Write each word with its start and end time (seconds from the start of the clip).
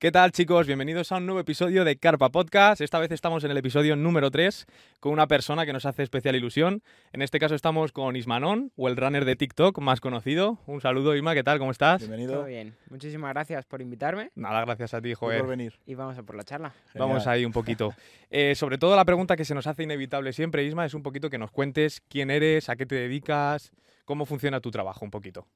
¿Qué 0.00 0.10
tal 0.10 0.32
chicos? 0.32 0.66
Bienvenidos 0.66 1.12
a 1.12 1.18
un 1.18 1.26
nuevo 1.26 1.40
episodio 1.40 1.84
de 1.84 1.98
Carpa 1.98 2.30
Podcast. 2.30 2.80
Esta 2.80 2.98
vez 2.98 3.12
estamos 3.12 3.44
en 3.44 3.50
el 3.50 3.58
episodio 3.58 3.96
número 3.96 4.30
3 4.30 4.64
con 4.98 5.12
una 5.12 5.26
persona 5.26 5.66
que 5.66 5.74
nos 5.74 5.84
hace 5.84 6.02
especial 6.02 6.34
ilusión. 6.34 6.82
En 7.12 7.20
este 7.20 7.38
caso 7.38 7.54
estamos 7.54 7.92
con 7.92 8.16
Ismanón, 8.16 8.72
o 8.76 8.88
el 8.88 8.96
runner 8.96 9.26
de 9.26 9.36
TikTok 9.36 9.78
más 9.80 10.00
conocido. 10.00 10.58
Un 10.64 10.80
saludo 10.80 11.14
Isma, 11.14 11.34
¿qué 11.34 11.44
tal? 11.44 11.58
¿Cómo 11.58 11.70
estás? 11.70 12.00
Bienvenido. 12.00 12.32
Todo 12.32 12.44
bien. 12.46 12.74
Muchísimas 12.88 13.34
gracias 13.34 13.66
por 13.66 13.82
invitarme 13.82 14.30
Nada, 14.34 14.64
gracias 14.64 14.94
a 14.94 15.02
ti, 15.02 15.12
joder. 15.12 15.40
por 15.40 15.50
venir. 15.50 15.78
y 15.84 15.94
vamos 15.94 16.16
a 16.16 16.22
por 16.22 16.34
la 16.34 16.44
charla. 16.44 16.72
Vamos 16.94 17.26
ahí 17.26 17.44
un 17.44 17.52
poquito. 17.52 17.94
Eh, 18.32 18.54
sobre 18.54 18.78
todo 18.78 18.94
la 18.94 19.04
pregunta 19.04 19.36
que 19.36 19.44
se 19.44 19.56
nos 19.56 19.66
hace 19.66 19.82
inevitable 19.82 20.32
siempre, 20.32 20.64
Isma, 20.64 20.86
es 20.86 20.94
un 20.94 21.02
poquito 21.02 21.28
que 21.30 21.36
nos 21.36 21.50
cuentes 21.50 22.00
quién 22.08 22.30
eres, 22.30 22.68
a 22.68 22.76
qué 22.76 22.86
te 22.86 22.94
dedicas, 22.94 23.72
cómo 24.04 24.24
funciona 24.24 24.60
tu 24.60 24.70
trabajo 24.70 25.04
un 25.04 25.10
poquito. 25.10 25.48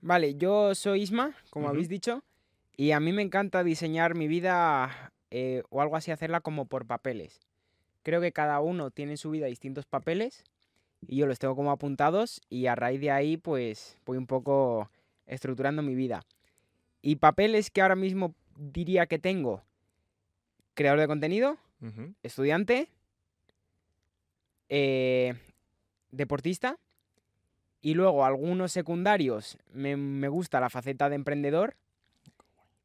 Vale, 0.00 0.36
yo 0.36 0.76
soy 0.76 1.02
Isma, 1.02 1.32
como 1.50 1.68
habéis 1.68 1.88
dicho, 1.88 2.22
y 2.76 2.92
a 2.92 3.00
mí 3.00 3.12
me 3.12 3.22
encanta 3.22 3.64
diseñar 3.64 4.14
mi 4.14 4.28
vida 4.28 5.12
eh, 5.30 5.62
o 5.70 5.80
algo 5.80 5.96
así, 5.96 6.10
hacerla 6.10 6.40
como 6.40 6.66
por 6.66 6.86
papeles. 6.86 7.40
Creo 8.02 8.20
que 8.20 8.32
cada 8.32 8.60
uno 8.60 8.90
tiene 8.90 9.12
en 9.12 9.18
su 9.18 9.30
vida 9.30 9.46
distintos 9.46 9.86
papeles 9.86 10.44
y 11.06 11.16
yo 11.16 11.26
los 11.26 11.38
tengo 11.38 11.56
como 11.56 11.70
apuntados 11.70 12.40
y 12.48 12.66
a 12.66 12.74
raíz 12.74 13.00
de 13.00 13.10
ahí 13.10 13.36
pues 13.36 13.98
voy 14.04 14.18
un 14.18 14.26
poco 14.26 14.90
estructurando 15.26 15.82
mi 15.82 15.94
vida. 15.94 16.22
Y 17.00 17.16
papeles 17.16 17.70
que 17.70 17.82
ahora 17.82 17.96
mismo 17.96 18.34
diría 18.56 19.06
que 19.06 19.18
tengo, 19.18 19.62
creador 20.74 21.00
de 21.00 21.06
contenido, 21.06 21.56
estudiante, 22.22 22.88
eh, 24.68 25.34
deportista 26.10 26.78
y 27.80 27.94
luego 27.94 28.24
algunos 28.24 28.70
secundarios 28.70 29.58
me, 29.72 29.96
me 29.96 30.28
gusta 30.28 30.60
la 30.60 30.70
faceta 30.70 31.08
de 31.08 31.16
emprendedor 31.16 31.74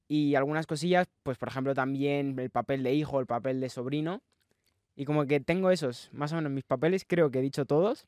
y 0.08 0.36
algunas 0.36 0.66
cosillas, 0.67 1.08
pues 1.23 1.38
por 1.38 1.50
ejemplo 1.50 1.73
también 1.73 2.38
el 2.39 2.50
papel 2.50 2.83
de 2.83 2.94
hijo, 2.94 3.19
el 3.19 3.25
papel 3.25 3.59
de 3.59 3.69
sobrino 3.69 4.22
y 4.95 5.05
como 5.05 5.25
que 5.27 5.39
tengo 5.39 5.69
esos, 5.72 6.09
más 6.14 6.31
o 6.31 6.36
menos 6.36 6.52
mis 6.52 6.64
papeles, 6.64 7.03
creo 7.08 7.30
que 7.30 7.39
he 7.39 7.41
dicho 7.41 7.66
todos 7.66 8.05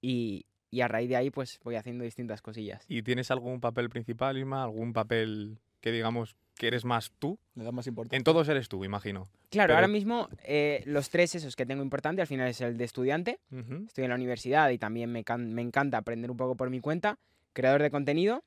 y, 0.00 0.46
y 0.70 0.80
a 0.80 0.88
raíz 0.88 1.08
de 1.08 1.16
ahí 1.16 1.30
pues 1.30 1.58
voy 1.64 1.76
haciendo 1.76 2.04
distintas 2.04 2.42
cosillas. 2.42 2.84
¿Y 2.88 3.02
tienes 3.02 3.30
algún 3.30 3.60
papel 3.60 3.88
principal, 3.88 4.36
Isma? 4.38 4.62
¿Algún 4.62 4.92
papel 4.92 5.58
que 5.80 5.92
digamos 5.92 6.36
que 6.56 6.68
eres 6.68 6.84
más 6.84 7.12
tú? 7.18 7.38
Le 7.54 7.64
das 7.64 7.72
más 7.72 7.86
importancia. 7.86 8.16
En 8.16 8.24
todos 8.24 8.48
eres 8.48 8.68
tú, 8.68 8.84
imagino. 8.84 9.26
Claro, 9.50 9.68
Pero- 9.68 9.74
ahora 9.76 9.88
mismo 9.88 10.28
eh, 10.44 10.82
los 10.86 11.10
tres 11.10 11.34
esos 11.34 11.56
que 11.56 11.66
tengo 11.66 11.82
importante 11.82 12.20
al 12.22 12.26
final 12.28 12.48
es 12.48 12.60
el 12.60 12.76
de 12.76 12.84
estudiante, 12.84 13.38
estoy 13.86 14.04
en 14.04 14.10
la 14.10 14.16
universidad 14.16 14.70
y 14.70 14.78
también 14.78 15.10
me, 15.12 15.24
can- 15.24 15.52
me 15.54 15.62
encanta 15.62 15.98
aprender 15.98 16.30
un 16.30 16.36
poco 16.36 16.56
por 16.56 16.70
mi 16.70 16.80
cuenta. 16.80 17.18
Creador 17.52 17.82
de 17.82 17.90
contenido, 17.90 18.42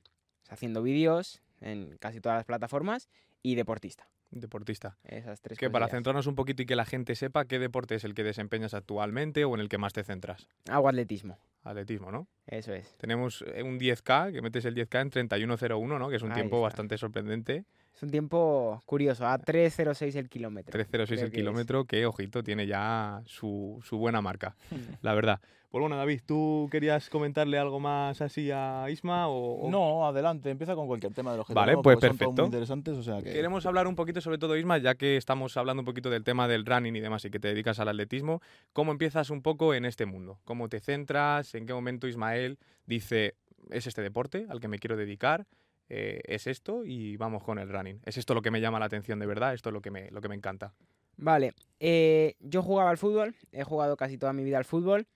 haciendo 0.49 0.83
vídeos 0.83 1.41
en 1.61 1.97
casi 1.97 2.21
todas 2.21 2.37
las 2.37 2.45
plataformas. 2.45 3.09
Y 3.41 3.55
deportista. 3.55 4.07
Deportista. 4.31 4.97
Esas 5.03 5.41
tres 5.41 5.57
Que 5.57 5.69
para 5.69 5.87
centrarnos 5.87 6.27
un 6.27 6.35
poquito 6.35 6.61
y 6.61 6.65
que 6.65 6.75
la 6.75 6.85
gente 6.85 7.15
sepa 7.15 7.45
qué 7.45 7.57
deporte 7.57 7.95
es 7.95 8.03
el 8.03 8.13
que 8.13 8.23
desempeñas 8.23 8.73
actualmente 8.73 9.43
o 9.45 9.55
en 9.55 9.61
el 9.61 9.69
que 9.69 9.77
más 9.77 9.93
te 9.93 10.03
centras. 10.03 10.47
Hago 10.69 10.87
atletismo, 10.87 11.39
Atletismo, 11.63 12.11
¿no? 12.11 12.27
eso 12.47 12.73
es. 12.73 12.95
Tenemos 12.97 13.43
eh, 13.47 13.63
un 13.63 13.79
10K, 13.79 14.31
que 14.31 14.41
metes 14.41 14.65
el 14.65 14.75
10K 14.75 15.01
en 15.01 15.29
31.01, 15.29 15.99
¿no? 15.99 16.09
Que 16.09 16.15
es 16.17 16.21
un 16.21 16.31
Ahí 16.31 16.35
tiempo 16.35 16.57
está. 16.57 16.63
bastante 16.63 16.97
sorprendente. 16.97 17.65
Es 17.99 18.03
un 18.03 18.11
tiempo 18.11 18.81
curioso, 18.85 19.27
a 19.27 19.37
3.06 19.37 20.15
el 20.15 20.29
kilómetro. 20.29 20.71
3.06 20.71 20.87
creo 20.87 21.01
el 21.03 21.07
que 21.17 21.23
es. 21.25 21.31
kilómetro, 21.31 21.83
que, 21.83 22.05
ojito, 22.05 22.41
tiene 22.43 22.65
ya 22.65 23.21
su, 23.25 23.77
su 23.83 23.97
buena 23.97 24.21
marca, 24.21 24.55
la 25.01 25.13
verdad. 25.13 25.41
Pues 25.69 25.81
bueno, 25.81 25.97
David, 25.97 26.21
¿tú 26.25 26.69
querías 26.71 27.09
comentarle 27.09 27.59
algo 27.59 27.81
más 27.81 28.21
así 28.21 28.51
a 28.51 28.85
Isma? 28.89 29.27
O, 29.27 29.65
o- 29.67 29.69
No, 29.69 30.07
adelante, 30.07 30.49
empieza 30.49 30.75
con 30.75 30.87
cualquier 30.87 31.13
tema 31.13 31.31
de 31.33 31.37
los 31.39 31.45
que 31.47 31.53
Vale, 31.53 31.71
tenemos, 31.73 31.83
pues 31.83 31.99
son 31.99 32.09
perfecto. 32.17 32.31
muy 32.41 32.45
interesantes, 32.45 32.93
o 32.95 33.03
sea 33.03 33.21
que... 33.21 33.33
Queremos 33.33 33.65
hablar 33.65 33.85
un 33.85 33.95
poquito 33.97 34.21
sobre 34.21 34.37
todo, 34.37 34.55
Isma, 34.55 34.77
ya 34.77 34.95
que 34.95 35.17
estamos 35.17 35.57
hablando 35.57 35.81
un 35.81 35.85
poquito 35.85 36.09
del 36.09 36.23
tema 36.23 36.47
del 36.47 36.65
running 36.65 36.95
y 36.95 37.01
demás 37.01 37.25
y 37.25 37.29
que 37.29 37.39
te 37.41 37.49
dedicas 37.49 37.79
al 37.81 37.89
atletismo. 37.89 38.41
¿Cómo 38.71 38.93
empiezas 38.93 39.29
un 39.29 39.41
poco 39.41 39.73
en 39.73 39.83
este 39.83 40.05
mundo? 40.05 40.39
¿Cómo 40.45 40.69
te 40.69 40.79
centras? 40.79 41.53
¿En 41.53 41.65
qué 41.65 41.73
momento 41.73 42.07
Ismael 42.07 42.59
dice, 42.85 43.35
es 43.69 43.85
este 43.87 44.01
deporte 44.01 44.47
al 44.49 44.61
que 44.61 44.69
me 44.69 44.79
quiero 44.79 44.95
dedicar? 44.95 45.45
Eh, 45.89 46.21
es 46.25 46.47
esto 46.47 46.85
y 46.85 47.17
vamos 47.17 47.43
con 47.43 47.57
el 47.59 47.67
running. 47.67 47.99
Es 48.05 48.17
esto 48.17 48.33
lo 48.33 48.41
que 48.41 48.51
me 48.51 48.61
llama 48.61 48.79
la 48.79 48.85
atención 48.85 49.19
de 49.19 49.25
verdad, 49.25 49.53
esto 49.53 49.69
es 49.69 49.73
lo 49.73 49.81
que 49.81 49.91
me, 49.91 50.09
lo 50.11 50.21
que 50.21 50.29
me 50.29 50.35
encanta. 50.35 50.73
Vale, 51.17 51.53
eh, 51.79 52.35
yo 52.39 52.61
jugaba 52.61 52.91
al 52.91 52.97
fútbol, 52.97 53.35
he 53.51 53.63
jugado 53.63 53.97
casi 53.97 54.17
toda 54.17 54.31
mi 54.31 54.43
vida 54.43 54.57
al 54.57 54.65
fútbol. 54.65 55.07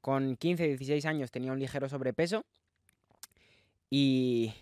Con 0.00 0.36
15, 0.36 0.68
16 0.68 1.04
años 1.06 1.30
tenía 1.30 1.52
un 1.52 1.58
ligero 1.58 1.88
sobrepeso 1.88 2.44
y, 3.90 4.54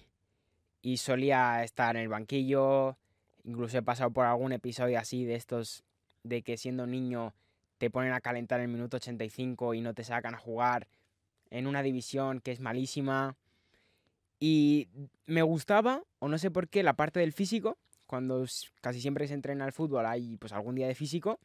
y 0.82 0.96
solía 0.96 1.62
estar 1.62 1.96
en 1.96 2.02
el 2.02 2.08
banquillo. 2.08 2.96
Incluso 3.44 3.78
he 3.78 3.82
pasado 3.82 4.10
por 4.10 4.26
algún 4.26 4.52
episodio 4.52 4.98
así 4.98 5.25
de 5.25 5.34
estos 5.34 5.84
de 6.22 6.42
que 6.42 6.56
siendo 6.56 6.86
niño 6.86 7.34
te 7.78 7.90
ponen 7.90 8.12
a 8.12 8.20
calentar 8.20 8.60
en 8.60 8.66
el 8.66 8.72
minuto 8.72 8.96
85 8.96 9.75
y 9.75 9.80
no 9.80 9.94
te 9.94 10.04
sacan 10.04 10.34
a 10.34 10.38
jugar 10.38 10.88
en 11.50 11.66
una 11.66 11.82
división 11.82 12.40
que 12.40 12.52
es 12.52 12.60
malísima. 12.60 13.36
Y 14.41 14.88
me 15.26 15.43
gustaba, 15.43 16.03
o 16.21 16.28
no 16.28 16.38
sé 16.38 16.50
por 16.50 16.69
qué, 16.69 16.82
la 16.82 16.94
parte 16.94 17.21
del 17.21 17.32
físico, 17.32 17.76
cuando 18.09 18.44
casi 18.81 19.00
siempre 19.00 19.28
se 19.28 19.34
entrena 19.34 19.66
al 19.66 19.72
fútbol 19.72 20.06
hay 20.06 20.37
pues 20.38 20.53
algún 20.53 20.75
día 20.75 20.88
de 20.88 20.94
físico 20.94 21.38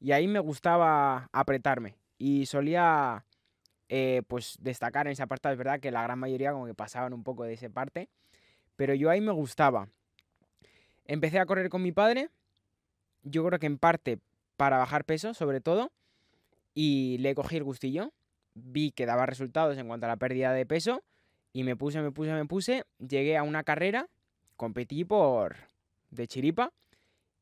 y 0.00 0.12
ahí 0.12 0.26
me 0.26 0.40
gustaba 0.40 1.30
apretarme 1.32 1.96
y 2.18 2.46
solía 2.46 3.24
eh, 3.88 4.22
pues 4.26 4.58
destacar 4.60 5.06
en 5.06 5.12
esa 5.12 5.28
parte, 5.28 5.50
es 5.50 5.56
verdad 5.56 5.80
que 5.80 5.92
la 5.92 6.02
gran 6.02 6.18
mayoría 6.18 6.52
como 6.52 6.66
que 6.66 6.74
pasaban 6.74 7.14
un 7.14 7.22
poco 7.22 7.44
de 7.44 7.54
esa 7.54 7.70
parte, 7.70 8.08
pero 8.76 8.94
yo 8.94 9.10
ahí 9.10 9.20
me 9.20 9.32
gustaba. 9.32 9.88
Empecé 11.06 11.38
a 11.38 11.46
correr 11.46 11.70
con 11.70 11.82
mi 11.82 11.92
padre, 11.92 12.28
yo 13.22 13.46
creo 13.46 13.58
que 13.60 13.66
en 13.66 13.78
parte 13.78 14.18
para 14.56 14.76
bajar 14.76 15.04
peso 15.04 15.34
sobre 15.34 15.60
todo 15.60 15.92
y 16.74 17.18
le 17.18 17.34
cogí 17.36 17.56
el 17.56 17.64
gustillo, 17.64 18.12
vi 18.54 18.90
que 18.90 19.06
daba 19.06 19.24
resultados 19.24 19.78
en 19.78 19.86
cuanto 19.86 20.06
a 20.06 20.08
la 20.08 20.16
pérdida 20.16 20.52
de 20.52 20.66
peso 20.66 21.04
y 21.58 21.64
me 21.64 21.74
puse, 21.74 22.00
me 22.00 22.12
puse, 22.12 22.32
me 22.32 22.44
puse, 22.44 22.84
llegué 23.00 23.36
a 23.36 23.42
una 23.42 23.64
carrera, 23.64 24.08
competí 24.56 25.04
por 25.04 25.56
de 26.08 26.28
chiripa 26.28 26.72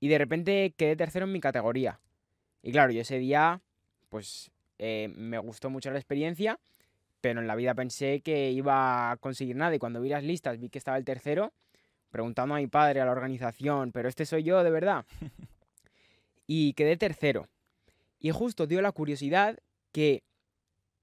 y 0.00 0.08
de 0.08 0.16
repente 0.16 0.72
quedé 0.74 0.96
tercero 0.96 1.26
en 1.26 1.32
mi 1.32 1.40
categoría. 1.40 2.00
Y 2.62 2.72
claro, 2.72 2.92
yo 2.92 3.02
ese 3.02 3.18
día, 3.18 3.60
pues 4.08 4.50
eh, 4.78 5.12
me 5.14 5.36
gustó 5.36 5.68
mucho 5.68 5.90
la 5.90 5.98
experiencia, 5.98 6.58
pero 7.20 7.42
en 7.42 7.46
la 7.46 7.56
vida 7.56 7.74
pensé 7.74 8.22
que 8.22 8.52
iba 8.52 9.10
a 9.10 9.18
conseguir 9.18 9.54
nada 9.54 9.74
y 9.74 9.78
cuando 9.78 10.00
vi 10.00 10.08
las 10.08 10.24
listas 10.24 10.58
vi 10.58 10.70
que 10.70 10.78
estaba 10.78 10.96
el 10.96 11.04
tercero, 11.04 11.52
preguntando 12.08 12.54
a 12.54 12.58
mi 12.58 12.68
padre, 12.68 13.02
a 13.02 13.04
la 13.04 13.12
organización, 13.12 13.92
pero 13.92 14.08
este 14.08 14.24
soy 14.24 14.44
yo 14.44 14.64
de 14.64 14.70
verdad. 14.70 15.04
y 16.46 16.72
quedé 16.72 16.96
tercero. 16.96 17.48
Y 18.18 18.30
justo 18.30 18.66
dio 18.66 18.80
la 18.80 18.92
curiosidad 18.92 19.58
que 19.92 20.22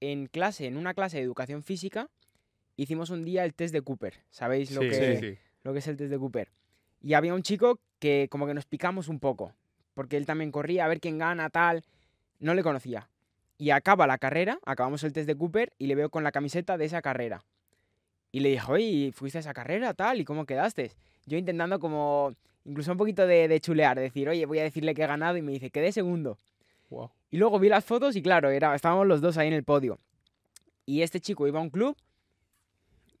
en 0.00 0.26
clase, 0.26 0.66
en 0.66 0.76
una 0.76 0.94
clase 0.94 1.18
de 1.18 1.22
educación 1.22 1.62
física, 1.62 2.10
hicimos 2.76 3.10
un 3.10 3.24
día 3.24 3.44
el 3.44 3.54
test 3.54 3.72
de 3.72 3.82
Cooper. 3.82 4.14
¿Sabéis 4.30 4.70
lo 4.72 4.82
sí, 4.82 4.88
que, 4.88 5.16
sí, 5.16 5.20
sí. 5.20 5.38
lo 5.62 5.72
que 5.72 5.78
es 5.78 5.88
el 5.88 5.96
test 5.96 6.10
de 6.10 6.18
Cooper. 6.18 6.48
Y 7.02 7.14
había 7.14 7.34
un 7.34 7.42
chico 7.42 7.78
que 7.98 8.28
como 8.30 8.46
que 8.46 8.54
nos 8.54 8.66
picamos 8.66 9.08
un 9.08 9.20
poco, 9.20 9.52
porque 9.94 10.16
él 10.16 10.26
también 10.26 10.50
corría 10.50 10.84
a 10.84 10.88
ver 10.88 11.00
quién 11.00 11.18
gana, 11.18 11.50
tal. 11.50 11.84
No 12.40 12.54
le 12.54 12.62
conocía. 12.62 13.08
Y 13.58 13.70
acaba 13.70 14.06
la 14.06 14.18
carrera, 14.18 14.58
acabamos 14.64 15.04
el 15.04 15.12
test 15.12 15.26
de 15.26 15.36
Cooper 15.36 15.72
y 15.78 15.86
le 15.86 15.94
veo 15.94 16.10
con 16.10 16.24
la 16.24 16.32
camiseta 16.32 16.76
de 16.76 16.86
esa 16.86 17.02
carrera. 17.02 17.44
Y 18.32 18.40
le 18.40 18.50
dije, 18.50 18.70
oye, 18.70 19.12
¿fuiste 19.12 19.38
a 19.38 19.40
esa 19.40 19.54
carrera, 19.54 19.94
tal? 19.94 20.20
¿Y 20.20 20.24
cómo 20.24 20.44
quedaste? 20.44 20.90
Yo 21.26 21.38
intentando 21.38 21.78
como, 21.78 22.34
incluso 22.64 22.90
un 22.90 22.98
poquito 22.98 23.26
de, 23.26 23.46
de 23.46 23.60
chulear, 23.60 23.98
decir, 23.98 24.28
oye, 24.28 24.44
voy 24.44 24.58
a 24.58 24.64
decirle 24.64 24.94
que 24.94 25.04
he 25.04 25.06
ganado 25.06 25.36
y 25.36 25.42
me 25.42 25.52
dice, 25.52 25.70
quedé 25.70 25.92
segundo. 25.92 26.36
Y 27.30 27.36
luego 27.36 27.58
vi 27.58 27.68
las 27.68 27.84
fotos 27.84 28.16
y 28.16 28.22
claro, 28.22 28.50
era, 28.50 28.74
estábamos 28.74 29.06
los 29.06 29.20
dos 29.20 29.36
ahí 29.36 29.48
en 29.48 29.54
el 29.54 29.64
podio. 29.64 29.98
Y 30.86 31.02
este 31.02 31.20
chico 31.20 31.48
iba 31.48 31.58
a 31.58 31.62
un 31.62 31.70
club, 31.70 31.96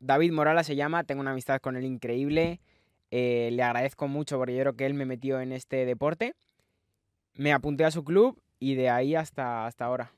David 0.04 0.32
Morala 0.32 0.64
se 0.64 0.76
llama, 0.76 1.04
tengo 1.04 1.20
una 1.22 1.30
amistad 1.32 1.60
con 1.60 1.76
él 1.76 1.84
increíble, 1.84 2.60
eh, 3.10 3.48
le 3.52 3.62
agradezco 3.62 4.06
mucho 4.08 4.36
porque 4.38 4.54
yo 4.54 4.60
creo 4.60 4.76
que 4.76 4.86
él 4.86 4.94
me 4.94 5.06
metió 5.06 5.40
en 5.40 5.52
este 5.52 5.86
deporte. 5.86 6.34
Me 7.34 7.52
apunté 7.52 7.84
a 7.84 7.90
su 7.90 8.04
club 8.04 8.40
y 8.60 8.74
de 8.74 8.90
ahí 8.90 9.14
hasta, 9.14 9.66
hasta 9.66 9.84
ahora. 9.86 10.12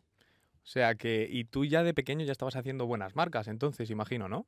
O 0.63 0.67
sea 0.69 0.95
que, 0.97 1.29
y 1.31 1.45
tú 1.45 1.65
ya 1.65 1.83
de 1.85 1.95
pequeño 1.95 2.25
ya 2.25 2.33
estabas 2.33 2.57
haciendo 2.57 2.87
buenas 2.87 3.15
marcas, 3.15 3.47
entonces, 3.49 3.89
imagino, 3.91 4.29
¿no? 4.29 4.45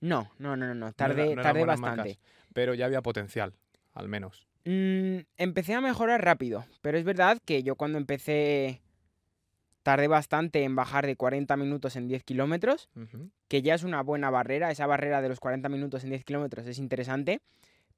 No, 0.00 0.30
no, 0.38 0.56
no, 0.56 0.66
no, 0.66 0.74
no. 0.74 0.74
No 0.74 0.86
era- 0.86 0.94
Tardé, 0.94 1.36
no 1.36 1.42
tardé 1.42 1.64
bastante. 1.64 1.98
marcas, 1.98 2.18
pero 2.52 2.74
ya 2.74 2.86
había 2.86 3.02
potencial, 3.02 3.54
al 3.94 4.08
menos. 4.08 4.46
Mm, 4.64 5.18
empecé 5.38 5.74
a 5.74 5.80
mejorar 5.80 6.24
rápido, 6.24 6.64
pero 6.82 6.98
es 6.98 7.04
verdad 7.04 7.38
que 7.44 7.62
yo 7.62 7.76
cuando 7.76 7.98
empecé 7.98 8.80
tardé 9.86 10.08
bastante 10.08 10.64
en 10.64 10.74
bajar 10.74 11.06
de 11.06 11.14
40 11.14 11.56
minutos 11.56 11.94
en 11.94 12.08
10 12.08 12.24
kilómetros, 12.24 12.88
que 13.46 13.62
ya 13.62 13.76
es 13.76 13.84
una 13.84 14.02
buena 14.02 14.30
barrera. 14.30 14.72
Esa 14.72 14.84
barrera 14.84 15.22
de 15.22 15.28
los 15.28 15.38
40 15.38 15.68
minutos 15.68 16.02
en 16.02 16.10
10 16.10 16.24
kilómetros 16.24 16.66
es 16.66 16.80
interesante, 16.80 17.40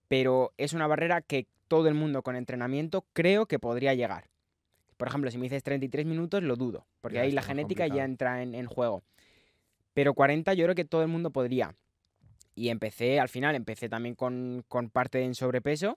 pero 0.07 0.53
es 0.59 0.75
una 0.75 0.87
barrera 0.87 1.23
que 1.23 1.47
todo 1.67 1.89
el 1.89 1.95
mundo 1.95 2.21
con 2.21 2.37
entrenamiento 2.37 3.07
creo 3.15 3.47
que 3.47 3.59
podría 3.59 3.95
llegar. 3.95 4.29
Por 4.99 5.09
ejemplo, 5.09 5.31
si 5.31 5.39
me 5.39 5.45
dices 5.45 5.63
33 5.63 6.05
minutos, 6.05 6.43
lo 6.43 6.57
dudo, 6.57 6.85
porque 7.01 7.15
Ya 7.15 7.23
ahí 7.23 7.33
la 7.33 7.41
genética 7.41 7.87
ya 7.87 8.05
entra 8.05 8.43
en, 8.43 8.55
en 8.55 8.67
juego. 8.67 9.03
Pero 9.95 10.13
40 10.13 10.53
yo 10.53 10.65
creo 10.67 10.75
que 10.75 10.85
todo 10.85 11.01
el 11.01 11.09
mundo 11.09 11.31
podría. 11.31 11.75
Y 12.55 12.69
empecé, 12.69 13.19
al 13.19 13.31
final, 13.31 13.55
empecé 13.55 13.89
también 13.89 14.15
con, 14.15 14.63
con 14.69 14.91
parte 14.91 15.23
en 15.23 15.35
sobrepeso 15.35 15.97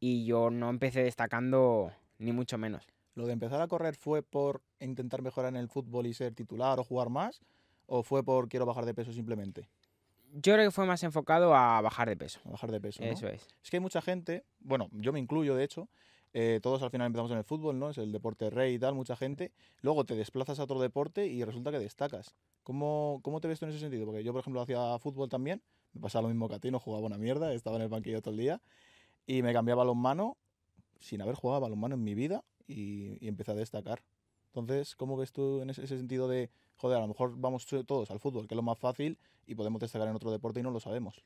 y 0.00 0.24
yo 0.24 0.50
no 0.50 0.70
empecé 0.70 1.04
destacando 1.04 1.92
ni 2.18 2.32
mucho 2.32 2.58
menos. 2.58 2.84
¿Lo 3.14 3.26
de 3.26 3.32
empezar 3.32 3.60
a 3.60 3.68
correr 3.68 3.96
fue 3.96 4.22
por 4.22 4.62
intentar 4.78 5.22
mejorar 5.22 5.50
en 5.50 5.56
el 5.56 5.68
fútbol 5.68 6.06
y 6.06 6.14
ser 6.14 6.34
titular 6.34 6.78
o 6.78 6.84
jugar 6.84 7.10
más? 7.10 7.40
¿O 7.86 8.02
fue 8.02 8.22
por 8.22 8.48
quiero 8.48 8.66
bajar 8.66 8.86
de 8.86 8.94
peso 8.94 9.12
simplemente? 9.12 9.68
Yo 10.32 10.52
creo 10.54 10.66
que 10.66 10.70
fue 10.70 10.86
más 10.86 11.02
enfocado 11.02 11.54
a 11.54 11.80
bajar 11.80 12.08
de 12.08 12.16
peso. 12.16 12.38
A 12.44 12.50
bajar 12.50 12.70
de 12.70 12.80
peso, 12.80 13.04
¿no? 13.04 13.10
Eso 13.10 13.26
es. 13.26 13.48
Es 13.64 13.70
que 13.70 13.78
hay 13.78 13.80
mucha 13.80 14.00
gente, 14.00 14.44
bueno, 14.60 14.88
yo 14.92 15.12
me 15.12 15.18
incluyo 15.18 15.56
de 15.56 15.64
hecho, 15.64 15.88
eh, 16.32 16.60
todos 16.62 16.82
al 16.82 16.90
final 16.90 17.08
empezamos 17.08 17.32
en 17.32 17.38
el 17.38 17.44
fútbol, 17.44 17.80
¿no? 17.80 17.90
Es 17.90 17.98
el 17.98 18.12
deporte 18.12 18.48
rey 18.48 18.74
y 18.74 18.78
tal, 18.78 18.94
mucha 18.94 19.16
gente. 19.16 19.50
Luego 19.80 20.04
te 20.04 20.14
desplazas 20.14 20.60
a 20.60 20.64
otro 20.64 20.80
deporte 20.80 21.26
y 21.26 21.42
resulta 21.42 21.72
que 21.72 21.80
destacas. 21.80 22.36
¿Cómo, 22.62 23.18
cómo 23.24 23.40
te 23.40 23.48
ves 23.48 23.58
tú 23.58 23.64
en 23.64 23.72
ese 23.72 23.80
sentido? 23.80 24.06
Porque 24.06 24.22
yo, 24.22 24.32
por 24.32 24.40
ejemplo, 24.40 24.60
hacía 24.60 24.96
fútbol 25.00 25.28
también, 25.28 25.60
me 25.92 26.00
pasaba 26.00 26.22
lo 26.22 26.28
mismo 26.28 26.48
que 26.48 26.54
a 26.54 26.58
ti, 26.60 26.70
no 26.70 26.78
jugaba 26.78 27.06
una 27.06 27.18
mierda, 27.18 27.52
estaba 27.52 27.76
en 27.76 27.82
el 27.82 27.88
banquillo 27.88 28.22
todo 28.22 28.30
el 28.32 28.38
día 28.38 28.60
y 29.26 29.42
me 29.42 29.52
cambiaba 29.52 29.82
a 29.82 29.84
balonmano 29.84 30.36
sin 31.00 31.20
haber 31.22 31.34
jugado 31.34 31.56
a 31.56 31.60
balonmano 31.60 31.96
en 31.96 32.04
mi 32.04 32.14
vida 32.14 32.44
y, 32.70 33.18
y 33.20 33.28
empecé 33.28 33.52
a 33.52 33.54
destacar. 33.54 34.02
Entonces, 34.46 34.96
¿cómo 34.96 35.16
ves 35.16 35.32
tú 35.32 35.60
en 35.62 35.70
ese, 35.70 35.84
ese 35.84 35.96
sentido 35.96 36.28
de, 36.28 36.50
joder, 36.76 36.98
a 36.98 37.00
lo 37.00 37.08
mejor 37.08 37.34
vamos 37.36 37.66
todos 37.86 38.10
al 38.10 38.18
fútbol, 38.18 38.48
que 38.48 38.54
es 38.54 38.56
lo 38.56 38.62
más 38.62 38.78
fácil, 38.78 39.18
y 39.46 39.54
podemos 39.54 39.80
destacar 39.80 40.08
en 40.08 40.16
otro 40.16 40.30
deporte 40.30 40.60
y 40.60 40.62
no 40.62 40.70
lo 40.70 40.80
sabemos? 40.80 41.22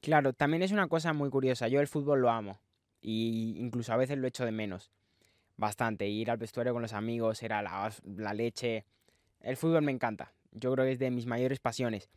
Claro, 0.00 0.32
también 0.32 0.62
es 0.62 0.72
una 0.72 0.88
cosa 0.88 1.12
muy 1.12 1.30
curiosa. 1.30 1.68
Yo 1.68 1.80
el 1.80 1.88
fútbol 1.88 2.20
lo 2.20 2.30
amo. 2.30 2.58
Y 3.00 3.56
incluso 3.58 3.92
a 3.92 3.96
veces 3.96 4.18
lo 4.18 4.26
echo 4.26 4.44
de 4.44 4.52
menos. 4.52 4.90
Bastante. 5.56 6.08
Ir 6.08 6.30
al 6.30 6.36
vestuario 6.36 6.72
con 6.72 6.82
los 6.82 6.92
amigos 6.92 7.42
era 7.42 7.62
la, 7.62 7.92
la 8.04 8.34
leche. 8.34 8.84
El 9.40 9.56
fútbol 9.56 9.82
me 9.82 9.92
encanta. 9.92 10.32
Yo 10.52 10.72
creo 10.72 10.84
que 10.84 10.92
es 10.92 10.98
de 10.98 11.10
mis 11.10 11.26
mayores 11.26 11.60
pasiones. 11.60 12.10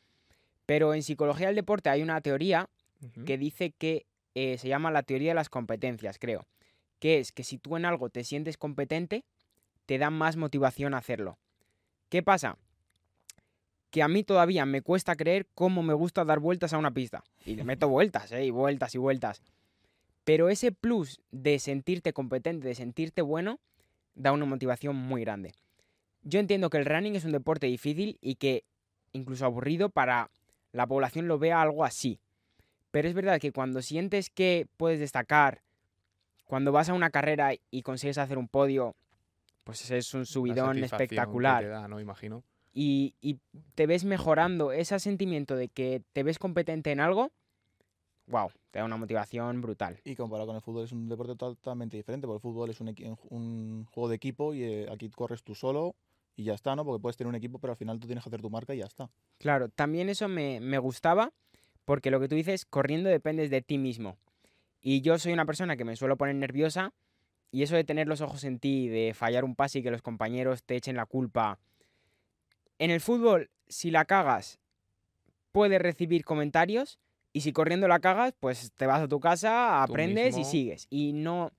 Pero 0.66 0.94
en 0.94 1.04
psicología 1.04 1.48
del 1.48 1.56
deporte 1.56 1.90
hay 1.90 2.02
una 2.02 2.20
teoría 2.22 2.70
que 3.26 3.38
dice 3.38 3.72
que 3.72 4.06
eh, 4.34 4.58
se 4.58 4.68
llama 4.68 4.92
la 4.92 5.04
teoría 5.04 5.32
de 5.32 5.36
las 5.36 5.50
competencias, 5.50 6.20
creo. 6.20 6.46
Que 7.00 7.20
es 7.20 7.32
que 7.32 7.44
si 7.44 7.58
tú 7.58 7.78
en 7.78 7.86
algo 7.86 8.10
te 8.10 8.24
sientes 8.24 8.58
competente, 8.58 9.24
te 9.86 9.98
da 9.98 10.10
más 10.10 10.36
motivación 10.36 10.94
a 10.94 10.98
hacerlo. 10.98 11.38
¿Qué 12.10 12.24
pasa? 12.24 12.58
Que 13.90 14.04
a 14.04 14.08
mí 14.08 14.24
todavía 14.24 14.66
me 14.66 14.82
cuesta 14.82 15.16
creer 15.16 15.48
cómo 15.54 15.84
me 15.84 15.94
gusta 15.94 16.26
dar 16.26 16.40
vueltas 16.40 16.74
a 16.74 16.78
una 16.78 16.92
pista. 16.92 17.24
Y 17.46 17.56
le 17.56 17.64
meto 17.64 17.88
vueltas, 17.88 18.32
¿eh? 18.32 18.46
Y 18.46 18.52
vueltas 18.52 18.96
y 18.96 18.98
vueltas. 18.98 19.42
Pero 20.24 20.50
ese 20.50 20.72
plus 20.72 21.22
de 21.32 21.58
sentirte 21.60 22.12
competente, 22.12 22.68
de 22.68 22.76
sentirte 22.76 23.22
bueno, 23.22 23.60
da 24.14 24.34
una 24.34 24.46
motivación 24.46 24.96
muy 24.96 25.22
grande. 25.22 25.54
Yo 26.24 26.40
entiendo 26.40 26.70
que 26.70 26.78
el 26.78 26.86
running 26.86 27.16
es 27.16 27.24
un 27.24 27.32
deporte 27.32 27.68
difícil 27.68 28.18
y 28.20 28.36
que 28.36 28.66
incluso 29.14 29.46
aburrido 29.46 29.90
para 29.90 30.30
la 30.74 30.86
población 30.86 31.28
lo 31.30 31.40
vea 31.40 31.62
algo 31.62 31.86
así. 31.86 32.20
Pero 32.92 33.08
es 33.08 33.14
verdad 33.14 33.40
que 33.40 33.52
cuando 33.52 33.82
sientes 33.82 34.30
que 34.30 34.68
puedes 34.76 35.00
destacar, 35.00 35.62
cuando 36.48 36.72
vas 36.72 36.90
a 36.90 36.94
una 36.94 37.10
carrera 37.10 37.52
y 37.70 37.82
consigues 37.84 38.18
hacer 38.18 38.38
un 38.38 38.48
podio, 38.48 38.96
pues 39.64 39.92
es 39.92 40.14
un 40.14 40.26
subidón 40.26 40.78
que 40.78 40.86
espectacular. 40.86 41.64
te 41.64 41.70
da, 41.70 41.88
¿no? 41.88 42.00
Imagino. 42.00 42.44
Y, 42.74 43.16
y 43.22 43.40
te 43.76 43.86
ves 43.86 44.06
mejorando, 44.06 44.72
ese 44.72 45.00
sentimiento 45.00 45.56
de 45.56 45.68
que 45.68 46.02
te 46.14 46.24
ves 46.24 46.40
competente 46.40 46.92
en 46.92 47.00
algo, 47.00 47.32
wow, 48.28 48.50
te 48.72 48.80
da 48.80 48.86
una 48.86 48.98
motivación 48.98 49.62
brutal. 49.62 50.00
Y 50.04 50.16
comparado 50.16 50.48
con 50.48 50.56
el 50.56 50.62
fútbol 50.62 50.86
es 50.86 50.92
un 50.92 51.10
deporte 51.10 51.36
totalmente 51.36 51.98
diferente, 51.98 52.28
porque 52.28 52.38
el 52.38 52.42
fútbol 52.42 52.70
es 52.70 52.80
un, 52.80 53.86
juego 53.92 54.10
de 54.10 54.16
equipo 54.16 54.54
y 54.54 54.64
eh, 54.64 54.88
aquí 54.92 55.10
corres 55.10 55.44
tú 55.44 55.56
solo 55.56 55.96
y 56.36 56.44
ya 56.44 56.54
está, 56.54 56.76
¿no? 56.76 56.86
Porque 56.86 57.02
puedes 57.02 57.18
tener 57.18 57.30
un 57.30 57.36
equipo, 57.36 57.60
pero 57.60 57.72
al 57.72 57.78
final 57.78 58.00
tú 58.00 58.08
tienes 58.08 58.24
que 58.24 58.30
hacer 58.30 58.42
tu 58.42 58.50
marca 58.50 58.76
y 58.76 58.80
ya 58.80 58.86
está. 58.86 59.10
Claro, 59.40 59.70
también 59.70 60.08
eso 60.08 60.28
me, 60.28 60.60
me 60.60 60.78
gustaba, 60.78 61.34
porque 61.84 62.12
lo 62.12 62.20
que 62.20 62.28
tú 62.28 62.36
dices, 62.36 62.66
corriendo 62.66 63.10
dependes 63.10 63.50
de 63.50 63.62
ti 63.62 63.78
mismo. 63.78 64.18
Y 64.90 65.02
yo 65.02 65.20
soy 65.20 65.34
una 65.34 65.46
persona 65.46 65.76
que 65.76 65.84
me 65.84 65.98
suelo 65.98 66.16
poner 66.16 66.36
nerviosa, 66.36 66.94
y 67.52 67.64
eso 67.64 67.76
de 67.76 67.84
tener 67.84 68.08
los 68.08 68.22
ojos 68.22 68.46
en 68.46 68.58
ti, 68.58 68.88
de 68.88 69.14
fallar 69.14 69.44
un 69.44 69.54
pase 69.54 69.80
y 69.80 69.84
que 69.84 69.92
los 69.92 70.02
compañeros 70.02 70.64
te 70.64 70.78
echen 70.78 70.96
la 70.96 71.06
culpa. 71.06 71.60
En 72.80 72.90
el 72.90 73.02
fútbol, 73.02 73.50
si 73.68 73.92
la 73.92 74.06
cagas, 74.06 74.62
puedes 75.52 75.82
recibir 75.82 76.24
comentarios, 76.24 77.00
y 77.34 77.42
si 77.42 77.52
corriendo 77.52 77.90
la 77.90 78.00
cagas, 78.00 78.34
pues 78.40 78.72
te 78.78 78.86
vas 78.86 79.02
a 79.02 79.10
tu 79.10 79.20
casa, 79.20 79.84
aprendes 79.84 80.38
y 80.38 80.46
sigues. 80.46 80.88
Y 80.90 81.12
no, 81.12 81.52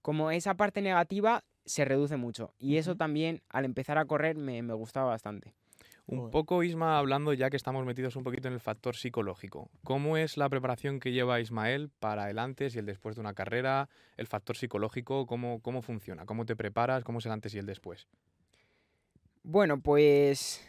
como 0.00 0.30
esa 0.30 0.54
parte 0.54 0.80
negativa 0.80 1.42
se 1.64 1.84
reduce 1.84 2.16
mucho. 2.16 2.54
Y 2.60 2.76
eso 2.76 2.94
también, 2.94 3.42
al 3.48 3.64
empezar 3.64 3.98
a 3.98 4.04
correr, 4.04 4.36
me, 4.36 4.62
me 4.62 4.74
gustaba 4.74 5.06
bastante. 5.06 5.52
Un 6.06 6.18
Joder. 6.18 6.32
poco, 6.32 6.62
Isma, 6.62 6.98
hablando 6.98 7.32
ya 7.32 7.48
que 7.48 7.56
estamos 7.56 7.86
metidos 7.86 8.14
un 8.16 8.24
poquito 8.24 8.46
en 8.48 8.54
el 8.54 8.60
factor 8.60 8.94
psicológico. 8.94 9.70
¿Cómo 9.84 10.18
es 10.18 10.36
la 10.36 10.50
preparación 10.50 11.00
que 11.00 11.12
lleva 11.12 11.40
Ismael 11.40 11.88
para 11.98 12.28
el 12.28 12.38
antes 12.38 12.74
y 12.76 12.78
el 12.78 12.84
después 12.84 13.14
de 13.16 13.22
una 13.22 13.32
carrera? 13.32 13.88
El 14.18 14.26
factor 14.26 14.54
psicológico, 14.56 15.24
¿cómo, 15.26 15.60
cómo 15.62 15.80
funciona? 15.80 16.26
¿Cómo 16.26 16.44
te 16.44 16.56
preparas? 16.56 17.04
¿Cómo 17.04 17.20
es 17.20 17.26
el 17.26 17.32
antes 17.32 17.54
y 17.54 17.58
el 17.58 17.64
después? 17.66 18.06
Bueno, 19.42 19.80
pues 19.80 20.62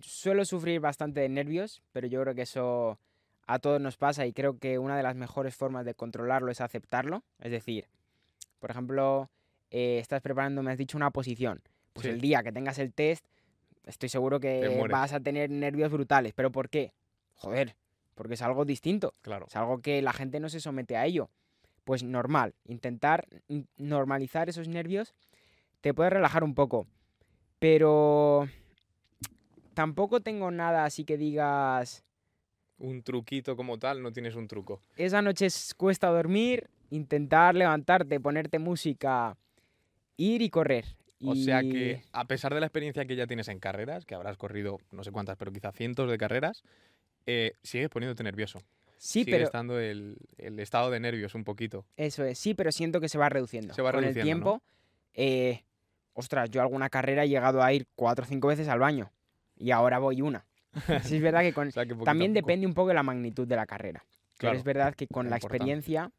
suelo 0.00 0.44
sufrir 0.46 0.80
bastante 0.80 1.20
de 1.20 1.28
nervios, 1.28 1.82
pero 1.92 2.06
yo 2.06 2.22
creo 2.22 2.34
que 2.34 2.42
eso 2.42 2.98
a 3.46 3.58
todos 3.58 3.80
nos 3.80 3.96
pasa 3.96 4.26
y 4.26 4.32
creo 4.32 4.58
que 4.58 4.78
una 4.78 4.96
de 4.96 5.02
las 5.02 5.16
mejores 5.16 5.54
formas 5.54 5.84
de 5.84 5.94
controlarlo 5.94 6.50
es 6.50 6.60
aceptarlo. 6.62 7.24
Es 7.40 7.50
decir, 7.50 7.86
por 8.58 8.70
ejemplo, 8.70 9.30
eh, 9.70 9.98
estás 9.98 10.22
preparando, 10.22 10.62
me 10.62 10.72
has 10.72 10.78
dicho 10.78 10.96
una 10.96 11.10
posición. 11.10 11.62
Pues 11.92 12.06
Sí. 12.06 12.10
el 12.12 12.20
día 12.20 12.42
que 12.42 12.52
tengas 12.52 12.78
el 12.78 12.92
test, 12.92 13.26
estoy 13.88 14.08
seguro 14.08 14.38
que 14.38 14.86
vas 14.90 15.12
a 15.12 15.20
tener 15.20 15.50
nervios 15.50 15.90
brutales. 15.90 16.32
¿Pero 16.34 16.52
por 16.52 16.68
qué? 16.70 16.92
Joder, 17.34 17.74
porque 18.14 18.34
es 18.34 18.42
algo 18.42 18.64
distinto. 18.64 19.14
Claro. 19.22 19.46
Es 19.48 19.56
algo 19.56 19.80
que 19.80 20.00
la 20.02 20.12
gente 20.12 20.38
no 20.40 20.48
se 20.48 20.60
somete 20.60 20.96
a 20.96 21.04
ello. 21.06 21.30
Pues 21.84 22.02
normal, 22.02 22.54
intentar 22.64 23.26
normalizar 23.76 24.48
esos 24.48 24.68
nervios 24.68 25.14
te 25.80 25.94
puede 25.94 26.10
relajar 26.10 26.44
un 26.44 26.54
poco. 26.54 26.86
Pero 27.58 28.48
tampoco 29.74 30.20
tengo 30.20 30.50
nada 30.50 30.84
así 30.84 31.04
que 31.04 31.16
digas, 31.16 32.04
Un 32.78 33.02
truquito 33.02 33.56
como 33.56 33.78
tal, 33.78 34.02
no 34.02 34.12
tienes 34.12 34.34
un 34.36 34.46
truco. 34.48 34.80
esa 34.96 35.22
noche 35.22 35.46
es- 35.46 35.74
cuesta 35.74 36.08
dormir, 36.08 36.68
intentar 36.90 37.54
levantarte, 37.54 38.20
ponerte 38.20 38.58
música, 38.58 39.36
ir 40.16 40.42
y 40.42 40.50
correr. 40.50 40.84
O 41.24 41.34
sea 41.34 41.62
que, 41.62 42.02
a 42.12 42.26
pesar 42.26 42.54
de 42.54 42.60
la 42.60 42.66
experiencia 42.66 43.04
que 43.04 43.16
ya 43.16 43.26
tienes 43.26 43.48
en 43.48 43.58
carreras, 43.58 44.04
que 44.04 44.14
habrás 44.14 44.36
corrido 44.36 44.78
no 44.92 45.02
sé 45.04 45.10
cuántas, 45.10 45.36
pero 45.36 45.52
quizá 45.52 45.72
cientos 45.72 46.10
de 46.10 46.16
carreras, 46.18 46.62
eh, 47.26 47.52
sigues 47.62 47.88
poniéndote 47.88 48.22
nervioso. 48.22 48.60
sí, 48.96 49.24
Sigue 49.24 49.32
pero 49.32 49.44
estando 49.44 49.78
el, 49.80 50.16
el 50.38 50.58
estado 50.60 50.90
de 50.90 51.00
nervios 51.00 51.34
un 51.34 51.44
poquito. 51.44 51.84
eso 51.96 52.24
es, 52.24 52.38
sí, 52.38 52.54
pero 52.54 52.70
siento 52.72 53.00
que 53.00 53.08
se 53.08 53.18
va 53.18 53.28
reduciendo. 53.28 53.74
Se 53.74 53.82
va 53.82 53.90
Con 53.92 54.02
reduciendo, 54.02 54.20
el 54.30 54.40
¿no? 54.40 54.60
tiempo, 54.60 54.62
eh, 55.14 55.64
ostras, 56.12 56.50
yo 56.50 56.60
alguna 56.62 56.88
carrera 56.88 57.24
he 57.24 57.28
llegado 57.28 57.62
a 57.62 57.72
ir 57.72 57.86
cuatro 57.96 58.24
o 58.24 58.28
cinco 58.28 58.48
veces 58.48 58.68
al 58.68 58.78
baño 58.78 59.10
y 59.56 59.70
ahora 59.72 59.98
voy 59.98 60.22
una. 60.22 60.44
Sí, 61.02 61.16
es 61.16 61.22
verdad 61.22 61.40
que 61.40 61.52
con, 61.52 61.68
O 61.68 61.70
sea 61.72 61.84
que 61.84 61.90
poquito 61.94 62.02
a 62.04 62.12
También 62.12 62.32
depende 62.32 62.66
un 62.66 62.74
poco 62.74 62.88
de 62.88 62.94
la 62.94 63.02
magnitud 63.02 63.46
de 63.48 63.56
la 63.56 63.66
carrera. 63.66 64.04
Pero 64.38 64.52
es 64.52 64.62
verdad 64.62 64.94
que 64.94 65.08
con 65.08 65.28
la 65.28 65.36
importante. 65.36 65.56
experiencia 65.56 66.10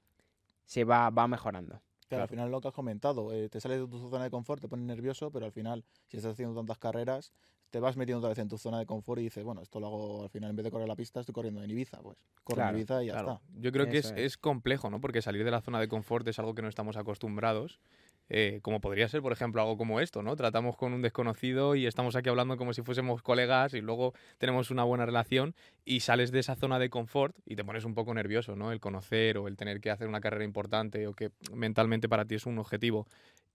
se 0.65 0.83
va, 0.83 1.09
va 1.09 1.27
mejorando. 1.27 1.81
Claro, 2.09 2.21
Claro. 2.21 2.23
al 2.23 2.29
final 2.29 2.51
lo 2.51 2.59
que 2.59 2.67
has 2.69 2.73
comentado, 2.73 3.31
eh, 3.31 3.49
te 3.49 3.61
sales 3.61 3.79
de 3.81 3.87
tu 3.87 3.99
zona 4.09 4.23
de 4.23 4.31
confort, 4.31 4.59
te 4.59 4.67
pones 4.67 4.83
nervioso, 4.85 5.29
pero 5.31 5.45
al 5.45 5.51
final, 5.51 5.85
si 6.07 6.17
estás 6.17 6.33
haciendo 6.33 6.55
tantas 6.55 6.79
carreras, 6.79 7.31
te 7.69 7.79
vas 7.79 7.97
metiendo 7.97 8.17
otra 8.17 8.29
vez 8.29 8.39
en 8.39 8.47
tu 8.47 8.57
zona 8.57 8.79
de 8.79 8.87
confort 8.87 9.19
y 9.21 9.25
dices, 9.25 9.43
bueno, 9.43 9.61
esto 9.61 9.79
lo 9.79 9.85
hago 9.87 10.23
al 10.23 10.29
final, 10.31 10.49
en 10.49 10.55
vez 10.55 10.63
de 10.63 10.71
correr 10.71 10.87
la 10.87 10.95
pista, 10.95 11.19
estoy 11.19 11.33
corriendo 11.33 11.61
en 11.61 11.69
Ibiza, 11.69 12.01
pues 12.01 12.17
corro 12.43 12.55
Claro, 12.57 12.71
en 12.71 12.79
Ibiza 12.81 13.03
y 13.03 13.07
ya 13.07 13.13
Claro, 13.13 13.33
está. 13.33 13.41
yo 13.59 13.71
creo 13.71 13.87
que 13.89 13.99
es, 13.99 14.05
es. 14.05 14.17
es 14.17 14.37
complejo, 14.37 14.89
¿no? 14.89 14.99
Porque 14.99 15.21
salir 15.21 15.43
de 15.45 15.51
la 15.51 15.61
zona 15.61 15.79
de 15.79 15.87
confort 15.87 16.27
es 16.27 16.39
algo 16.39 16.55
que 16.55 16.63
no 16.63 16.67
estamos 16.67 16.97
acostumbrados. 16.97 17.79
Eh, 18.29 18.59
como 18.61 18.79
podría 18.79 19.07
ser, 19.07 19.21
por 19.21 19.31
ejemplo, 19.31 19.61
algo 19.61 19.77
como 19.77 19.99
esto, 19.99 20.21
¿no? 20.21 20.35
Tratamos 20.35 20.77
con 20.77 20.93
un 20.93 21.01
desconocido 21.01 21.75
y 21.75 21.85
estamos 21.87 22.15
aquí 22.15 22.29
hablando 22.29 22.57
como 22.57 22.73
si 22.73 22.81
fuésemos 22.81 23.21
colegas 23.21 23.73
y 23.73 23.81
luego 23.81 24.13
tenemos 24.37 24.71
una 24.71 24.83
buena 24.83 25.05
relación 25.05 25.55
y 25.83 26.01
sales 26.01 26.31
de 26.31 26.39
esa 26.39 26.55
zona 26.55 26.79
de 26.79 26.89
confort 26.89 27.35
y 27.45 27.55
te 27.55 27.65
pones 27.65 27.85
un 27.85 27.95
poco 27.95 28.13
nervioso, 28.13 28.55
¿no? 28.55 28.71
El 28.71 28.79
conocer 28.79 29.37
o 29.37 29.47
el 29.47 29.57
tener 29.57 29.81
que 29.81 29.91
hacer 29.91 30.07
una 30.07 30.21
carrera 30.21 30.45
importante 30.45 31.07
o 31.07 31.13
que 31.13 31.31
mentalmente 31.53 32.07
para 32.07 32.25
ti 32.25 32.35
es 32.35 32.45
un 32.45 32.59
objetivo 32.59 33.07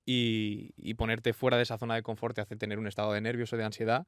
y, 0.05 0.73
y 0.77 0.95
ponerte 0.95 1.33
fuera 1.33 1.57
de 1.57 1.63
esa 1.63 1.79
zona 1.79 1.95
de 1.95 2.03
confort 2.03 2.35
te 2.35 2.41
hace 2.41 2.57
tener 2.57 2.79
un 2.79 2.87
estado 2.87 3.13
de 3.13 3.21
nervios 3.21 3.53
o 3.53 3.57
de 3.57 3.65
ansiedad, 3.65 4.07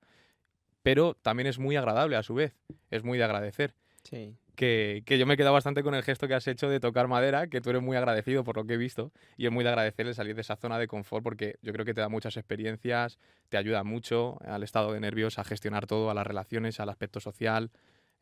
pero 0.82 1.14
también 1.14 1.46
es 1.46 1.58
muy 1.58 1.76
agradable 1.76 2.16
a 2.16 2.22
su 2.22 2.34
vez, 2.34 2.54
es 2.90 3.04
muy 3.04 3.18
de 3.18 3.24
agradecer 3.24 3.74
Sí. 4.08 4.36
Que, 4.56 5.02
que 5.06 5.18
yo 5.18 5.26
me 5.26 5.34
he 5.34 5.36
quedado 5.36 5.52
bastante 5.52 5.82
con 5.82 5.94
el 5.94 6.02
gesto 6.02 6.26
que 6.26 6.34
has 6.34 6.48
hecho 6.48 6.68
de 6.68 6.80
tocar 6.80 7.06
madera, 7.06 7.46
que 7.46 7.60
tú 7.60 7.70
eres 7.70 7.82
muy 7.82 7.96
agradecido 7.96 8.42
por 8.42 8.56
lo 8.56 8.64
que 8.64 8.74
he 8.74 8.76
visto, 8.76 9.12
y 9.36 9.46
es 9.46 9.52
muy 9.52 9.62
de 9.62 9.70
agradecer 9.70 10.06
el 10.06 10.14
salir 10.14 10.34
de 10.34 10.40
esa 10.40 10.56
zona 10.56 10.78
de 10.78 10.88
confort 10.88 11.22
porque 11.22 11.56
yo 11.62 11.72
creo 11.72 11.84
que 11.84 11.94
te 11.94 12.00
da 12.00 12.08
muchas 12.08 12.36
experiencias, 12.36 13.18
te 13.48 13.58
ayuda 13.58 13.84
mucho 13.84 14.38
al 14.44 14.62
estado 14.62 14.92
de 14.92 15.00
nervios, 15.00 15.38
a 15.38 15.44
gestionar 15.44 15.86
todo, 15.86 16.10
a 16.10 16.14
las 16.14 16.26
relaciones, 16.26 16.80
al 16.80 16.88
aspecto 16.88 17.20
social. 17.20 17.70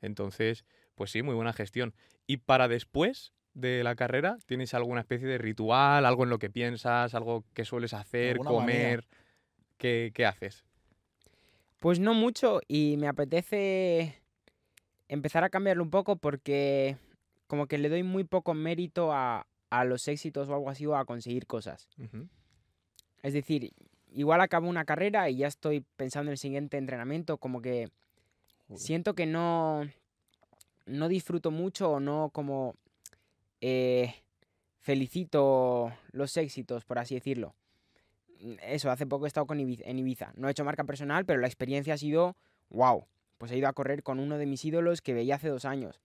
Entonces, 0.03 0.65
pues 0.95 1.11
sí, 1.11 1.23
muy 1.23 1.35
buena 1.35 1.53
gestión. 1.53 1.95
Y 2.27 2.39
para 2.39 2.69
después 2.69 3.33
de 3.55 3.85
la 3.85 3.95
carrera, 3.95 4.37
¿tienes 4.47 4.75
alguna 4.75 5.01
especie 5.01 5.29
de 5.29 5.39
ritual, 5.39 6.05
algo 6.05 6.25
en 6.25 6.31
lo 6.31 6.39
que 6.39 6.51
piensas, 6.51 7.15
algo 7.15 7.45
que 7.55 7.65
sueles 7.65 7.95
hacer, 7.95 8.39
comer? 8.39 9.07
¿Qué, 9.79 10.11
qué 10.13 10.27
haces? 10.27 10.65
Pues 11.79 12.01
no 12.01 12.15
mucho 12.15 12.61
y 12.67 12.97
me 12.99 13.09
apetece 13.09 14.24
empezar 15.09 15.45
a 15.45 15.51
cambiarlo 15.51 15.83
un 15.83 15.91
poco 15.91 16.17
porque 16.17 16.97
como 17.47 17.67
que 17.67 17.79
le 17.79 17.89
doy 17.89 18.03
muy 18.03 18.25
poco 18.25 18.55
mérito 18.55 19.13
a, 19.13 19.47
a 19.71 19.85
los 19.85 20.09
éxitos 20.09 20.49
o 20.49 20.55
algo 20.55 20.71
así 20.71 20.87
o 20.87 20.97
a 20.97 21.05
conseguir 21.05 21.47
cosas. 21.47 21.89
Es 23.23 23.33
decir, 23.33 23.73
igual 24.13 24.41
acabo 24.41 24.69
una 24.69 24.85
carrera 24.85 25.29
y 25.31 25.37
ya 25.39 25.47
estoy 25.49 25.85
pensando 25.97 26.29
en 26.31 26.33
el 26.33 26.39
siguiente 26.39 26.77
entrenamiento, 26.79 27.39
como 27.39 27.61
que 27.61 27.89
Joder. 28.69 28.81
siento 28.81 29.15
que 29.15 29.27
no, 29.27 29.83
no 30.87 31.09
disfruto 31.09 31.51
mucho 31.51 31.91
o 31.91 32.01
no 32.01 32.31
como 32.33 32.75
eh, 33.61 34.15
felicito 34.81 35.93
los 36.13 36.37
éxitos, 36.37 36.85
por 36.85 36.99
así 36.99 37.15
decirlo. 37.15 37.55
Eso, 38.63 38.91
hace 38.91 39.07
poco 39.07 39.25
he 39.25 39.29
estado 39.29 39.47
con 39.47 39.59
Ibi- 39.59 39.83
en 39.87 39.99
Ibiza. 39.99 40.33
No 40.37 40.49
he 40.49 40.51
hecho 40.51 40.65
marca 40.65 40.85
personal, 40.85 41.25
pero 41.25 41.41
la 41.41 41.47
experiencia 41.47 41.95
ha 41.95 41.99
sido 41.99 42.37
wow. 42.69 43.07
Pues 43.45 43.53
he 43.53 43.59
ido 43.59 43.69
a 43.69 43.75
correr 43.75 44.03
con 44.03 44.21
uno 44.21 44.39
de 44.39 44.47
mis 44.47 44.65
ídolos 44.65 45.03
que 45.03 45.13
veía 45.13 45.35
hace 45.35 45.51
dos 45.51 45.67
años. 45.67 46.01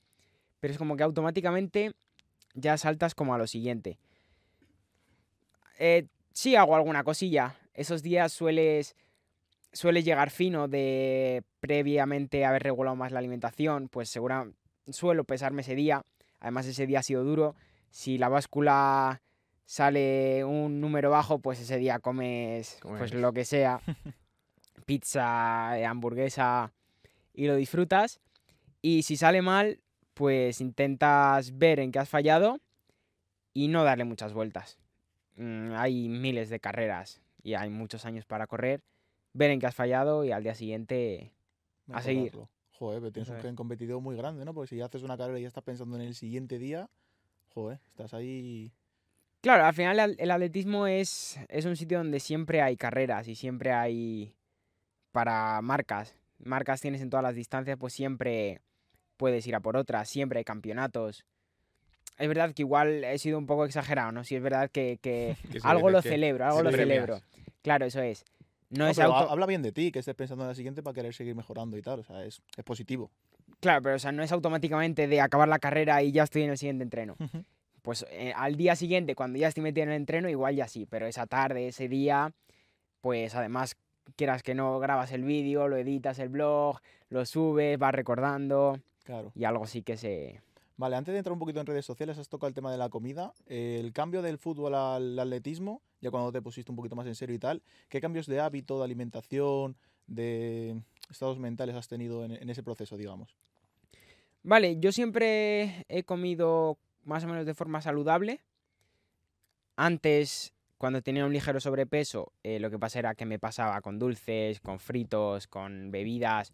Pero 0.60 0.74
es 0.74 0.78
como 0.78 0.98
que 0.98 1.04
automáticamente 1.04 1.94
ya 2.54 2.76
saltas 2.76 3.16
como 3.16 3.34
a 3.34 3.38
lo 3.38 3.48
siguiente. 3.48 3.98
Eh, 5.78 6.08
sí 6.34 6.58
hago 6.58 6.76
alguna 6.76 7.06
cosilla. 7.06 7.56
Esos 7.74 8.04
días 8.04 8.34
sueles, 8.34 8.94
sueles 9.72 10.04
llegar 10.04 10.32
fino 10.32 10.68
de 10.68 11.44
previamente 11.62 12.44
haber 12.44 12.62
regulado 12.62 12.98
más 12.98 13.14
la 13.14 13.20
alimentación. 13.20 13.88
Pues 13.88 14.10
segura, 14.10 14.52
suelo 14.90 15.24
pesarme 15.24 15.62
ese 15.62 15.76
día. 15.76 16.04
Además 16.42 16.66
ese 16.66 16.88
día 16.88 17.00
ha 17.00 17.04
sido 17.04 17.24
duro. 17.24 17.56
Si 17.90 18.18
la 18.18 18.28
báscula 18.28 19.22
sale 19.64 20.44
un 20.44 20.82
número 20.82 21.10
bajo, 21.10 21.40
pues 21.40 21.62
ese 21.62 21.78
día 21.78 22.00
comes, 22.00 22.80
pues 22.82 23.12
Comes. 23.12 23.14
lo 23.14 23.32
que 23.32 23.46
sea. 23.46 23.80
Pizza, 24.86 25.72
hamburguesa 25.90 26.74
y 27.40 27.48
lo 27.48 27.56
disfrutas. 27.56 28.20
Y 28.82 29.04
si 29.04 29.16
sale 29.16 29.42
mal, 29.42 29.80
pues 30.14 30.60
intentas 30.60 31.58
ver 31.58 31.80
en 31.80 31.94
qué 31.94 32.00
has 32.00 32.10
fallado 32.10 32.60
y 33.54 33.70
no 33.70 33.86
darle 33.86 34.04
muchas 34.04 34.34
vueltas. 34.34 34.78
Mm, 35.38 35.72
hay 35.76 36.10
miles 36.10 36.50
de 36.50 36.60
carreras 36.60 37.22
y 37.42 37.54
hay 37.54 37.70
muchos 37.70 38.06
años 38.06 38.26
para 38.26 38.46
correr. 38.46 38.82
Ver 39.32 39.52
en 39.52 39.62
qué 39.62 39.68
has 39.68 39.76
fallado 39.76 40.26
y 40.26 40.34
al 40.34 40.44
día 40.44 40.54
siguiente 40.54 41.32
a 41.94 42.02
seguir. 42.02 42.34
Joder, 42.74 43.00
pero 43.00 43.12
tienes 43.14 43.46
un 43.46 43.56
competitivo 43.56 44.02
muy 44.02 44.18
grande, 44.18 44.44
¿no? 44.44 44.54
Porque 44.54 44.68
si 44.70 44.76
ya 44.76 44.86
haces 44.88 45.04
una 45.04 45.16
carrera 45.18 45.40
y 45.40 45.44
ya 45.44 45.48
estás 45.48 45.64
pensando 45.64 45.96
en 45.96 46.02
el 46.02 46.16
siguiente 46.16 46.60
día, 46.60 46.90
joder, 47.54 47.80
estás 47.88 48.14
ahí. 48.14 48.74
Claro, 49.42 49.64
al 49.64 49.74
final 49.74 49.98
el- 50.00 50.16
el 50.20 50.32
atletismo 50.32 50.88
es, 50.88 51.40
es 51.48 51.64
un 51.64 51.78
sitio 51.78 52.00
donde 52.00 52.20
siempre 52.20 52.62
hay 52.62 52.76
carreras 52.76 53.30
y 53.30 53.36
siempre 53.36 53.72
hay 53.72 54.36
para 55.14 55.62
marcas. 55.62 56.16
Marcas 56.40 56.82
tienes 56.82 57.02
en 57.02 57.10
todas 57.10 57.24
las 57.24 57.36
distancias, 57.36 57.78
pues 57.80 57.94
siempre 57.94 58.62
puedes 59.18 59.46
ir 59.48 59.56
a 59.56 59.60
por 59.60 59.76
otras, 59.78 60.10
siempre 60.10 60.40
hay 60.40 60.44
campeonatos. 60.46 61.26
Es 62.18 62.28
verdad 62.28 62.54
que 62.54 62.62
igual 62.64 63.04
he 63.04 63.18
sido 63.18 63.38
un 63.38 63.46
poco 63.46 63.66
exagerado, 63.66 64.12
¿no? 64.12 64.24
Si 64.24 64.36
es 64.36 64.42
verdad 64.42 64.70
que, 64.72 65.00
que 65.02 65.36
algo 65.64 65.90
lo 65.90 66.02
que- 66.02 66.10
celebro, 66.10 66.46
algo 66.46 66.64
lo 66.64 66.72
celebro. 66.72 67.22
Claro, 67.62 67.86
eso 67.86 68.02
es. 68.02 68.26
No, 68.70 68.86
No, 68.86 68.88
es 68.92 69.00
auto... 69.00 69.30
habla 69.32 69.46
bien 69.46 69.62
de 69.62 69.72
ti, 69.72 69.92
que 69.92 70.00
estés 70.00 70.16
pensando 70.16 70.44
en 70.44 70.50
la 70.50 70.56
siguiente 70.56 70.84
para 70.84 70.94
querer 70.94 71.14
seguir 71.14 71.36
mejorando 71.36 71.78
y 71.78 71.82
tal. 71.82 72.00
O 72.02 72.04
sea, 72.04 72.24
es, 72.24 72.42
es 72.56 72.64
positivo. 72.64 73.10
Claro, 73.62 73.82
pero 73.82 73.96
o 73.96 74.00
sea, 74.00 74.12
no 74.12 74.22
es 74.24 74.32
automáticamente 74.32 75.08
de 75.08 75.22
acabar 75.22 75.48
la 75.50 75.60
carrera 75.60 76.02
y 76.04 76.12
ya 76.12 76.24
estoy 76.24 76.44
en 76.44 76.52
el 76.52 76.58
siguiente 76.58 76.84
entreno. 76.84 77.18
Pues 77.82 78.06
eh, 78.12 78.32
al 78.36 78.56
día 78.58 78.76
siguiente, 78.76 79.16
cuando 79.16 79.40
ya 79.40 79.48
estoy 79.48 79.64
metido 79.64 79.84
en 79.86 79.90
el 79.90 79.96
entreno, 79.96 80.30
igual 80.30 80.56
ya 80.56 80.68
sí, 80.68 80.86
pero 80.86 81.08
esa 81.08 81.26
tarde, 81.26 81.68
ese 81.70 81.88
día, 81.88 82.32
pues 83.02 83.34
además, 83.36 83.76
quieras 84.16 84.44
que 84.44 84.56
no, 84.56 84.80
grabas 84.80 85.12
el 85.12 85.24
vídeo, 85.24 85.68
lo 85.68 85.78
editas 85.78 86.20
el 86.20 86.30
blog, 86.30 86.80
lo 87.10 87.26
subes, 87.26 87.78
vas 87.78 87.94
recordando 87.94 88.80
Claro. 89.04 89.32
y 89.36 89.44
algo 89.44 89.66
sí 89.66 89.82
que 89.82 89.98
se... 89.98 90.42
Vale, 90.78 90.96
antes 90.96 91.12
de 91.12 91.18
entrar 91.18 91.34
un 91.34 91.40
poquito 91.40 91.60
en 91.60 91.66
redes 91.66 91.86
sociales, 91.86 92.18
has 92.18 92.30
tocado 92.30 92.48
el 92.48 92.54
tema 92.54 92.72
de 92.72 92.78
la 92.78 92.88
comida. 92.88 93.34
El 93.48 93.92
cambio 93.92 94.22
del 94.22 94.38
fútbol 94.38 94.76
al 94.76 95.20
atletismo, 95.20 95.82
ya 96.00 96.10
cuando 96.10 96.32
te 96.32 96.42
pusiste 96.42 96.72
un 96.72 96.78
poquito 96.78 96.96
más 96.96 97.06
en 97.06 97.16
serio 97.16 97.36
y 97.36 97.40
tal, 97.40 97.62
¿qué 97.90 98.00
cambios 98.00 98.28
de 98.28 98.40
hábito, 98.40 98.78
de 98.78 98.86
alimentación, 98.86 99.76
de 100.08 100.82
estados 101.10 101.38
mentales 101.38 101.76
has 101.76 101.90
tenido 101.90 102.24
en, 102.24 102.32
en 102.32 102.50
ese 102.50 102.64
proceso, 102.64 102.96
digamos? 102.96 103.36
Vale, 104.42 104.80
yo 104.80 104.94
siempre 104.94 105.86
he 105.90 106.04
comido 106.04 106.78
más 107.04 107.26
o 107.26 107.28
menos 107.28 107.46
de 107.46 107.54
forma 107.54 107.82
saludable. 107.82 108.40
Antes, 109.76 110.54
cuando 110.80 111.02
tenía 111.02 111.26
un 111.26 111.34
ligero 111.34 111.60
sobrepeso, 111.60 112.32
eh, 112.42 112.58
lo 112.58 112.72
que 112.72 112.80
pasa 112.80 113.00
era 113.00 113.14
que 113.14 113.26
me 113.26 113.38
pasaba 113.38 113.82
con 113.82 114.00
dulces, 114.00 114.62
con 114.62 114.80
fritos, 114.80 115.46
con 115.46 115.92
bebidas. 115.92 116.54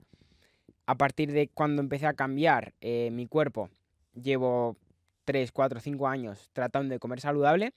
A 0.88 0.96
partir 0.96 1.32
de 1.32 1.48
cuando 1.50 1.84
empecé 1.84 2.08
a 2.08 2.15
cambiar 2.15 2.74
eh, 2.82 3.12
mi 3.12 3.27
cuerpo, 3.27 3.70
llevo 4.15 4.77
3, 5.25 5.51
4, 5.51 5.79
5 5.79 6.08
años 6.08 6.50
tratando 6.53 6.94
de 6.94 7.00
comer 7.00 7.22
saludable. 7.22 7.74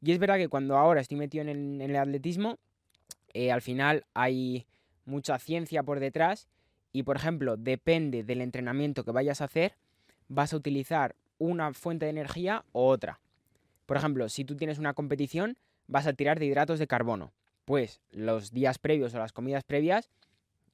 Y 0.00 0.12
es 0.12 0.18
verdad 0.18 0.38
que 0.38 0.48
cuando 0.48 0.78
ahora 0.78 1.02
estoy 1.02 1.18
metido 1.18 1.46
en 1.46 1.82
el, 1.82 1.94
atletismo, 1.94 2.56
eh, 3.34 3.52
al 3.52 3.60
final 3.60 4.06
hay 4.14 4.66
mucha 5.04 5.38
ciencia 5.38 5.82
por 5.82 6.00
detrás 6.00 6.48
y, 6.92 7.02
por 7.02 7.16
ejemplo, 7.16 7.58
depende 7.58 8.24
del 8.24 8.40
entrenamiento 8.40 9.04
que 9.04 9.12
vayas 9.12 9.42
a 9.42 9.44
hacer, 9.44 9.76
vas 10.28 10.54
a 10.54 10.56
utilizar 10.56 11.14
una 11.36 11.74
fuente 11.74 12.06
de 12.06 12.12
energía 12.12 12.64
u 12.72 12.80
otra. 12.80 13.20
Por 13.84 13.98
ejemplo, 13.98 14.30
si 14.30 14.46
tú 14.46 14.56
tienes 14.56 14.78
una 14.78 14.94
competición, 14.94 15.58
vas 15.90 16.06
a 16.06 16.12
tirar 16.12 16.38
de 16.38 16.46
hidratos 16.46 16.78
de 16.78 16.86
carbono. 16.86 17.32
Pues 17.64 18.00
los 18.12 18.52
días 18.52 18.78
previos 18.78 19.14
o 19.14 19.18
las 19.18 19.32
comidas 19.32 19.64
previas, 19.64 20.08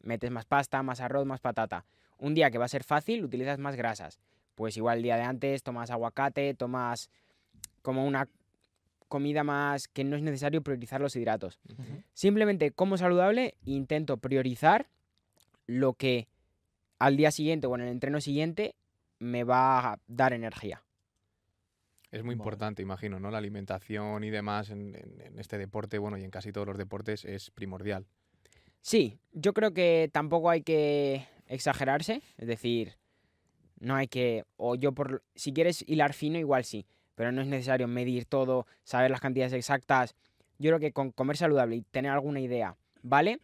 metes 0.02 0.30
más 0.30 0.44
pasta, 0.44 0.82
más 0.82 1.00
arroz, 1.00 1.26
más 1.26 1.40
patata. 1.40 1.84
Un 2.18 2.34
día 2.34 2.50
que 2.50 2.58
va 2.58 2.66
a 2.66 2.68
ser 2.68 2.84
fácil, 2.84 3.24
utilizas 3.24 3.58
más 3.58 3.76
grasas. 3.76 4.20
Pues 4.54 4.76
igual 4.76 4.98
el 4.98 5.02
día 5.02 5.16
de 5.16 5.22
antes 5.22 5.62
tomas 5.62 5.90
aguacate, 5.90 6.54
tomas 6.54 7.10
como 7.82 8.06
una 8.06 8.28
comida 9.08 9.42
más 9.42 9.88
que 9.88 10.04
no 10.04 10.16
es 10.16 10.22
necesario 10.22 10.62
priorizar 10.62 11.00
los 11.00 11.16
hidratos. 11.16 11.58
Simplemente 12.12 12.70
como 12.70 12.96
saludable 12.96 13.54
intento 13.64 14.18
priorizar 14.18 14.88
lo 15.66 15.94
que 15.94 16.28
al 16.98 17.16
día 17.16 17.30
siguiente 17.30 17.66
o 17.66 17.74
en 17.74 17.82
el 17.82 17.88
entreno 17.88 18.20
siguiente 18.20 18.74
me 19.18 19.44
va 19.44 19.92
a 19.92 19.98
dar 20.06 20.32
energía. 20.32 20.82
Es 22.16 22.24
muy 22.24 22.32
importante, 22.32 22.80
imagino, 22.82 23.20
¿no? 23.20 23.30
La 23.30 23.38
alimentación 23.38 24.24
y 24.24 24.30
demás 24.30 24.70
en, 24.70 24.94
en- 24.94 25.20
en 25.20 25.38
este 25.38 25.58
deporte, 25.58 25.98
bueno, 25.98 26.16
y 26.16 26.24
en 26.24 26.30
casi 26.30 26.50
todos 26.50 26.66
los 26.66 26.78
deportes 26.78 27.24
es 27.26 27.50
primordial. 27.50 28.06
Sí, 28.80 29.18
yo 29.32 29.52
creo 29.52 29.72
que 29.74 30.08
tampoco 30.12 30.48
hay 30.48 30.62
que 30.62 31.26
exagerarse, 31.46 32.22
es 32.38 32.46
decir, 32.46 32.94
no 33.80 33.94
hay 33.96 34.08
que, 34.08 34.44
o 34.56 34.76
yo 34.76 34.92
por, 34.92 35.22
si 35.34 35.52
quieres 35.52 35.84
hilar 35.86 36.14
fino 36.14 36.38
igual 36.38 36.64
sí, 36.64 36.86
pero 37.14 37.32
no 37.32 37.42
es 37.42 37.48
necesario 37.48 37.86
medir 37.86 38.24
todo, 38.24 38.66
saber 38.82 39.10
las 39.10 39.20
cantidades 39.20 39.52
exactas. 39.52 40.14
Yo 40.58 40.70
creo 40.70 40.80
que 40.80 40.92
con 40.92 41.10
comer 41.12 41.36
saludable 41.36 41.76
y 41.76 41.82
tener 41.82 42.12
alguna 42.12 42.40
idea, 42.40 42.76
¿vale? 43.02 43.40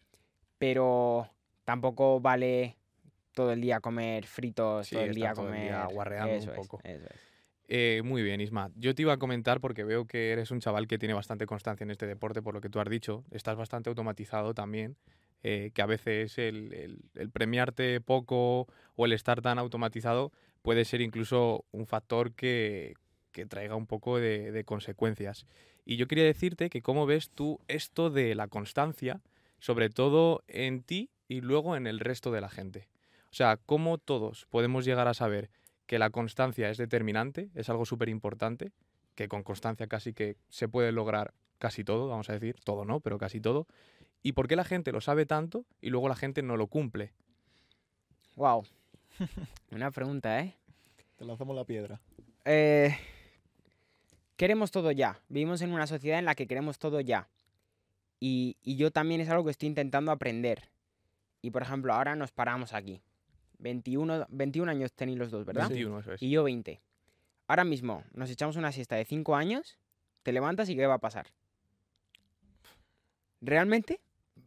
Pero 0.59 1.29
tampoco 1.64 2.21
vale 2.21 2.76
todo 3.35 3.52
el 3.52 3.61
día 3.61 3.81
comer 3.81 4.26
fritos, 4.26 4.87
Sí, 4.88 4.95
todo 4.95 5.05
el 5.05 5.14
día 5.14 5.33
todo 5.35 5.45
el 5.45 5.52
comer... 5.52 5.64
día 5.64 5.87
guarreando 5.93 6.35
un 6.37 6.49
es, 6.50 6.57
poco. 6.57 6.81
eso 6.85 7.05
es. 7.07 7.32
Eh, 7.69 8.02
muy 8.04 8.23
bien, 8.23 8.40
Isma. 8.40 8.71
Yo 8.76 8.95
te 8.95 9.02
iba 9.02 9.14
a 9.14 9.19
comentar 9.19 9.61
porque 9.61 9.85
veo 9.85 10.07
que 10.07 10.33
eres 10.33 10.50
un 10.50 10.61
chaval 10.61 10.87
que 10.87 10.99
tiene 10.99 11.14
bastante 11.14 11.47
constancia 11.47 11.85
en 11.85 11.90
este 11.90 12.07
deporte, 12.07 12.42
por 12.42 12.54
lo 12.54 12.61
que 12.61 12.69
tú 12.69 12.81
has 12.81 12.88
dicho. 12.88 13.25
Estás 13.31 13.57
bastante 13.57 13.88
automatizado 13.88 14.52
también, 14.52 14.97
eh, 15.42 15.71
que 15.75 15.83
a 15.83 15.87
veces 15.87 16.38
el, 16.38 16.73
el- 16.75 16.99
el 17.14 17.31
premiarte 17.31 18.00
poco 18.00 18.66
o 18.97 19.07
el 19.07 19.12
estar 19.12 19.40
tan 19.40 19.59
automatizado 19.59 20.33
puede 20.62 20.85
ser 20.85 21.00
incluso 21.00 21.64
un 21.73 21.87
factor 21.87 22.33
que, 22.35 22.95
que 23.33 23.47
traiga 23.47 23.75
un 23.76 23.87
poco 23.87 24.19
de, 24.19 24.52
de 24.52 24.64
consecuencias. 24.64 25.47
Y 25.85 25.97
yo 25.97 26.07
quería 26.07 26.25
decirte 26.25 26.69
que 26.71 26.83
cómo 26.83 27.07
ves 27.07 27.31
tú 27.31 27.59
esto 27.69 28.11
de 28.11 28.35
la 28.35 28.49
constancia, 28.49 29.21
sobre 29.59 29.88
todo 29.88 30.42
en 30.47 30.83
ti 30.83 31.11
y 31.26 31.40
luego 31.40 31.76
en 31.76 31.87
el 31.87 32.00
resto 32.00 32.31
de 32.33 32.40
la 32.40 32.49
gente. 32.50 32.88
O 33.31 33.35
sea, 33.35 33.57
cómo 33.57 33.97
todos 33.99 34.47
podemos 34.50 34.85
llegar 34.85 35.09
a 35.09 35.14
saber 35.14 35.49
que 35.87 35.99
la 35.99 36.11
constancia 36.11 36.71
es 36.71 36.79
determinante, 36.79 37.51
es 37.55 37.69
algo 37.69 37.85
súper 37.85 38.09
importante, 38.09 38.73
que 39.15 39.29
con 39.29 39.43
constancia 39.43 39.87
casi 39.87 40.12
que 40.12 40.37
se 40.49 40.69
puede 40.69 40.93
lograr 40.93 41.35
casi 41.59 41.85
todo, 41.85 42.09
vamos 42.09 42.29
a 42.31 42.33
decir, 42.33 42.57
todo 42.65 42.85
no, 42.85 43.01
pero 43.01 43.19
casi 43.19 43.41
todo. 43.41 43.67
¿Y 44.23 44.33
por 44.33 44.49
qué 44.49 44.57
la 44.57 44.65
gente 44.65 44.93
lo 44.93 45.01
sabe 45.01 45.27
tanto 45.27 45.65
y 45.81 45.91
luego 45.91 46.09
la 46.09 46.17
gente 46.17 46.43
no 46.43 46.57
lo 46.57 46.67
cumple? 46.69 47.12
Wow. 48.37 48.65
Una 49.71 49.91
pregunta, 49.93 50.41
¿eh? 50.41 50.57
Te 51.17 51.25
lanzamos 51.25 51.55
la 51.55 51.65
piedra. 51.65 52.01
Eh, 52.45 52.97
queremos 54.37 54.71
todo 54.71 54.91
ya. 54.91 55.21
Vivimos 55.29 55.61
en 55.62 55.73
una 55.73 55.87
sociedad 55.87 56.19
en 56.19 56.25
la 56.25 56.35
que 56.35 56.47
queremos 56.47 56.79
todo 56.79 57.01
ya. 57.01 57.29
Y, 58.19 58.57
y 58.62 58.77
yo 58.77 58.91
también 58.91 59.21
es 59.21 59.29
algo 59.29 59.45
que 59.45 59.51
estoy 59.51 59.69
intentando 59.69 60.12
aprender. 60.12 60.71
Y 61.43 61.51
por 61.51 61.62
ejemplo, 61.62 61.93
ahora 61.93 62.15
nos 62.15 62.31
paramos 62.31 62.73
aquí. 62.73 63.03
21, 63.62 64.26
21 64.28 64.71
años 64.71 64.92
tenéis 64.92 65.19
los 65.19 65.31
dos, 65.31 65.45
¿verdad? 65.47 65.69
21, 65.69 66.00
eso 66.00 66.12
es. 66.12 66.23
Y 66.23 66.31
yo 66.31 66.42
20. 66.45 66.81
Ahora 67.47 67.64
mismo 67.64 68.04
nos 68.12 68.28
echamos 68.31 68.57
una 68.57 68.73
siesta 68.73 68.97
de 68.97 69.04
5 69.04 69.35
años, 69.37 69.78
te 70.23 70.33
levantas 70.33 70.69
y 70.69 70.76
¿qué 70.76 70.87
va 70.87 70.95
a 70.95 70.99
pasar? 70.99 71.28
¿Realmente? 73.40 74.00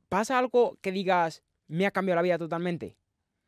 ¿Pasa 0.09 0.37
algo 0.39 0.77
que 0.81 0.91
digas, 0.91 1.43
me 1.67 1.85
ha 1.85 1.91
cambiado 1.91 2.15
la 2.17 2.21
vida 2.21 2.37
totalmente? 2.37 2.95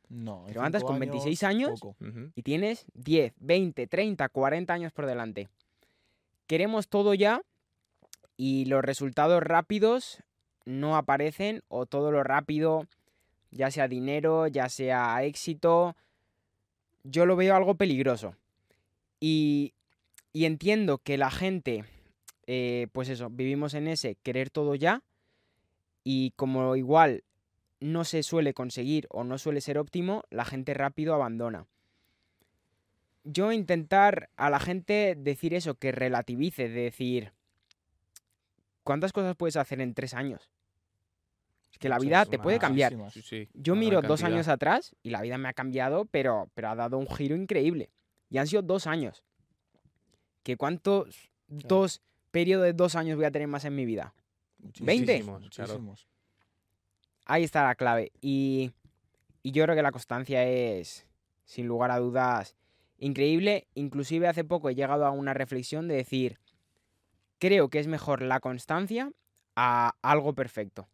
No, 0.09 0.43
Te 0.47 0.53
levantas 0.53 0.83
con 0.83 0.99
26 0.99 1.43
años. 1.43 1.81
Ujú. 1.83 2.31
y 2.33 2.41
tienes 2.43 2.85
10, 2.93 3.33
20, 3.39 3.87
30, 3.87 4.29
40 4.29 4.73
años 4.73 4.93
por 4.93 5.05
delante. 5.05 5.49
Queremos 6.47 6.87
todo 6.87 7.13
ya 7.13 7.41
y 8.37 8.65
los 8.65 8.83
resultados 8.83 9.43
rápidos 9.43 10.23
no 10.65 10.95
aparecen 10.95 11.61
o 11.67 11.85
todo 11.85 12.11
lo 12.11 12.23
rápido, 12.23 12.85
ya 13.51 13.71
sea 13.71 13.87
dinero, 13.87 14.47
ya 14.47 14.69
sea 14.69 15.23
éxito, 15.23 15.95
yo 17.03 17.25
lo 17.25 17.35
veo 17.35 17.55
algo 17.55 17.75
peligroso. 17.75 18.35
Y, 19.19 19.73
y 20.33 20.45
entiendo 20.45 20.99
que 20.99 21.17
la 21.17 21.31
gente, 21.31 21.85
eh, 22.45 22.87
pues 22.91 23.09
eso, 23.09 23.29
vivimos 23.29 23.73
en 23.73 23.87
ese 23.87 24.15
querer 24.15 24.49
todo 24.49 24.75
ya 24.75 25.03
y 26.03 26.31
como 26.35 26.75
igual 26.75 27.23
no 27.79 28.03
se 28.03 28.23
suele 28.23 28.53
conseguir 28.53 29.07
o 29.09 29.23
no 29.23 29.37
suele 29.37 29.61
ser 29.61 29.77
óptimo, 29.77 30.23
la 30.29 30.45
gente 30.45 30.73
rápido 30.73 31.13
abandona. 31.13 31.65
Yo 33.23 33.51
intentar 33.51 34.29
a 34.37 34.49
la 34.49 34.59
gente 34.59 35.15
decir 35.17 35.53
eso, 35.53 35.75
que 35.75 35.91
relativice, 35.91 36.69
de 36.69 36.81
decir, 36.83 37.33
¿cuántas 38.83 39.11
cosas 39.11 39.35
puedes 39.35 39.57
hacer 39.57 39.81
en 39.81 39.93
tres 39.93 40.13
años? 40.13 40.49
Es 41.71 41.77
que 41.79 41.89
la 41.89 41.99
vida 41.99 42.25
te 42.25 42.39
puede 42.39 42.59
cambiar. 42.59 42.95
Muchísimas. 42.95 43.13
Sí, 43.13 43.45
sí, 43.45 43.49
Yo 43.53 43.75
miro 43.75 44.01
dos 44.01 44.21
cantidad. 44.21 44.37
años 44.37 44.47
atrás 44.47 44.95
y 45.03 45.09
la 45.09 45.21
vida 45.21 45.37
me 45.37 45.49
ha 45.49 45.53
cambiado, 45.53 46.05
pero, 46.05 46.49
pero 46.53 46.69
ha 46.69 46.75
dado 46.75 46.97
un 46.97 47.07
giro 47.07 47.35
increíble. 47.35 47.91
Y 48.29 48.37
han 48.37 48.47
sido 48.47 48.61
dos 48.61 48.87
años. 48.87 49.23
¿Que 50.43 50.57
cuántos 50.57 51.29
dos 51.47 52.01
periodos 52.31 52.65
de 52.65 52.73
dos 52.73 52.95
años 52.95 53.17
voy 53.17 53.25
a 53.25 53.31
tener 53.31 53.47
más 53.47 53.65
en 53.65 53.75
mi 53.75 53.85
vida? 53.85 54.13
Muchísimos, 54.59 54.87
20. 54.87 55.13
Muchísimos, 55.13 55.49
claro. 55.49 55.73
muchísimos. 55.73 56.07
Ahí 57.25 57.43
está 57.43 57.63
la 57.63 57.75
clave. 57.75 58.11
Y, 58.21 58.71
y 59.43 59.51
yo 59.51 59.63
creo 59.63 59.75
que 59.75 59.81
la 59.83 59.91
constancia 59.91 60.43
es, 60.47 61.05
sin 61.43 61.67
lugar 61.67 61.91
a 61.91 61.99
dudas, 61.99 62.55
increíble. 62.97 63.67
Inclusive 63.75 64.27
hace 64.27 64.43
poco 64.43 64.69
he 64.69 64.75
llegado 64.75 65.05
a 65.05 65.11
una 65.11 65.33
reflexión 65.33 65.87
de 65.87 65.95
decir, 65.95 66.39
creo 67.39 67.69
que 67.69 67.79
es 67.79 67.87
mejor 67.87 68.21
la 68.21 68.39
constancia 68.39 69.11
a 69.55 69.95
algo 70.01 70.33
perfecto. 70.33 70.87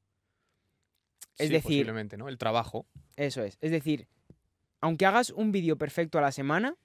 Es 1.38 1.48
Sí, 1.48 1.54
decir, 1.54 1.64
posiblemente, 1.64 2.18
¿no? 2.18 2.30
El 2.30 2.38
trabajo. 2.38 2.86
eso 3.16 3.44
es. 3.44 3.58
Es 3.62 3.72
decir, 3.72 4.08
aunque 4.82 5.06
hagas 5.06 5.30
un 5.32 5.52
vídeo 5.52 5.78
perfecto 5.78 6.18
a 6.18 6.22
la 6.22 6.32
semana, 6.32 6.76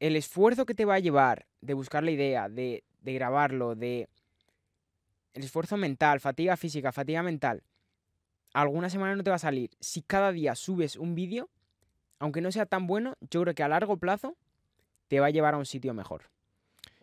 el 0.00 0.16
esfuerzo 0.16 0.66
que 0.66 0.74
te 0.74 0.84
va 0.84 0.94
a 0.94 0.98
llevar 1.00 1.46
de 1.60 1.74
buscar 1.74 2.02
la 2.04 2.10
idea, 2.10 2.48
de, 2.48 2.84
de 3.00 3.14
grabarlo, 3.14 3.74
de... 3.74 4.08
El 5.32 5.44
esfuerzo 5.44 5.76
mental, 5.76 6.20
fatiga 6.20 6.56
física, 6.56 6.92
fatiga 6.92 7.22
mental. 7.22 7.62
Alguna 8.54 8.88
semana 8.88 9.14
no 9.16 9.22
te 9.22 9.30
va 9.30 9.36
a 9.36 9.40
salir. 9.40 9.70
Si 9.80 10.00
cada 10.02 10.32
día 10.32 10.54
subes 10.54 10.96
un 10.96 11.14
vídeo, 11.14 11.50
aunque 12.18 12.40
no 12.40 12.50
sea 12.52 12.64
tan 12.64 12.86
bueno, 12.86 13.14
yo 13.30 13.42
creo 13.42 13.54
que 13.54 13.62
a 13.62 13.68
largo 13.68 13.98
plazo 13.98 14.36
te 15.08 15.20
va 15.20 15.26
a 15.26 15.30
llevar 15.30 15.54
a 15.54 15.58
un 15.58 15.66
sitio 15.66 15.92
mejor. 15.92 16.30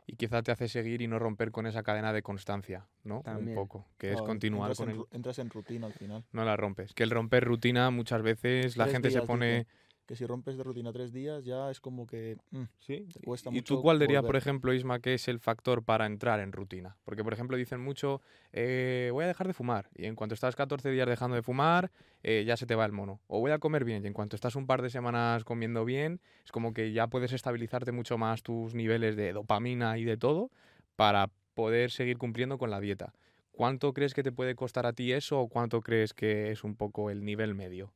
Y 0.06 0.16
quizá 0.16 0.42
te 0.44 0.52
hace 0.52 0.68
seguir 0.68 1.02
y 1.02 1.08
no 1.08 1.18
romper 1.20 1.52
con 1.52 1.66
esa 1.66 1.84
cadena 1.84 2.12
de 2.14 2.22
constancia, 2.22 2.88
¿no? 3.04 3.22
También. 3.24 3.58
Un 3.58 3.64
poco. 3.64 3.88
Que 3.98 4.12
es 4.14 4.22
continuar 4.22 4.72
entras 4.72 4.78
con 4.78 4.90
en 4.90 4.96
el... 4.96 5.02
ru- 5.02 5.08
Entras 5.12 5.40
en 5.40 5.50
rutina 5.50 5.88
al 5.88 5.94
final. 5.94 6.26
No 6.32 6.44
la 6.44 6.58
rompes. 6.58 6.94
Que 6.94 7.04
el 7.04 7.10
romper 7.10 7.44
rutina 7.46 7.90
muchas 7.90 8.22
veces 8.22 8.76
la 8.78 8.86
Tres 8.86 8.94
gente 8.96 9.12
se 9.12 9.22
pone... 9.22 9.68
Que 10.06 10.16
si 10.18 10.26
rompes 10.26 10.58
de 10.58 10.64
rutina 10.64 10.92
tres 10.92 11.14
días 11.14 11.46
ya 11.46 11.72
es 11.72 11.80
como 11.80 12.06
que... 12.06 12.38
mm, 12.52 12.64
Sí. 12.80 13.08
te 13.14 13.22
cuesta 13.22 13.50
¿Y 13.50 13.54
mucho 13.54 13.76
tú 13.76 13.82
cuál 13.82 14.00
dirías, 14.00 14.24
por 14.24 14.36
ejemplo, 14.36 14.74
Isma, 14.74 15.00
que 15.00 15.14
es 15.14 15.28
el 15.30 15.40
factor 15.40 15.84
para 15.84 16.06
entrar 16.06 16.42
en 16.42 16.52
rutina? 16.52 16.98
Porque, 17.06 17.24
por 17.24 17.32
ejemplo, 17.32 17.56
dicen 17.56 17.80
mucho, 17.80 18.22
eh, 18.52 19.10
voy 19.14 19.24
a 19.24 19.28
dejar 19.28 19.48
de 19.48 19.54
fumar. 19.54 19.90
Y 19.96 20.06
en 20.06 20.16
cuanto 20.16 20.36
estás 20.36 20.56
14 20.58 20.92
días 20.92 21.08
dejando 21.08 21.36
de 21.36 21.42
fumar, 21.42 21.90
eh, 22.22 22.44
ya 22.46 22.58
se 22.58 22.66
te 22.66 22.76
va 22.76 22.86
el 22.86 22.92
mono. 22.92 23.22
O 23.28 23.39
voy 23.39 23.52
a 23.52 23.60
comer 23.60 23.86
bien. 23.86 24.04
Y 24.04 24.08
en 24.08 24.13
cuanto 24.13 24.36
estás 24.36 24.56
un 24.58 24.68
par 24.68 24.82
de 24.82 24.89
semanas 24.89 25.46
comiendo 25.46 25.86
bien, 25.86 26.20
es 26.44 26.52
como 26.52 26.74
que 26.74 26.92
ya 26.92 27.08
puedes 27.08 27.32
estabilizarte 27.32 27.94
mucho 27.94 28.18
más 28.18 28.44
tus 28.44 28.74
niveles 28.76 29.16
de 29.16 29.32
dopamina 29.32 29.98
y 29.98 30.04
de 30.04 30.18
todo 30.18 30.52
para 30.98 31.30
poder 31.54 31.92
seguir 31.92 32.18
cumpliendo 32.18 32.58
con 32.58 32.70
la 32.70 32.80
dieta. 32.82 33.13
¿Cuánto 33.52 33.94
crees 33.94 34.13
que 34.13 34.24
te 34.24 34.32
puede 34.32 34.56
costar 34.56 34.86
a 34.86 34.94
ti 34.94 35.13
eso 35.13 35.39
o 35.39 35.48
cuánto 35.48 35.82
crees 35.82 36.13
que 36.13 36.52
es 36.52 36.63
un 36.63 36.76
poco 36.76 37.10
el 37.10 37.24
nivel 37.24 37.54
medio? 37.54 37.94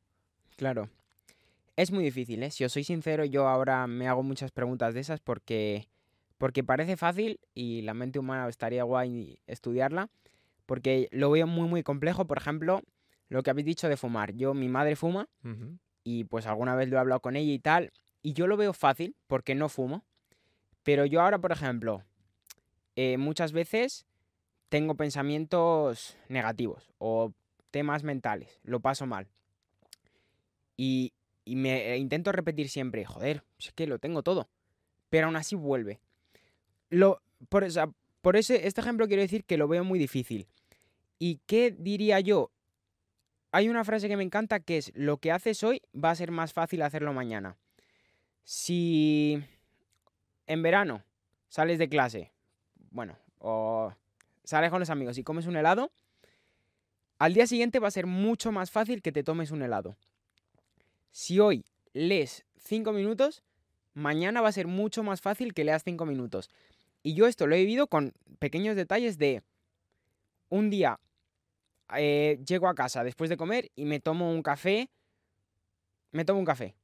Claro. 0.55 0.89
Es 1.77 1.91
muy 1.91 2.03
difícil, 2.03 2.41
¿eh? 2.41 2.49
Si 2.49 2.65
os 2.65 2.73
soy 2.73 2.83
sincero, 2.83 3.23
yo 3.23 3.47
ahora 3.47 3.85
me 3.85 4.07
hago 4.07 4.23
muchas 4.23 4.51
preguntas 4.51 4.95
de 4.95 4.99
esas 4.99 5.19
porque, 5.19 5.87
porque 6.39 6.63
parece 6.63 6.97
fácil 6.97 7.39
y 7.53 7.83
la 7.83 7.93
mente 7.93 8.17
humana 8.17 8.49
estaría 8.49 8.83
guay 8.83 9.39
estudiarla, 9.45 10.09
porque 10.65 11.07
lo 11.11 11.29
veo 11.29 11.45
muy, 11.45 11.69
muy 11.69 11.83
complejo. 11.83 12.25
Por 12.25 12.39
ejemplo, 12.39 12.81
lo 13.29 13.43
que 13.43 13.51
habéis 13.51 13.67
dicho 13.67 13.89
de 13.89 13.95
fumar. 13.95 14.33
Yo, 14.33 14.55
mi 14.55 14.69
madre 14.69 14.95
fuma 14.95 15.29
y 16.03 16.23
pues 16.23 16.47
alguna 16.47 16.75
vez 16.75 16.89
lo 16.89 16.97
he 16.97 16.99
hablado 16.99 17.21
con 17.21 17.35
ella 17.35 17.53
y 17.53 17.59
tal, 17.59 17.91
y 18.23 18.33
yo 18.33 18.47
lo 18.47 18.57
veo 18.57 18.73
fácil 18.73 19.15
porque 19.27 19.53
no 19.53 19.69
fumo. 19.69 20.03
Pero 20.81 21.05
yo 21.05 21.21
ahora, 21.21 21.37
por 21.37 21.51
ejemplo, 21.51 22.01
eh, 22.95 23.19
muchas 23.19 23.51
veces 23.51 24.07
tengo 24.69 24.95
pensamientos 24.95 26.17
negativos 26.27 26.91
o 26.97 27.33
temas 27.69 28.01
mentales, 28.03 28.59
lo 28.63 28.79
paso 28.79 29.05
mal. 29.05 29.27
Y, 30.75 31.13
y 31.47 31.55
me 31.55 31.93
eh, 31.93 31.97
intento 31.97 32.31
repetir 32.31 32.69
siempre, 32.69 33.05
joder, 33.05 33.43
es 33.57 33.71
que 33.71 33.87
lo 33.87 33.99
tengo 33.99 34.21
todo. 34.21 34.49
Pero 35.09 35.27
aún 35.27 35.37
así 35.37 35.55
vuelve. 35.55 35.99
Lo, 36.89 37.21
por, 37.47 37.63
o 37.63 37.93
por 38.21 38.35
ese, 38.35 38.67
este 38.67 38.81
ejemplo 38.81 39.07
quiero 39.07 39.21
decir 39.21 39.45
que 39.45 39.57
lo 39.57 39.69
veo 39.69 39.85
muy 39.85 39.97
difícil. 39.97 40.47
¿Y 41.17 41.39
qué 41.45 41.71
diría 41.71 42.19
yo? 42.19 42.51
Hay 43.53 43.69
una 43.69 43.85
frase 43.85 44.09
que 44.09 44.17
me 44.17 44.23
encanta 44.23 44.59
que 44.59 44.77
es, 44.77 44.91
lo 44.93 45.17
que 45.17 45.31
haces 45.31 45.63
hoy 45.63 45.81
va 45.95 46.11
a 46.11 46.15
ser 46.15 46.31
más 46.31 46.51
fácil 46.51 46.81
hacerlo 46.81 47.13
mañana. 47.13 47.55
Si 48.43 49.41
en 50.47 50.61
verano 50.61 51.03
sales 51.47 51.79
de 51.79 51.87
clase, 51.87 52.33
bueno, 52.91 53.17
o 53.39 53.93
sales 54.43 54.69
con 54.69 54.81
los 54.81 54.89
amigos 54.89 55.17
y 55.17 55.23
comes 55.23 55.47
un 55.47 55.55
helado, 55.55 55.91
al 57.19 57.33
día 57.33 57.47
siguiente 57.47 57.79
va 57.79 57.87
a 57.87 57.91
ser 57.91 58.05
mucho 58.05 58.51
más 58.51 58.69
fácil 58.69 59.01
que 59.01 59.13
te 59.13 59.23
tomes 59.23 59.51
un 59.51 59.61
helado. 59.61 59.95
Si 61.11 61.39
hoy 61.39 61.65
lees 61.93 62.45
5 62.59 62.91
minutos, 62.93 63.43
mañana 63.93 64.41
va 64.41 64.49
a 64.49 64.53
ser 64.53 64.67
mucho 64.67 65.03
más 65.03 65.21
fácil 65.21 65.53
que 65.53 65.63
leas 65.63 65.83
5 65.83 66.05
minutos. 66.05 66.49
Y 67.03 67.13
yo 67.13 67.27
esto 67.27 67.47
lo 67.47 67.55
he 67.55 67.59
vivido 67.59 67.87
con 67.87 68.13
pequeños 68.39 68.75
detalles 68.75 69.17
de 69.17 69.43
un 70.49 70.69
día 70.69 70.99
eh, 71.95 72.39
llego 72.45 72.67
a 72.67 72.75
casa 72.75 73.03
después 73.03 73.29
de 73.29 73.37
comer 73.37 73.71
y 73.75 73.85
me 73.85 73.99
tomo 73.99 74.29
un 74.31 74.43
café, 74.43 74.89
me 76.11 76.25
tomo 76.25 76.39
un 76.39 76.45
café. 76.45 76.75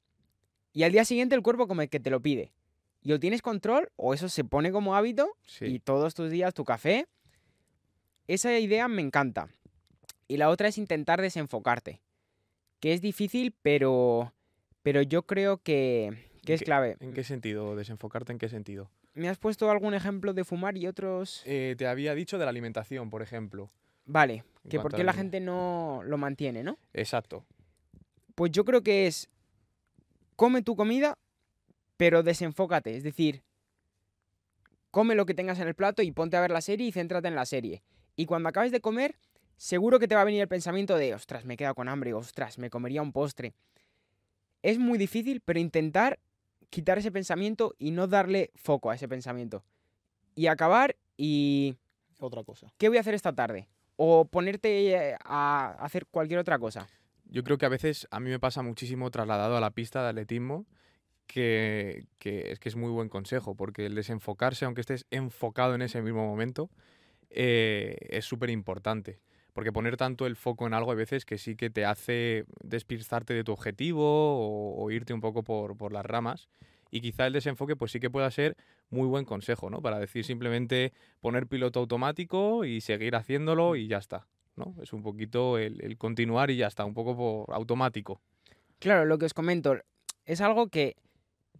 Y 0.72 0.84
al 0.84 0.92
día 0.92 1.06
siguiente 1.06 1.36
el 1.36 1.42
cuerpo 1.44 1.68
como 1.68 1.86
que 1.88 2.00
te 2.00 2.10
lo 2.10 2.22
pide. 2.22 2.54
Y 3.02 3.12
o 3.12 3.20
tienes 3.20 3.42
control 3.42 3.92
o 3.98 4.14
eso 4.14 4.30
se 4.30 4.46
pone 4.46 4.72
como 4.72 4.96
hábito 4.96 5.36
Sí. 5.46 5.66
y 5.66 5.80
todos 5.80 6.14
tus 6.14 6.32
días 6.32 6.54
tu 6.54 6.64
café. 6.64 7.06
Esa 8.28 8.58
idea 8.58 8.88
me 8.88 9.02
encanta. 9.02 9.50
Y 10.28 10.38
la 10.38 10.50
otra 10.50 10.70
es 10.70 10.78
intentar 10.78 11.22
desenfocarte. 11.22 12.02
Que 12.84 12.92
es 12.92 13.00
difícil, 13.00 13.56
pero, 13.62 14.34
pero 14.82 15.02
yo 15.02 15.26
creo 15.26 15.56
que, 15.64 16.28
que 16.46 16.54
es 16.56 16.60
¿Qué- 16.60 16.66
clave. 16.66 16.98
¿En 17.00 17.14
qué 17.14 17.24
sentido? 17.24 17.78
¿Desenfocarte 17.78 18.34
en 18.34 18.40
qué 18.40 18.50
sentido? 18.50 18.92
¿Me 19.14 19.30
has 19.30 19.38
puesto 19.38 19.72
algún 19.72 19.94
ejemplo 19.94 20.34
de 20.34 20.44
fumar 20.44 20.76
y 20.76 20.86
otros? 20.88 21.44
Eh, 21.46 21.76
te 21.78 21.88
había 21.88 22.14
dicho 22.14 22.38
de 22.38 22.44
la 22.44 22.50
alimentación, 22.50 23.10
por 23.10 23.22
ejemplo. 23.22 23.70
Vale, 24.06 24.44
que 24.70 24.82
por 24.82 24.94
qué 24.94 25.06
la 25.06 25.14
gente 25.14 25.40
no 25.40 26.02
lo 26.04 26.18
mantiene, 26.18 26.62
¿no? 26.62 26.78
Exacto. 26.92 27.46
Pues 28.36 28.52
yo 28.52 28.66
creo 28.66 28.84
que 28.84 29.08
es 29.08 29.30
come 30.36 30.62
tu 30.62 30.76
comida, 30.76 31.18
pero 31.96 32.22
desenfócate. 32.22 32.98
Es 32.98 33.04
decir, 33.04 33.44
come 34.92 35.16
lo 35.16 35.26
que 35.26 35.34
tengas 35.34 35.58
en 35.62 35.70
el 35.70 35.74
plato 35.74 36.02
y 36.02 36.12
ponte 36.12 36.36
a 36.36 36.42
ver 36.42 36.52
la 36.52 36.60
serie 36.60 36.88
y 36.88 36.92
céntrate 36.92 37.30
en 37.30 37.36
la 37.36 37.46
serie. 37.46 37.82
Y 38.18 38.26
cuando 38.26 38.50
acabes 38.50 38.74
de 38.74 38.82
comer, 38.82 39.16
seguro 39.58 40.00
que 40.00 40.08
te 40.08 40.16
va 40.16 40.22
a 40.22 40.26
venir 40.26 40.42
el 40.42 40.48
pensamiento 40.48 40.98
de, 40.98 41.14
ostras, 41.14 41.46
me 41.46 41.54
he 41.54 41.58
quedado 41.58 41.76
con 41.76 41.90
hambre, 41.90 42.14
ostras, 42.14 42.58
me 42.58 42.70
comería 42.70 43.02
un 43.02 43.12
postre. 43.12 43.54
Es 44.62 44.80
muy 44.80 44.98
difícil, 44.98 45.42
pero 45.42 45.60
intentar 45.60 46.20
quitar 46.70 46.98
ese 46.98 47.12
pensamiento 47.12 47.76
y 47.78 47.92
no 47.92 48.08
darle 48.08 48.52
foco 48.56 48.90
a 48.90 48.96
ese 48.96 49.08
pensamiento. 49.08 49.64
Y 50.36 50.48
acabar 50.48 50.96
y... 51.18 51.76
Otra 52.20 52.44
cosa. 52.44 52.74
¿Qué 52.78 52.88
voy 52.88 52.98
a 52.98 53.02
hacer 53.02 53.14
esta 53.14 53.34
tarde? 53.34 53.68
O 53.98 54.26
ponerte 54.26 54.92
eh, 54.92 55.18
a 55.24 55.76
hacer 55.80 56.06
cualquier 56.06 56.40
otra 56.40 56.58
cosa. 56.58 56.88
Yo 57.26 57.44
creo 57.44 57.58
que 57.58 57.66
a 57.66 57.70
veces 57.70 58.08
a 58.12 58.20
mí 58.20 58.30
me 58.30 58.40
pasa 58.40 58.62
muchísimo 58.62 59.12
trasladado 59.12 59.58
a 59.58 59.60
la 59.60 59.72
pista 59.72 60.02
de 60.02 60.10
atletismo 60.10 60.66
que, 61.28 62.06
que 62.20 62.52
es 62.52 62.60
que 62.60 62.70
es 62.70 62.76
muy 62.76 62.92
buen 62.92 63.10
consejo, 63.10 63.56
porque 63.56 63.86
el 63.86 63.96
desenfocarse, 63.96 64.66
aunque 64.66 64.82
estés 64.82 65.06
enfocado 65.12 65.76
en 65.76 65.82
ese 65.82 66.02
mismo 66.02 66.26
momento, 66.26 66.70
eh, 67.30 67.98
es 68.10 68.26
súper 68.26 68.50
importante. 68.50 69.20
Porque 69.54 69.72
poner 69.72 69.98
tanto 69.98 70.26
el 70.26 70.36
foco 70.36 70.68
en 70.68 70.74
algo 70.74 70.92
a 70.92 70.96
veces 70.96 71.26
que 71.26 71.38
sí 71.38 71.56
que 71.56 71.70
te 71.70 71.86
hace 71.86 72.46
despistarte 72.64 73.34
de 73.34 73.44
tu 73.44 73.52
objetivo 73.52 74.04
o, 74.04 74.84
o 74.84 74.92
irte 74.92 75.14
un 75.14 75.22
poco 75.22 75.44
por, 75.44 75.78
por 75.78 75.94
las 75.94 76.06
ramas. 76.06 76.50
Y 76.90 77.02
quizá 77.02 77.28
el 77.28 77.34
desenfoque 77.34 77.76
pues 77.76 77.92
sí 77.92 78.00
que 78.00 78.10
pueda 78.10 78.30
ser 78.32 78.56
muy 78.90 79.08
buen 79.08 79.26
consejo, 79.26 79.70
¿no? 79.70 79.82
Para 79.82 80.00
decir 80.00 80.26
simplemente 80.26 80.94
poner 81.22 81.48
piloto 81.48 81.80
automático 81.80 82.66
y 82.66 82.82
seguir 82.82 83.16
haciéndolo 83.16 83.76
y 83.76 83.88
ya 83.88 83.98
está. 83.98 84.28
¿no? 84.56 84.76
Es 84.82 84.94
un 84.94 85.02
poquito 85.02 85.58
el, 85.58 85.82
el 85.82 85.98
continuar 85.98 86.52
y 86.52 86.58
ya 86.58 86.68
está, 86.68 86.86
un 86.86 86.94
poco 86.94 87.16
por 87.16 87.56
automático. 87.56 88.22
Claro, 88.80 89.06
lo 89.06 89.18
que 89.18 89.26
os 89.26 89.34
comento, 89.34 89.78
es 90.26 90.42
algo 90.42 90.68
que, 90.68 90.96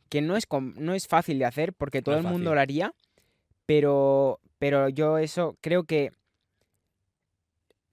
que 0.10 0.22
no, 0.22 0.36
es 0.36 0.46
no 0.76 0.94
es 0.94 1.08
fácil 1.08 1.40
de 1.40 1.46
hacer 1.46 1.74
porque 1.74 2.02
todo 2.02 2.18
el 2.18 2.24
mundo 2.24 2.54
lo 2.54 2.62
haría, 2.62 2.94
pero, 3.66 4.40
pero 4.60 4.90
yo 4.90 5.18
eso 5.18 5.58
creo 5.62 5.86
que 5.86 6.12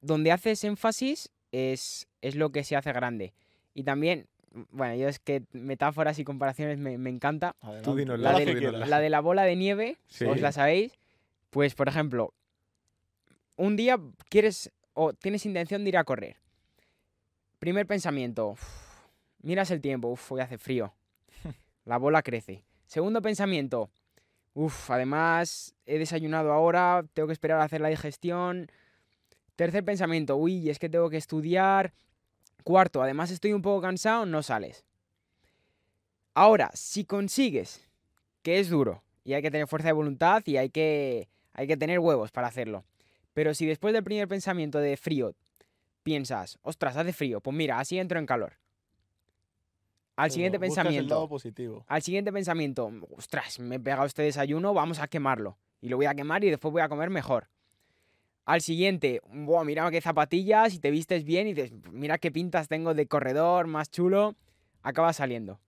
donde 0.00 0.32
haces 0.32 0.64
énfasis 0.64 1.30
es, 1.52 2.08
es 2.22 2.34
lo 2.36 2.50
que 2.50 2.64
se 2.64 2.76
hace 2.76 2.92
grande. 2.92 3.32
Y 3.74 3.82
también, 3.84 4.26
mm, 4.52 4.62
bueno, 4.70 4.94
yo 4.96 5.08
es 5.08 5.18
que 5.18 5.42
metáforas 5.52 6.18
y 6.18 6.24
comparaciones 6.24 6.78
me, 6.78 6.98
me 6.98 7.10
encanta. 7.10 7.54
Dinosla, 7.84 8.32
La 8.32 8.38
de- 8.38 8.54
tú. 8.54 8.70
La 8.72 9.00
de 9.00 9.10
la 9.10 9.20
bola 9.20 9.42
de 9.44 9.56
nieve, 9.56 9.98
Sí. 10.08 10.24
os 10.24 10.40
la 10.40 10.52
sabéis. 10.52 10.92
Pues, 11.50 11.74
por 11.74 11.88
ejemplo, 11.88 12.32
un 13.56 13.76
día 13.76 13.98
quieres 14.28 14.70
o 14.94 15.12
tienes 15.12 15.44
intención 15.46 15.82
de 15.84 15.88
ir 15.90 15.96
a 15.98 16.04
correr. 16.04 16.36
Primer 17.58 17.86
pensamiento, 17.86 18.48
"Uf, 18.50 18.62
miras 19.42 19.70
el 19.70 19.80
tiempo, 19.80 20.08
uff, 20.08 20.32
hoy 20.32 20.40
hace 20.40 20.58
frío. 20.58 20.94
La 21.84 21.98
bola 21.98 22.22
crece. 22.22 22.62
Segundo 22.86 23.20
pensamiento, 23.22 23.90
uff, 24.54 24.90
además 24.90 25.74
he 25.86 25.98
desayunado 25.98 26.52
ahora, 26.52 27.04
tengo 27.14 27.26
que 27.26 27.32
esperar 27.32 27.60
a 27.60 27.64
hacer 27.64 27.80
la 27.80 27.88
digestión. 27.88 28.70
Tercer 29.60 29.84
pensamiento, 29.84 30.36
uy, 30.36 30.70
es 30.70 30.78
que 30.78 30.88
tengo 30.88 31.10
que 31.10 31.18
estudiar. 31.18 31.92
Cuarto, 32.64 33.02
además 33.02 33.30
estoy 33.30 33.52
un 33.52 33.60
poco 33.60 33.82
cansado, 33.82 34.24
no 34.24 34.42
sales. 34.42 34.86
Ahora, 36.32 36.70
si 36.72 37.04
consigues, 37.04 37.86
que 38.40 38.58
es 38.58 38.70
duro, 38.70 39.02
y 39.22 39.34
hay 39.34 39.42
que 39.42 39.50
tener 39.50 39.66
fuerza 39.66 39.88
de 39.88 39.92
voluntad 39.92 40.42
y 40.46 40.56
hay 40.56 40.70
que, 40.70 41.28
hay 41.52 41.66
que 41.66 41.76
tener 41.76 41.98
huevos 41.98 42.30
para 42.30 42.46
hacerlo. 42.46 42.86
Pero 43.34 43.52
si 43.52 43.66
después 43.66 43.92
del 43.92 44.02
primer 44.02 44.28
pensamiento 44.28 44.78
de 44.78 44.96
frío 44.96 45.34
piensas, 46.04 46.58
ostras, 46.62 46.96
hace 46.96 47.12
frío, 47.12 47.42
pues 47.42 47.54
mira, 47.54 47.80
así 47.80 47.98
entro 47.98 48.18
en 48.18 48.24
calor. 48.24 48.54
Al 50.16 50.28
Pero 50.28 50.32
siguiente 50.32 50.56
el 50.56 50.60
pensamiento, 50.62 51.14
lado 51.16 51.28
positivo. 51.28 51.84
al 51.86 52.00
siguiente 52.00 52.32
pensamiento, 52.32 52.90
ostras, 53.14 53.58
me 53.58 53.76
he 53.76 53.80
pegado 53.80 54.06
este 54.06 54.22
desayuno, 54.22 54.72
vamos 54.72 55.00
a 55.00 55.06
quemarlo. 55.06 55.58
Y 55.82 55.90
lo 55.90 55.98
voy 55.98 56.06
a 56.06 56.14
quemar 56.14 56.42
y 56.44 56.48
después 56.48 56.72
voy 56.72 56.80
a 56.80 56.88
comer 56.88 57.10
mejor. 57.10 57.50
Al 58.44 58.60
siguiente, 58.62 59.20
Buah, 59.32 59.64
mira 59.64 59.90
qué 59.90 60.00
zapatillas 60.00 60.74
y 60.74 60.80
te 60.80 60.90
vistes 60.90 61.24
bien 61.24 61.46
y 61.46 61.54
dices, 61.54 61.72
mira 61.92 62.18
qué 62.18 62.30
pintas 62.32 62.68
tengo 62.68 62.94
de 62.94 63.06
corredor, 63.06 63.66
más 63.66 63.90
chulo. 63.90 64.34
Acaba 64.82 65.12
saliendo. 65.12 65.60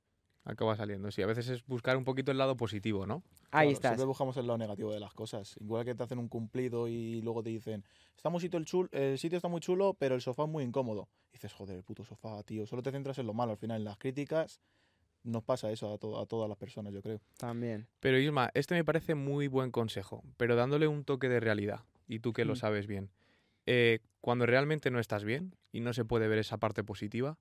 Acaba 0.44 0.74
saliendo, 0.74 1.10
sí. 1.12 1.22
A 1.22 1.26
veces 1.26 1.48
es 1.48 1.64
buscar 1.66 1.96
un 1.96 2.04
poquito 2.04 2.32
el 2.32 2.38
lado 2.38 2.56
positivo, 2.56 3.06
¿no? 3.06 3.22
Ahí 3.52 3.66
Claro, 3.68 3.70
estás. 3.70 3.90
Siempre 3.92 4.06
buscamos 4.06 4.36
el 4.38 4.46
lado 4.48 4.58
negativo 4.58 4.92
de 4.92 4.98
las 4.98 5.14
cosas. 5.14 5.56
Igual 5.60 5.84
que 5.84 5.94
te 5.94 6.02
hacen 6.02 6.18
un 6.18 6.26
cumplido 6.28 6.88
y 6.88 7.20
luego 7.22 7.42
te 7.44 7.50
dicen, 7.50 7.84
está 8.16 8.28
muy 8.30 8.40
sitio 8.40 8.58
el, 8.58 8.64
chul- 8.64 8.88
el 8.90 9.18
sitio 9.18 9.36
está 9.36 9.46
muy 9.48 9.60
chulo, 9.60 9.94
pero 9.94 10.16
el 10.16 10.20
sofá 10.20 10.42
es 10.44 10.48
muy 10.48 10.64
incómodo. 10.64 11.08
Y 11.30 11.34
dices, 11.34 11.52
joder, 11.52 11.76
el 11.76 11.84
puto 11.84 12.04
sofá, 12.04 12.42
tío. 12.42 12.66
Solo 12.66 12.82
te 12.82 12.90
centras 12.90 13.18
en 13.18 13.26
lo 13.26 13.34
malo. 13.34 13.52
Al 13.52 13.58
final, 13.58 13.78
en 13.78 13.84
las 13.84 13.98
críticas, 13.98 14.60
nos 15.22 15.44
pasa 15.44 15.70
eso 15.70 15.92
a, 15.92 15.98
to- 15.98 16.18
a 16.18 16.26
todas 16.26 16.48
las 16.48 16.58
personas, 16.58 16.92
yo 16.92 17.02
creo. 17.02 17.20
También. 17.36 17.86
Pero 18.00 18.18
Isma, 18.18 18.50
este 18.54 18.74
me 18.74 18.84
parece 18.84 19.14
muy 19.14 19.46
buen 19.46 19.70
consejo, 19.70 20.24
pero 20.36 20.56
dándole 20.56 20.88
un 20.88 21.04
toque 21.04 21.28
de 21.28 21.38
realidad, 21.38 21.80
y 22.12 22.18
tú 22.18 22.34
que 22.34 22.44
lo 22.44 22.56
sabes 22.56 22.86
bien. 22.86 23.10
Eh, 23.64 24.00
cuando 24.20 24.44
realmente 24.44 24.90
no 24.90 24.98
estás 24.98 25.24
bien 25.24 25.56
y 25.72 25.80
no 25.80 25.94
se 25.94 26.04
puede 26.04 26.28
ver 26.28 26.38
esa 26.38 26.58
parte 26.58 26.84
positiva, 26.84 27.38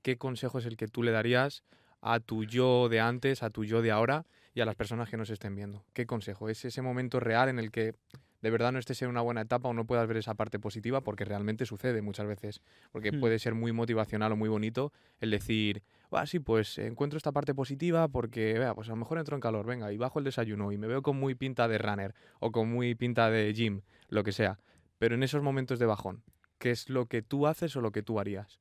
¿qué 0.00 0.16
consejo 0.16 0.58
es 0.58 0.64
el 0.64 0.78
que 0.78 0.88
tú 0.88 1.02
le 1.02 1.10
darías 1.10 1.62
a 2.00 2.20
tu 2.20 2.44
yo 2.44 2.88
de 2.88 3.00
antes, 3.00 3.42
a 3.42 3.50
tu 3.50 3.64
yo 3.64 3.82
de 3.82 3.90
ahora 3.90 4.24
y 4.54 4.62
a 4.62 4.64
las 4.64 4.76
personas 4.76 5.10
que 5.10 5.18
nos 5.18 5.28
estén 5.28 5.54
viendo? 5.54 5.84
¿Qué 5.92 6.06
consejo? 6.06 6.48
¿Es 6.48 6.64
ese 6.64 6.80
momento 6.80 7.20
real 7.20 7.50
en 7.50 7.58
el 7.58 7.70
que 7.70 7.96
de 8.44 8.50
verdad 8.50 8.72
no 8.72 8.78
estés 8.78 9.00
en 9.00 9.08
una 9.08 9.22
buena 9.22 9.40
etapa 9.40 9.70
o 9.70 9.72
no 9.72 9.86
puedas 9.86 10.06
ver 10.06 10.18
esa 10.18 10.34
parte 10.34 10.58
positiva? 10.58 11.00
Porque 11.00 11.24
realmente 11.24 11.64
sucede 11.64 12.02
muchas 12.02 12.26
veces. 12.26 12.60
Porque 12.92 13.10
Hmm. 13.10 13.18
puede 13.20 13.38
ser 13.38 13.54
muy 13.54 13.72
motivacional 13.72 14.32
o 14.32 14.36
muy 14.36 14.50
bonito 14.50 14.92
el 15.18 15.30
decir, 15.30 15.82
ah, 16.10 16.26
sí, 16.26 16.40
pues 16.40 16.76
encuentro 16.76 17.16
esta 17.16 17.32
parte 17.32 17.54
positiva 17.54 18.06
porque, 18.08 18.58
vea, 18.58 18.74
pues 18.74 18.88
a 18.88 18.90
lo 18.92 18.96
mejor 18.96 19.16
entro 19.16 19.34
en 19.34 19.40
calor, 19.40 19.64
venga, 19.64 19.90
y 19.92 19.96
bajo 19.96 20.18
el 20.18 20.26
desayuno 20.26 20.72
y 20.72 20.76
me 20.76 20.86
veo 20.86 21.00
con 21.00 21.16
muy 21.18 21.34
pinta 21.34 21.68
de 21.68 21.78
runner 21.78 22.14
o 22.38 22.52
con 22.52 22.70
muy 22.70 22.94
pinta 22.94 23.30
de 23.30 23.50
gym, 23.54 23.80
lo 24.08 24.22
que 24.24 24.32
sea. 24.32 24.58
Pero 24.98 25.14
en 25.14 25.22
esos 25.22 25.42
momentos 25.42 25.78
de 25.78 25.86
bajón, 25.86 26.22
¿qué 26.58 26.70
es 26.70 26.90
lo 26.90 27.06
que 27.06 27.22
tú 27.22 27.46
haces 27.46 27.74
o 27.76 27.80
lo 27.80 27.92
que 27.92 28.02
tú 28.02 28.20
harías? 28.20 28.60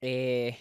Eh, 0.00 0.56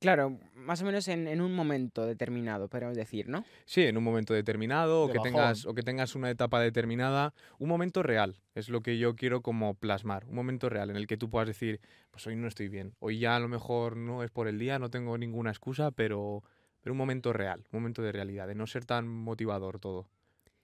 claro, 0.00 0.38
más 0.54 0.82
o 0.82 0.84
menos 0.84 1.06
en, 1.08 1.28
en 1.28 1.40
un 1.40 1.54
momento 1.54 2.04
determinado, 2.04 2.68
podemos 2.68 2.96
decir, 2.96 3.28
¿no? 3.28 3.44
Sí, 3.66 3.82
en 3.82 3.96
un 3.96 4.04
momento 4.04 4.34
determinado 4.34 5.04
o 5.04 5.06
que, 5.08 5.18
bajón. 5.18 5.32
tengas, 5.32 5.66
o 5.66 5.74
que 5.74 5.82
tengas 5.82 6.14
una 6.14 6.30
etapa 6.30 6.60
determinada, 6.60 7.34
un 7.58 7.68
momento 7.68 8.02
real, 8.02 8.40
es 8.54 8.68
lo 8.68 8.82
que 8.82 8.98
yo 8.98 9.14
quiero 9.14 9.42
como 9.42 9.74
plasmar, 9.74 10.24
un 10.26 10.34
momento 10.34 10.68
real 10.68 10.90
en 10.90 10.96
el 10.96 11.06
que 11.06 11.16
tú 11.16 11.30
puedas 11.30 11.46
decir, 11.46 11.80
pues 12.10 12.26
hoy 12.26 12.36
no 12.36 12.48
estoy 12.48 12.68
bien, 12.68 12.94
hoy 12.98 13.18
ya 13.18 13.36
a 13.36 13.40
lo 13.40 13.48
mejor 13.48 13.96
no 13.96 14.24
es 14.24 14.30
por 14.30 14.48
el 14.48 14.58
día, 14.58 14.78
no 14.78 14.90
tengo 14.90 15.16
ninguna 15.18 15.50
excusa, 15.50 15.90
pero, 15.90 16.42
pero 16.80 16.92
un 16.94 16.98
momento 16.98 17.32
real, 17.32 17.60
un 17.72 17.80
momento 17.80 18.02
de 18.02 18.12
realidad, 18.12 18.48
de 18.48 18.54
no 18.54 18.66
ser 18.66 18.84
tan 18.84 19.06
motivador 19.06 19.78
todo. 19.78 20.08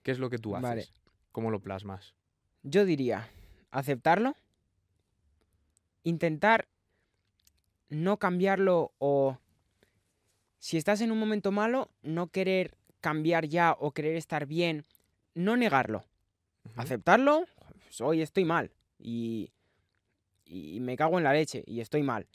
¿Qué 0.03 0.11
es 0.11 0.19
lo 0.19 0.29
que 0.29 0.37
tú 0.37 0.55
haces? 0.55 0.63
Vale. 0.63 0.87
¿Cómo 1.31 1.51
lo 1.51 1.59
plasmas? 1.59 2.15
Yo 2.63 2.85
diría, 2.85 3.29
aceptarlo, 3.71 4.35
intentar 6.03 6.67
no 7.89 8.17
cambiarlo 8.17 8.91
o 8.97 9.37
si 10.59 10.77
estás 10.77 11.01
en 11.01 11.11
un 11.11 11.19
momento 11.19 11.51
malo, 11.51 11.89
no 12.01 12.27
querer 12.27 12.75
cambiar 13.01 13.47
ya 13.47 13.75
o 13.79 13.91
querer 13.91 14.15
estar 14.15 14.45
bien, 14.45 14.85
no 15.33 15.55
negarlo, 15.55 16.03
aceptarlo, 16.75 17.45
pues, 17.83 18.01
hoy 18.01 18.21
estoy 18.21 18.45
mal 18.45 18.71
y, 18.99 19.51
y 20.45 20.79
me 20.79 20.97
cago 20.97 21.17
en 21.17 21.23
la 21.23 21.33
leche 21.33 21.63
y 21.65 21.79
estoy 21.79 22.03
mal. 22.03 22.27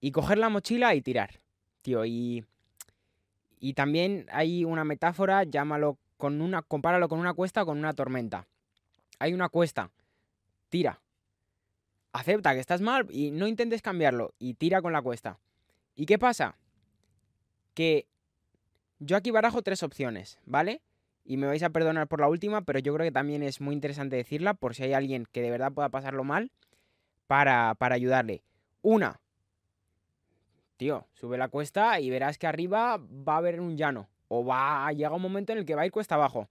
Y 0.00 0.10
coger 0.10 0.38
la 0.38 0.48
mochila 0.48 0.94
y 0.94 1.02
tirar, 1.02 1.40
tío. 1.80 2.04
Y, 2.04 2.44
y 3.60 3.74
también 3.74 4.26
hay 4.32 4.64
una 4.64 4.84
metáfora, 4.84 5.44
llámalo 5.44 5.98
con 6.16 6.40
una, 6.40 6.62
compáralo 6.62 7.08
con 7.08 7.20
una 7.20 7.34
cuesta 7.34 7.62
o 7.62 7.66
con 7.66 7.78
una 7.78 7.92
tormenta. 7.92 8.46
Hay 9.18 9.32
una 9.32 9.48
cuesta, 9.48 9.90
tira. 10.68 11.01
Acepta 12.12 12.54
que 12.54 12.60
estás 12.60 12.80
mal 12.80 13.06
y 13.10 13.30
no 13.30 13.46
intentes 13.46 13.82
cambiarlo 13.82 14.34
y 14.38 14.54
tira 14.54 14.82
con 14.82 14.92
la 14.92 15.02
cuesta. 15.02 15.38
¿Y 15.94 16.06
qué 16.06 16.18
pasa? 16.18 16.56
Que 17.74 18.06
yo 18.98 19.16
aquí 19.16 19.30
barajo 19.30 19.62
tres 19.62 19.82
opciones, 19.82 20.38
¿vale? 20.44 20.82
Y 21.24 21.36
me 21.36 21.46
vais 21.46 21.62
a 21.62 21.70
perdonar 21.70 22.08
por 22.08 22.20
la 22.20 22.28
última, 22.28 22.62
pero 22.62 22.78
yo 22.78 22.92
creo 22.94 23.06
que 23.06 23.12
también 23.12 23.42
es 23.42 23.60
muy 23.60 23.74
interesante 23.74 24.16
decirla 24.16 24.54
por 24.54 24.74
si 24.74 24.82
hay 24.82 24.92
alguien 24.92 25.26
que 25.30 25.42
de 25.42 25.50
verdad 25.50 25.72
pueda 25.72 25.88
pasarlo 25.88 26.24
mal 26.24 26.50
para, 27.26 27.74
para 27.76 27.94
ayudarle. 27.94 28.42
Una, 28.82 29.20
tío, 30.76 31.06
sube 31.14 31.38
la 31.38 31.48
cuesta 31.48 32.00
y 32.00 32.10
verás 32.10 32.38
que 32.38 32.46
arriba 32.46 32.98
va 32.98 33.34
a 33.34 33.38
haber 33.38 33.60
un 33.60 33.76
llano. 33.76 34.08
O 34.26 34.44
va 34.44 34.86
a 34.86 34.92
llegar 34.92 35.12
un 35.12 35.22
momento 35.22 35.52
en 35.52 35.58
el 35.58 35.64
que 35.64 35.74
va 35.74 35.82
a 35.82 35.86
ir 35.86 35.92
cuesta 35.92 36.16
abajo. 36.16 36.48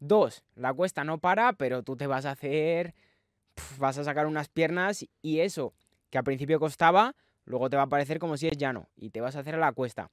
Dos, 0.00 0.44
la 0.54 0.74
cuesta 0.74 1.02
no 1.02 1.18
para, 1.18 1.54
pero 1.54 1.82
tú 1.82 1.96
te 1.96 2.06
vas 2.06 2.26
a 2.26 2.32
hacer. 2.32 2.94
Vas 3.78 3.98
a 3.98 4.04
sacar 4.04 4.26
unas 4.26 4.48
piernas 4.48 5.04
y 5.22 5.40
eso, 5.40 5.74
que 6.10 6.18
al 6.18 6.24
principio 6.24 6.58
costaba, 6.60 7.14
luego 7.44 7.70
te 7.70 7.76
va 7.76 7.82
a 7.82 7.88
parecer 7.88 8.18
como 8.18 8.36
si 8.36 8.48
es 8.48 8.56
llano 8.56 8.88
y 8.96 9.10
te 9.10 9.20
vas 9.20 9.36
a 9.36 9.40
hacer 9.40 9.54
a 9.54 9.58
la 9.58 9.72
cuesta. 9.72 10.10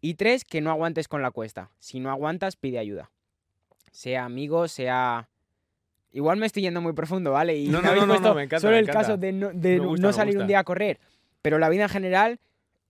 Y 0.00 0.14
tres, 0.14 0.44
que 0.44 0.60
no 0.60 0.70
aguantes 0.70 1.08
con 1.08 1.22
la 1.22 1.30
cuesta. 1.30 1.70
Si 1.78 1.98
no 1.98 2.10
aguantas, 2.10 2.56
pide 2.56 2.78
ayuda. 2.78 3.10
Sea 3.90 4.24
amigo, 4.24 4.68
sea. 4.68 5.28
Igual 6.12 6.38
me 6.38 6.46
estoy 6.46 6.62
yendo 6.62 6.80
muy 6.80 6.92
profundo, 6.92 7.32
¿vale? 7.32 7.56
Y 7.56 7.68
No, 7.70 7.80
no, 7.80 7.94
no, 8.06 8.20
no, 8.20 8.34
me 8.34 8.42
encanta, 8.42 8.60
solo 8.60 8.72
me 8.72 8.78
el 8.80 8.84
encanta. 8.84 9.00
caso 9.00 9.16
de 9.16 9.32
no, 9.32 9.50
de 9.52 9.78
gusta, 9.78 10.12
salir 10.12 10.38
un 10.38 10.46
día 10.46 10.58
a 10.58 10.64
correr. 10.64 11.00
Pero 11.42 11.58
la 11.58 11.68
vida 11.68 11.84
en 11.84 11.88
general, 11.88 12.38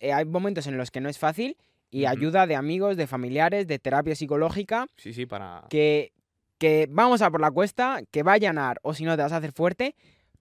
eh, 0.01 0.13
hay 0.13 0.25
momentos 0.25 0.67
en 0.67 0.77
los 0.77 0.91
que 0.91 1.01
no 1.01 1.09
es 1.09 1.19
fácil 1.19 1.57
y 1.91 2.07
ayuda 2.07 2.47
de 2.49 2.57
amigos, 2.57 2.97
de 2.97 3.07
familiares, 3.07 3.69
de 3.69 3.79
terapia 3.79 4.17
psicológica 4.17 4.89
Sí, 4.97 5.13
sí, 5.13 5.27
para... 5.27 5.65
que, 5.71 6.13
que 6.65 6.87
vamos 6.91 7.21
a 7.21 7.31
por 7.31 7.43
la 7.43 7.51
cuesta, 7.51 8.01
que 8.11 8.23
va 8.23 8.33
a 8.33 8.35
allanar 8.37 8.79
o 8.83 8.95
si 8.95 9.05
no 9.05 9.15
te 9.17 9.23
vas 9.23 9.33
a 9.33 9.37
hacer 9.37 9.53
fuerte, 9.53 9.95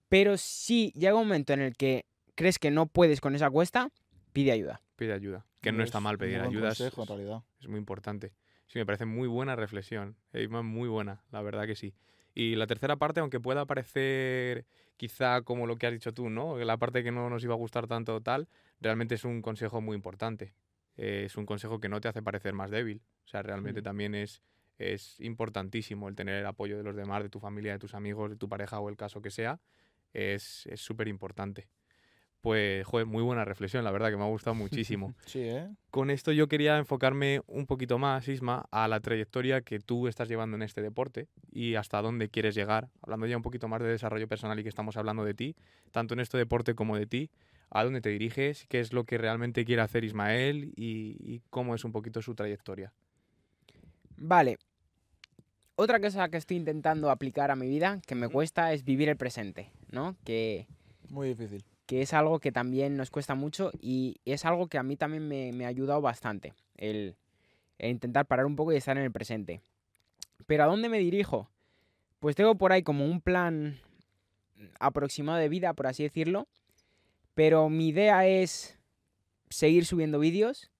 pero 0.08 0.38
si 0.38 0.90
llega 0.92 1.14
un 1.16 1.26
momento 1.26 1.52
en 1.52 1.60
el 1.60 1.76
que 1.76 2.06
crees 2.34 2.58
que 2.58 2.70
no 2.70 2.86
puedes 2.86 3.20
con 3.20 3.34
esa 3.34 3.50
cuesta, 3.50 3.90
pide 4.32 4.50
ayuda. 4.50 4.80
Pide 4.96 5.12
ayuda. 5.12 5.44
Que 5.60 5.70
no 5.70 5.82
Es 5.82 5.88
está 5.88 6.00
mal 6.00 6.16
pedir 6.16 6.40
ayuda. 6.40 6.70
es- 6.70 6.78
consejo, 6.78 7.02
en 7.02 7.08
realidad. 7.08 7.42
Es 7.60 7.68
muy 7.68 7.78
importante. 7.78 8.32
Sí, 8.68 8.78
me 8.78 8.86
parece 8.86 9.04
muy 9.04 9.28
buena 9.28 9.54
reflexión. 9.54 10.16
Muy 10.62 10.88
buena, 10.88 11.22
la 11.30 11.42
verdad 11.42 11.66
que 11.66 11.74
sí. 11.76 11.94
Y 12.34 12.54
la 12.56 12.66
tercera 12.66 12.96
parte, 12.96 13.20
aunque 13.20 13.38
pueda 13.38 13.66
parecer 13.66 14.64
quizá 14.96 15.42
como 15.42 15.66
lo 15.66 15.76
que 15.76 15.86
has 15.88 15.92
dicho 15.92 16.14
tú, 16.14 16.30
¿no? 16.30 16.56
La 16.56 16.78
parte 16.78 17.04
que 17.04 17.12
no 17.12 17.28
nos 17.28 17.44
iba 17.44 17.52
a 17.52 17.58
gustar 17.58 17.86
tanto 17.86 18.14
o 18.16 18.20
tal, 18.22 18.48
realmente 18.80 19.14
es 19.16 19.24
un 19.24 19.42
consejo 19.42 19.82
muy 19.82 19.94
importante. 19.94 20.54
Eh, 20.96 21.24
es 21.26 21.36
un 21.36 21.44
consejo 21.44 21.80
que 21.80 21.90
no 21.90 22.00
te 22.00 22.08
hace 22.08 22.22
parecer 22.22 22.54
más 22.54 22.70
débil. 22.70 23.02
O 23.26 23.28
sea, 23.28 23.42
realmente 23.42 23.80
Mm. 23.82 23.84
también 23.84 24.14
es, 24.14 24.40
es 24.78 25.18
importantísimo 25.20 26.08
el 26.08 26.14
tener 26.14 26.36
el 26.36 26.46
apoyo 26.46 26.76
de 26.76 26.82
los 26.82 26.96
demás, 26.96 27.22
de 27.22 27.28
tu 27.28 27.40
familia, 27.40 27.72
de 27.72 27.78
tus 27.78 27.94
amigos, 27.94 28.30
de 28.30 28.36
tu 28.36 28.48
pareja 28.48 28.80
o 28.80 28.88
el 28.88 28.96
caso 28.96 29.22
que 29.22 29.30
sea. 29.30 29.60
Es 30.12 30.66
es 30.66 30.80
súper 30.80 31.08
importante. 31.08 31.68
Pues, 32.44 32.86
joder, 32.86 33.06
muy 33.06 33.22
buena 33.22 33.46
reflexión, 33.46 33.84
la 33.84 33.90
verdad, 33.90 34.10
que 34.10 34.18
me 34.18 34.22
ha 34.22 34.26
gustado 34.26 34.54
muchísimo. 34.54 35.14
Sí, 35.24 35.40
¿eh? 35.40 35.66
Con 35.90 36.10
esto 36.10 36.30
yo 36.30 36.46
quería 36.46 36.76
enfocarme 36.76 37.40
un 37.46 37.66
poquito 37.66 37.98
más, 37.98 38.28
Isma, 38.28 38.66
a 38.70 38.86
la 38.86 39.00
trayectoria 39.00 39.62
que 39.62 39.78
tú 39.78 40.08
estás 40.08 40.28
llevando 40.28 40.54
en 40.54 40.62
este 40.62 40.82
deporte 40.82 41.28
y 41.50 41.76
hasta 41.76 42.02
dónde 42.02 42.28
quieres 42.28 42.54
llegar, 42.54 42.90
hablando 43.00 43.26
ya 43.26 43.38
un 43.38 43.42
poquito 43.42 43.66
más 43.66 43.80
de 43.80 43.88
desarrollo 43.88 44.28
personal 44.28 44.60
y 44.60 44.62
que 44.62 44.68
estamos 44.68 44.98
hablando 44.98 45.24
de 45.24 45.32
ti, 45.32 45.56
tanto 45.90 46.12
en 46.12 46.20
este 46.20 46.36
deporte 46.36 46.74
como 46.74 46.98
de 46.98 47.06
ti, 47.06 47.30
a 47.70 47.82
dónde 47.82 48.02
te 48.02 48.10
diriges, 48.10 48.66
qué 48.68 48.80
es 48.80 48.92
lo 48.92 49.04
que 49.04 49.16
realmente 49.16 49.64
quiere 49.64 49.80
hacer 49.80 50.04
Ismael 50.04 50.74
y, 50.76 51.16
y 51.20 51.40
cómo 51.48 51.74
es 51.74 51.82
un 51.86 51.92
poquito 51.92 52.20
su 52.20 52.34
trayectoria. 52.34 52.92
Vale. 54.16 54.58
Otra 55.76 56.00
cosa 56.00 56.28
que 56.28 56.36
estoy 56.36 56.56
intentando 56.56 57.10
aplicar 57.10 57.50
a 57.50 57.56
mi 57.56 57.68
vida, 57.68 58.00
que 58.06 58.14
me 58.14 58.28
cuesta, 58.28 58.72
es 58.72 58.84
vivir 58.84 59.08
el 59.08 59.16
presente, 59.16 59.70
¿no? 59.90 60.16
Que, 60.24 60.68
Muy 61.08 61.28
difícil. 61.28 61.64
que 61.86 62.02
es 62.02 62.12
algo 62.12 62.38
que 62.38 62.52
también 62.52 62.96
nos 62.96 63.10
cuesta 63.10 63.34
mucho 63.34 63.72
y 63.80 64.20
es 64.24 64.44
algo 64.44 64.68
que 64.68 64.78
a 64.78 64.84
mí 64.84 64.96
también 64.96 65.26
me, 65.26 65.52
me 65.52 65.64
ha 65.64 65.68
ayudado 65.68 66.00
bastante, 66.00 66.54
el, 66.76 67.16
el 67.78 67.90
intentar 67.90 68.26
parar 68.26 68.46
un 68.46 68.54
poco 68.54 68.72
y 68.72 68.76
estar 68.76 68.96
en 68.96 69.02
el 69.02 69.10
presente. 69.10 69.60
Pero 70.46 70.62
¿a 70.62 70.66
dónde 70.66 70.88
me 70.88 70.98
dirijo? 70.98 71.50
Pues 72.20 72.36
tengo 72.36 72.54
por 72.54 72.72
ahí 72.72 72.82
como 72.82 73.04
un 73.04 73.20
plan 73.20 73.76
aproximado 74.78 75.38
de 75.38 75.48
vida, 75.48 75.72
por 75.74 75.88
así 75.88 76.04
decirlo, 76.04 76.46
pero 77.34 77.68
mi 77.68 77.88
idea 77.88 78.26
es 78.28 78.78
seguir 79.50 79.86
subiendo 79.86 80.20
vídeos. 80.20 80.70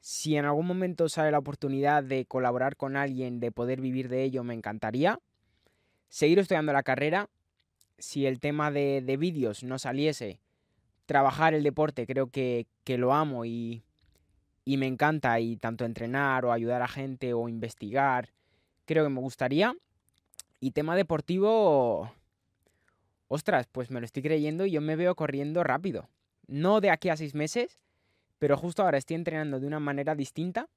Si 0.00 0.36
en 0.36 0.44
algún 0.44 0.66
momento 0.66 1.08
sale 1.08 1.30
la 1.30 1.38
oportunidad 1.38 2.02
de 2.02 2.24
colaborar 2.24 2.76
con 2.76 2.96
alguien, 2.96 3.40
de 3.40 3.52
poder 3.52 3.80
vivir 3.80 4.08
de 4.08 4.22
ello, 4.22 4.44
me 4.44 4.54
encantaría. 4.54 5.18
Seguir 6.08 6.38
estudiando 6.38 6.72
la 6.72 6.82
carrera. 6.82 7.28
Si 7.98 8.26
el 8.26 8.38
tema 8.38 8.70
de, 8.70 9.02
de 9.04 9.16
vídeos 9.16 9.64
no 9.64 9.78
saliese, 9.78 10.40
trabajar 11.06 11.52
el 11.52 11.62
deporte, 11.64 12.06
creo 12.06 12.28
que, 12.28 12.66
que 12.84 12.96
lo 12.96 13.12
amo 13.12 13.44
y, 13.44 13.82
y 14.64 14.76
me 14.76 14.86
encanta. 14.86 15.40
Y 15.40 15.56
tanto 15.56 15.84
entrenar 15.84 16.44
o 16.44 16.52
ayudar 16.52 16.80
a 16.82 16.88
gente 16.88 17.34
o 17.34 17.48
investigar, 17.48 18.30
creo 18.84 19.04
que 19.04 19.10
me 19.10 19.20
gustaría. 19.20 19.74
Y 20.60 20.70
tema 20.72 20.96
deportivo, 20.96 22.12
ostras, 23.26 23.66
pues 23.70 23.90
me 23.90 24.00
lo 24.00 24.06
estoy 24.06 24.22
creyendo 24.22 24.64
y 24.64 24.72
yo 24.72 24.80
me 24.80 24.96
veo 24.96 25.14
corriendo 25.14 25.64
rápido. 25.64 26.08
No 26.46 26.80
de 26.80 26.90
aquí 26.90 27.08
a 27.08 27.16
seis 27.16 27.34
meses, 27.34 27.78
pero 28.38 28.56
justo 28.56 28.82
ahora 28.82 28.98
estoy 28.98 29.16
entrenando 29.16 29.60
de 29.60 29.66
una 29.66 29.80
manera 29.80 30.14
distinta. 30.14 30.68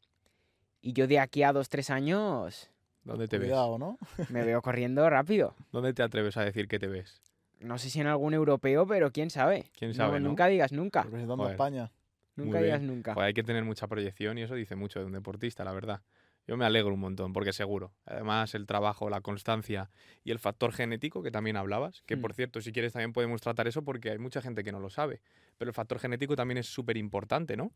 Y 0.82 0.94
yo 0.94 1.08
de 1.08 1.20
aquí 1.20 1.44
a 1.44 1.54
dos, 1.54 1.70
tres 1.70 1.90
años 1.90 2.70
¿Dónde 3.04 3.28
te 3.28 3.38
Cuidado, 3.38 3.78
¿no? 3.78 3.98
me 4.30 4.44
veo 4.44 4.62
corriendo 4.64 5.10
rápido. 5.10 5.56
ves? 5.58 5.68
¿Dónde 5.72 5.94
te 5.94 6.04
atreves 6.04 6.38
a 6.38 6.44
decir 6.44 6.68
que 6.68 6.80
te 6.80 6.88
ves? 6.88 7.22
No 7.60 7.78
sé 7.78 7.90
si 7.90 8.00
en 8.00 8.08
algún 8.08 8.34
europeo, 8.34 8.88
pero 8.88 9.12
quién 9.12 9.30
sabe. 9.30 9.70
¿Quién 9.78 9.94
sabe, 9.94 10.20
no? 10.20 10.30
Nunca 10.30 10.48
digas 10.48 10.72
nunca. 10.72 11.04
Representando 11.04 11.46
a. 11.46 11.52
España. 11.52 11.92
Nunca 12.36 12.62
digas 12.62 12.82
nunca. 12.82 13.14
Joder, 13.14 13.28
hay 13.28 13.34
que 13.34 13.44
tener 13.44 13.64
mucha 13.64 13.88
proyección 13.88 14.38
y 14.38 14.44
eso 14.44 14.56
dice 14.56 14.76
mucho 14.76 15.00
de 15.00 15.06
un 15.06 15.12
deportista, 15.12 15.64
la 15.64 15.74
verdad. 15.74 16.02
Yo 16.48 16.58
me 16.58 16.66
alegro 16.66 16.94
un 16.94 17.00
montón, 17.00 17.34
porque 17.34 17.54
seguro. 17.54 17.94
Además, 18.06 18.56
el 18.56 18.66
trabajo, 18.66 19.10
la 19.10 19.22
constancia 19.22 19.90
y 20.24 20.32
el 20.32 20.40
factor 20.40 20.74
genético 20.74 21.22
que 21.24 21.32
también 21.32 21.56
hablabas, 21.56 22.02
que 22.08 22.16
Mm. 22.18 22.22
por 22.22 22.34
cierto, 22.34 22.62
si 22.62 22.72
quieres 22.72 22.94
también 22.94 23.14
podemos 23.14 23.42
tratar 23.42 23.68
eso 23.68 23.84
porque 23.84 24.10
hay 24.12 24.18
mucha 24.18 24.42
gente 24.42 24.64
que 24.64 24.72
no 24.72 24.80
lo 24.80 24.90
sabe. 24.90 25.22
Pero 25.58 25.70
el 25.70 25.76
factor 25.76 26.00
genético 26.00 26.36
también 26.36 26.58
es 26.58 26.68
súper 26.68 26.98
importante, 26.98 27.56
¿no? 27.56 27.72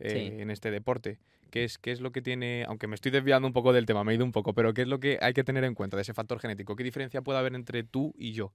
Eh, 0.00 0.10
Sí. 0.10 0.40
En 0.42 0.50
este 0.50 0.70
deporte. 0.70 1.18
¿Qué 1.50 1.64
es, 1.64 1.78
¿Qué 1.78 1.92
es 1.92 2.00
lo 2.00 2.12
que 2.12 2.20
tiene, 2.20 2.64
aunque 2.68 2.86
me 2.86 2.94
estoy 2.94 3.10
desviando 3.10 3.46
un 3.48 3.54
poco 3.54 3.72
del 3.72 3.86
tema, 3.86 4.04
me 4.04 4.12
he 4.12 4.16
ido 4.16 4.24
un 4.24 4.32
poco, 4.32 4.52
pero 4.52 4.74
qué 4.74 4.82
es 4.82 4.88
lo 4.88 5.00
que 5.00 5.18
hay 5.22 5.32
que 5.32 5.44
tener 5.44 5.64
en 5.64 5.74
cuenta 5.74 5.96
de 5.96 6.02
ese 6.02 6.12
factor 6.12 6.38
genético? 6.40 6.76
¿Qué 6.76 6.84
diferencia 6.84 7.22
puede 7.22 7.38
haber 7.38 7.54
entre 7.54 7.84
tú 7.84 8.14
y 8.18 8.32
yo? 8.32 8.52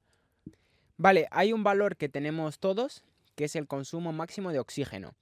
Vale, 0.97 1.27
hay 1.31 1.53
un 1.53 1.63
valor 1.63 1.97
que 1.97 2.07
tenemos 2.09 2.59
todos, 2.59 3.03
que 3.35 3.45
es 3.45 3.55
el 3.55 3.67
consumo 3.67 4.13
máximo 4.13 4.51
de 4.51 4.59
oxígeno. 4.59 5.15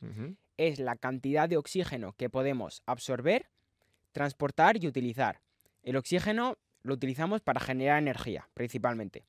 Es 0.57 0.79
la 0.79 0.95
cantidad 0.97 1.47
de 1.47 1.57
oxígeno 1.57 2.13
que 2.17 2.29
podemos 2.29 2.83
absorber, 2.85 3.49
transportar 4.11 4.83
y 4.83 4.87
utilizar. 4.87 5.39
El 5.83 5.95
oxígeno 5.95 6.57
lo 6.83 6.93
utilizamos 6.93 7.41
para 7.41 7.59
generar 7.59 7.99
energía, 7.99 8.49
principalmente. 8.53 9.25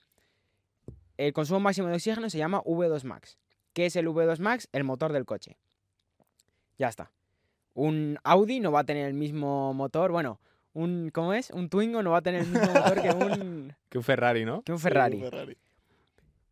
El 1.16 1.32
consumo 1.32 1.60
máximo 1.60 1.88
de 1.88 1.94
oxígeno 1.94 2.30
se 2.30 2.38
llama 2.38 2.62
V2 2.62 3.04
max. 3.04 3.38
¿Qué 3.72 3.86
es 3.86 3.96
el 3.96 4.08
V2 4.08 4.38
max? 4.38 4.68
El 4.72 4.84
motor 4.84 5.12
del 5.12 5.24
coche. 5.24 5.56
Ya 6.78 6.88
está. 6.88 7.10
Un 7.74 8.18
Audi 8.24 8.60
no 8.60 8.72
va 8.72 8.80
a 8.80 8.84
tener 8.84 9.06
el 9.06 9.14
mismo 9.14 9.72
motor, 9.72 10.10
bueno, 10.10 10.40
un 10.74 11.10
¿cómo 11.12 11.32
es? 11.32 11.50
Un 11.50 11.68
Twingo 11.68 12.02
no 12.02 12.10
va 12.10 12.18
a 12.18 12.22
tener 12.22 12.42
el 12.42 12.48
mismo 12.48 12.66
motor 12.66 13.02
que 13.02 13.10
un 13.10 13.74
Que 13.88 13.98
un 13.98 14.04
Ferrari, 14.04 14.44
¿no? 14.44 14.62
que 14.62 14.72
un 14.72 14.78
Ferrari. 14.78 15.18
Sí, 15.18 15.24
Ferrari. 15.24 15.56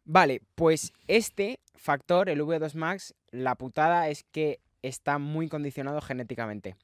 Vale, 0.05 0.43
pues 0.55 0.93
este 1.09 1.61
factor, 1.75 2.29
el 2.29 2.41
V2 2.43 2.75
Max, 2.75 3.15
la 3.31 3.55
putada 3.55 4.09
es 4.09 4.25
que 4.25 4.61
está 4.83 5.19
muy 5.19 5.49
condicionado 5.49 6.01
genéticamente. 6.01 6.77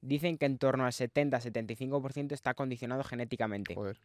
Dicen 0.00 0.38
que 0.38 0.46
en 0.46 0.58
torno 0.58 0.84
al 0.84 0.92
70-75% 0.92 2.32
está 2.32 2.54
condicionado 2.54 3.04
genéticamente. 3.04 3.74
Joder. 3.74 3.98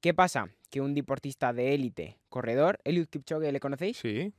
¿Qué 0.00 0.12
pasa? 0.14 0.48
Que 0.70 0.80
un 0.80 0.94
deportista 0.94 1.52
de 1.52 1.74
élite, 1.74 2.18
corredor, 2.28 2.78
Eliud 2.84 3.06
Kipchoge, 3.08 3.50
¿le 3.52 3.60
conocéis? 3.60 3.96
Sí, 3.96 4.32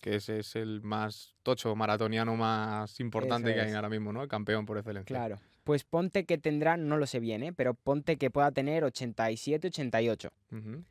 que 0.00 0.16
ese 0.16 0.38
es 0.38 0.56
el 0.56 0.80
más 0.82 1.34
tocho 1.42 1.76
maratoniano 1.76 2.34
más 2.34 2.98
importante 2.98 3.50
Eso 3.50 3.56
que 3.56 3.60
hay 3.62 3.68
es. 3.70 3.74
ahora 3.74 3.88
mismo, 3.90 4.12
¿no? 4.12 4.22
El 4.22 4.28
campeón 4.28 4.64
por 4.66 4.78
excelencia. 4.78 5.06
Claro. 5.14 5.38
Pues 5.64 5.84
ponte 5.84 6.24
que 6.24 6.38
tendrá, 6.38 6.76
no 6.76 6.96
lo 6.96 7.06
sé 7.06 7.20
bien, 7.20 7.42
¿eh? 7.44 7.52
pero 7.52 7.74
ponte 7.74 8.16
que 8.16 8.30
pueda 8.30 8.50
tener 8.50 8.82
87-88. 8.82 10.30
Ujú. 10.50 10.84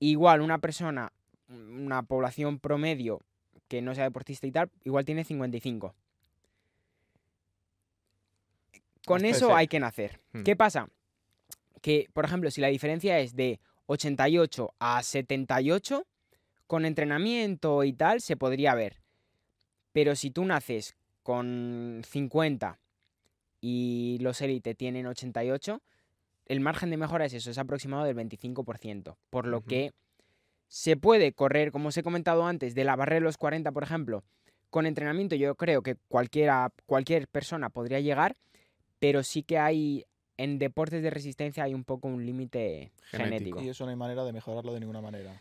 Igual 0.00 0.40
una 0.40 0.58
persona, 0.58 1.12
una 1.48 2.02
población 2.02 2.58
promedio 2.58 3.20
que 3.72 3.80
no 3.80 3.94
sea 3.94 4.04
deportista 4.04 4.46
y 4.46 4.52
tal, 4.52 4.70
igual 4.84 5.06
tiene 5.06 5.24
55. 5.24 5.94
Con 9.06 9.16
Hasta 9.16 9.28
eso 9.28 9.56
hay 9.56 9.66
que 9.66 9.80
nacer. 9.80 10.20
Hmm. 10.32 10.42
¿Qué 10.42 10.56
pasa? 10.56 10.90
Que, 11.80 12.06
por 12.12 12.26
ejemplo, 12.26 12.50
si 12.50 12.60
la 12.60 12.68
diferencia 12.68 13.18
es 13.18 13.34
de 13.34 13.60
88 13.86 14.74
a 14.78 15.02
78, 15.02 16.06
con 16.66 16.84
entrenamiento 16.84 17.82
y 17.82 17.94
tal 17.94 18.20
se 18.20 18.36
podría 18.36 18.74
ver. 18.74 19.00
Pero 19.94 20.16
si 20.16 20.30
tú 20.30 20.44
naces 20.44 20.94
con 21.22 22.02
50 22.06 22.78
y 23.62 24.18
los 24.20 24.42
élite 24.42 24.74
tienen 24.74 25.06
88, 25.06 25.80
el 26.44 26.60
margen 26.60 26.90
de 26.90 26.98
mejora 26.98 27.24
es 27.24 27.32
eso, 27.32 27.50
es 27.50 27.56
aproximado 27.56 28.04
del 28.04 28.16
25%. 28.16 29.16
Por 29.30 29.46
lo 29.46 29.62
que 29.62 29.94
se 30.74 30.96
puede 30.96 31.34
correr, 31.34 31.70
como 31.70 31.90
os 31.90 31.96
he 31.98 32.02
comentado 32.02 32.46
antes, 32.46 32.74
de 32.74 32.84
la 32.84 32.96
barrera 32.96 33.16
de 33.16 33.24
los 33.24 33.36
40, 33.36 33.72
por 33.72 33.82
ejemplo, 33.82 34.24
con 34.70 34.86
entrenamiento 34.86 35.34
yo 35.36 35.54
creo 35.54 35.82
que 35.82 35.96
cualquiera, 36.08 36.72
cualquier 36.86 37.28
persona 37.28 37.68
podría 37.68 38.00
llegar, 38.00 38.36
pero 38.98 39.22
sí 39.22 39.42
que 39.42 39.58
hay, 39.58 40.06
en 40.38 40.58
deportes 40.58 41.02
de 41.02 41.10
resistencia 41.10 41.64
hay 41.64 41.74
un 41.74 41.84
poco 41.84 42.08
un 42.08 42.24
límite 42.24 42.90
Genético. 43.02 43.10
genético. 43.34 43.60
Y 43.62 43.68
eso 43.68 43.84
no 43.84 43.90
hay 43.90 43.96
manera 43.96 44.24
de 44.24 44.32
mejorarlo 44.32 44.72
de 44.72 44.80
ninguna 44.80 45.02
manera. 45.02 45.38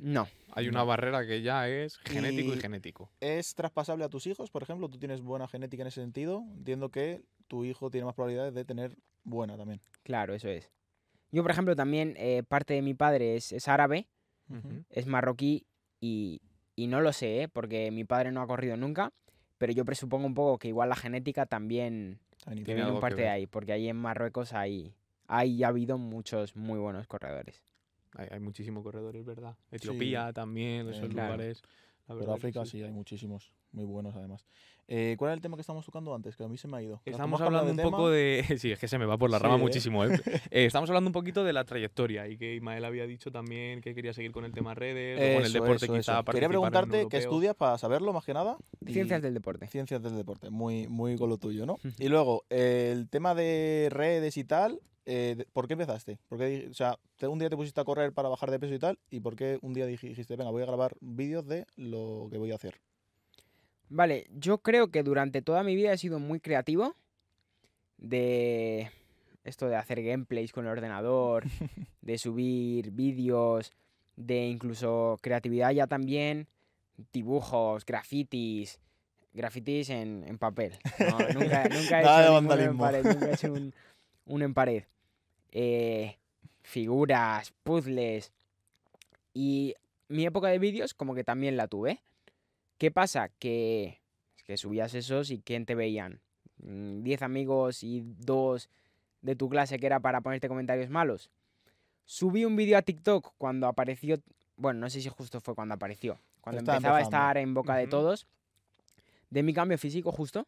No, 0.00 0.26
Hay 0.50 0.66
una 0.66 0.82
barrera 0.82 1.24
que 1.24 1.40
ya 1.40 1.68
es 1.68 1.98
genético 1.98 2.54
y, 2.54 2.56
Y- 2.56 2.60
genético. 2.60 3.10
¿Es 3.20 3.54
traspasable 3.54 4.04
a 4.04 4.08
tus 4.08 4.26
hijos, 4.26 4.50
por 4.50 4.64
ejemplo? 4.64 4.88
¿Tú 4.88 4.98
tienes 4.98 5.20
buena 5.20 5.46
genética 5.46 5.84
en 5.84 5.86
ese 5.86 6.00
sentido? 6.00 6.42
Entiendo 6.56 6.88
que 6.90 7.22
tu 7.46 7.64
hijo 7.64 7.88
tiene 7.88 8.04
más 8.06 8.16
probabilidades 8.16 8.52
de 8.52 8.64
tener 8.64 8.96
buena 9.22 9.56
también. 9.56 9.80
claro, 10.02 10.34
eso 10.34 10.48
es. 10.48 10.68
Yo, 11.30 11.42
por 11.42 11.52
ejemplo, 11.52 11.76
también 11.76 12.14
eh, 12.16 12.42
parte 12.42 12.74
de 12.74 12.82
mi 12.82 12.94
padre 12.94 13.36
es, 13.36 13.52
es 13.52 13.68
árabe, 13.68 14.08
Es 14.90 15.06
marroquí 15.06 15.66
y, 16.00 16.40
y 16.76 16.86
no 16.86 17.00
lo 17.00 17.12
sé, 17.12 17.42
¿eh? 17.42 17.48
porque 17.48 17.90
mi 17.90 18.04
padre 18.04 18.32
no 18.32 18.42
ha 18.42 18.46
corrido 18.46 18.76
nunca, 18.76 19.12
pero 19.58 19.72
yo 19.72 19.84
presupongo 19.84 20.26
un 20.26 20.34
poco 20.34 20.58
que 20.58 20.68
igual 20.68 20.88
la 20.88 20.96
genética 20.96 21.46
también 21.46 22.18
Tiene 22.64 22.90
un 22.90 23.00
parte 23.00 23.22
de 23.22 23.28
ahí, 23.28 23.46
porque 23.46 23.72
ahí 23.72 23.88
en 23.88 23.96
Marruecos 23.96 24.52
hay, 24.52 24.94
hay 25.26 25.62
ha 25.64 25.68
habido 25.68 25.98
muchos 25.98 26.56
muy 26.56 26.78
buenos 26.78 27.06
corredores. 27.06 27.62
Hay, 28.16 28.28
hay 28.30 28.40
muchísimos 28.40 28.82
corredores, 28.82 29.24
¿verdad? 29.24 29.56
Etiopía 29.70 30.32
también, 30.32 30.88
esos 30.88 31.04
eh, 31.04 31.08
claro. 31.08 31.32
lugares. 31.32 31.62
La 32.06 32.14
verdad 32.14 32.34
que 32.34 32.38
África 32.38 32.64
sí. 32.66 32.82
hay 32.82 32.92
muchísimos, 32.92 33.52
muy 33.74 33.84
buenos 33.84 34.14
además. 34.16 34.46
Eh, 34.86 35.16
¿Cuál 35.18 35.30
era 35.30 35.34
el 35.34 35.40
tema 35.40 35.56
que 35.56 35.62
estábamos 35.62 35.84
tocando 35.86 36.14
antes? 36.14 36.36
Que 36.36 36.44
a 36.44 36.48
mí 36.48 36.56
se 36.58 36.68
me 36.68 36.76
ha 36.76 36.82
ido. 36.82 37.00
Estamos 37.04 37.40
hablando 37.40 37.70
un 37.70 37.76
poco 37.90 38.10
de... 38.10 38.44
Sí, 38.58 38.70
es 38.70 38.78
que 38.78 38.86
se 38.88 38.98
me 38.98 39.06
va 39.06 39.16
por 39.18 39.30
la 39.30 39.38
Sí, 39.38 39.42
rama 39.42 39.56
¿eh? 39.56 39.58
muchísimo. 39.58 40.04
¿eh? 40.04 40.08
Eh, 40.50 40.66
estamos 40.66 40.88
hablando 40.90 41.08
un 41.08 41.12
poquito 41.12 41.42
de 41.42 41.52
la 41.52 41.64
trayectoria 41.64 42.28
y 42.28 42.36
que 42.36 42.54
Ismael 42.54 42.84
había 42.84 43.06
dicho 43.06 43.30
también 43.32 43.80
que 43.80 43.94
quería 43.94 44.12
seguir 44.12 44.30
con 44.32 44.44
el 44.44 44.52
tema 44.52 44.74
redes 44.74 45.18
o 45.18 45.34
con 45.36 45.44
el 45.44 45.52
deporte 45.52 45.86
eso, 45.86 45.94
quizá 45.94 46.18
eso. 46.20 46.24
Quería 46.32 46.48
preguntarte 46.48 47.08
qué 47.08 47.16
estudias 47.16 47.54
para 47.56 47.78
saberlo 47.78 48.12
más 48.12 48.24
que 48.24 48.34
nada. 48.34 48.56
y- 48.86 48.92
Ciencias 48.92 49.22
del 49.22 49.34
deporte. 49.34 49.66
Ciencias 49.66 50.02
del 50.02 50.16
deporte, 50.16 50.50
muy, 50.50 50.86
muy 50.88 51.16
con 51.16 51.28
lo 51.30 51.38
tuyo, 51.38 51.66
¿no? 51.66 51.78
Y 51.98 52.08
luego, 52.08 52.44
eh, 52.50 52.90
el 52.92 53.08
tema 53.08 53.34
de 53.34 53.88
redes 53.90 54.36
y 54.36 54.44
tal, 54.44 54.80
eh, 55.06 55.44
¿por 55.52 55.66
qué 55.66 55.72
empezaste? 55.74 56.18
¿Por 56.28 56.38
qué 56.38 56.68
o 56.70 56.74
sea, 56.74 56.98
un 57.28 57.38
día 57.38 57.48
te 57.50 57.56
pusiste 57.56 57.80
a 57.80 57.84
correr 57.84 58.12
para 58.12 58.28
bajar 58.28 58.50
de 58.50 58.58
peso 58.58 58.74
y 58.74 58.78
tal, 58.78 58.98
¿y 59.10 59.20
por 59.20 59.34
qué 59.36 59.58
un 59.62 59.72
día 59.74 59.86
dij- 59.88 60.00
dijiste, 60.08 60.36
venga, 60.36 60.50
voy 60.50 60.62
a 60.62 60.66
grabar 60.66 60.94
vídeos 61.00 61.46
de 61.46 61.66
lo 61.76 62.28
que 62.30 62.38
voy 62.38 62.52
a 62.52 62.54
hacer? 62.56 62.80
Vale, 63.88 64.26
yo 64.30 64.58
creo 64.58 64.90
que 64.90 65.02
durante 65.02 65.42
toda 65.42 65.62
mi 65.62 65.76
vida 65.76 65.92
he 65.92 65.98
sido 65.98 66.18
muy 66.18 66.40
creativo 66.40 66.94
de 67.98 68.90
esto 69.44 69.68
de 69.68 69.76
hacer 69.76 70.02
gameplays 70.02 70.52
con 70.52 70.64
el 70.64 70.72
ordenador, 70.72 71.44
de 72.02 72.18
subir 72.18 72.90
vídeos, 72.90 73.72
de 74.16 74.46
incluso 74.46 75.18
creatividad 75.20 75.70
ya 75.70 75.86
también, 75.86 76.48
dibujos, 77.12 77.84
grafitis, 77.84 78.80
grafitis 79.32 79.90
en, 79.90 80.24
en 80.26 80.38
papel. 80.38 80.72
No, 80.98 81.18
nunca, 81.34 81.68
nunca 81.68 82.00
he 82.00 82.02
hecho 82.02 82.38
en 82.38 82.78
pared, 82.78 83.04
nunca 83.04 83.26
he 83.26 83.34
hecho 83.34 83.52
un, 83.52 84.42
en 84.42 84.54
pared. 84.54 84.84
Eh, 85.52 86.16
figuras, 86.62 87.52
puzzles. 87.62 88.32
Y 89.34 89.74
mi 90.08 90.24
época 90.24 90.48
de 90.48 90.58
vídeos 90.58 90.94
como 90.94 91.14
que 91.14 91.24
también 91.24 91.56
la 91.56 91.68
tuve. 91.68 92.00
¿Qué 92.78 92.90
pasa? 92.90 93.28
Que, 93.38 94.00
que 94.44 94.56
subías 94.56 94.94
esos 94.94 95.30
y 95.30 95.40
¿quién 95.40 95.66
te 95.66 95.74
veían? 95.74 96.20
Mm, 96.58 97.02
10 97.02 97.22
amigos 97.22 97.82
y 97.82 98.02
dos 98.18 98.68
de 99.22 99.36
tu 99.36 99.48
clase 99.48 99.78
que 99.78 99.86
era 99.86 100.00
para 100.00 100.20
ponerte 100.20 100.48
comentarios 100.48 100.90
malos. 100.90 101.30
Subí 102.04 102.44
un 102.44 102.56
vídeo 102.56 102.76
a 102.76 102.82
TikTok 102.82 103.32
cuando 103.38 103.66
apareció, 103.66 104.16
bueno, 104.56 104.80
no 104.80 104.90
sé 104.90 105.00
si 105.00 105.08
justo 105.08 105.40
fue 105.40 105.54
cuando 105.54 105.74
apareció, 105.74 106.20
cuando 106.42 106.60
empezaba 106.60 106.98
a 106.98 107.02
estar 107.02 107.38
en 107.38 107.54
boca 107.54 107.76
de 107.76 107.86
todos, 107.86 108.26
de 109.30 109.42
mi 109.42 109.54
cambio 109.54 109.78
físico 109.78 110.12
justo, 110.12 110.46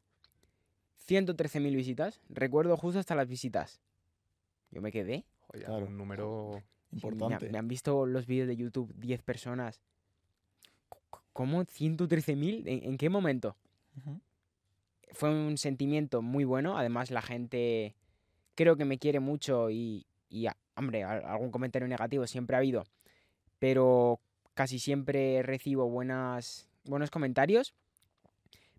113.000 1.09 1.75
visitas, 1.75 2.21
recuerdo 2.29 2.77
justo 2.77 2.99
hasta 3.01 3.15
las 3.15 3.29
visitas. 3.29 3.81
Yo 4.71 4.83
me 4.83 4.93
quedé, 4.93 5.25
Joder, 5.47 5.65
Claro. 5.67 5.87
un 5.87 5.97
número... 5.97 6.51
Sí, 6.55 6.65
me 6.91 6.97
Importante. 6.99 7.51
Me, 7.51 7.59
han 7.59 7.69
visto 7.69 8.07
los 8.07 8.27
vídeos 8.27 8.49
de 8.49 8.57
YouTube 8.57 8.93
10 8.97 9.23
personas. 9.23 9.81
¿Cómo 11.37 11.65
113.000? 11.67 12.67
¿En, 12.67 12.83
en 12.93 12.97
qué 12.97 13.11
momento? 13.11 13.57
Fue 15.13 15.29
un 15.29 15.59
sentimiento 15.59 16.23
muy 16.23 16.45
bueno. 16.45 16.79
Además, 16.79 17.11
la 17.11 17.21
gente 17.21 17.95
creo 18.55 18.77
que 18.77 18.87
me 18.87 18.97
quiere 18.99 19.21
mucho 19.21 19.69
y, 19.69 20.07
y, 20.31 20.47
a- 20.47 20.57
hombre, 20.77 21.05
al- 21.05 21.27
algún 21.27 21.51
comentario 21.51 21.87
negativo 21.89 22.27
siempre 22.27 22.57
ha 22.57 22.61
habido. 22.61 22.85
Pero 23.59 24.19
casi 24.55 24.79
siempre 24.79 25.43
recibo 25.43 25.91
buenas, 25.91 26.71
buenos 26.85 27.11
comentarios. 27.11 27.75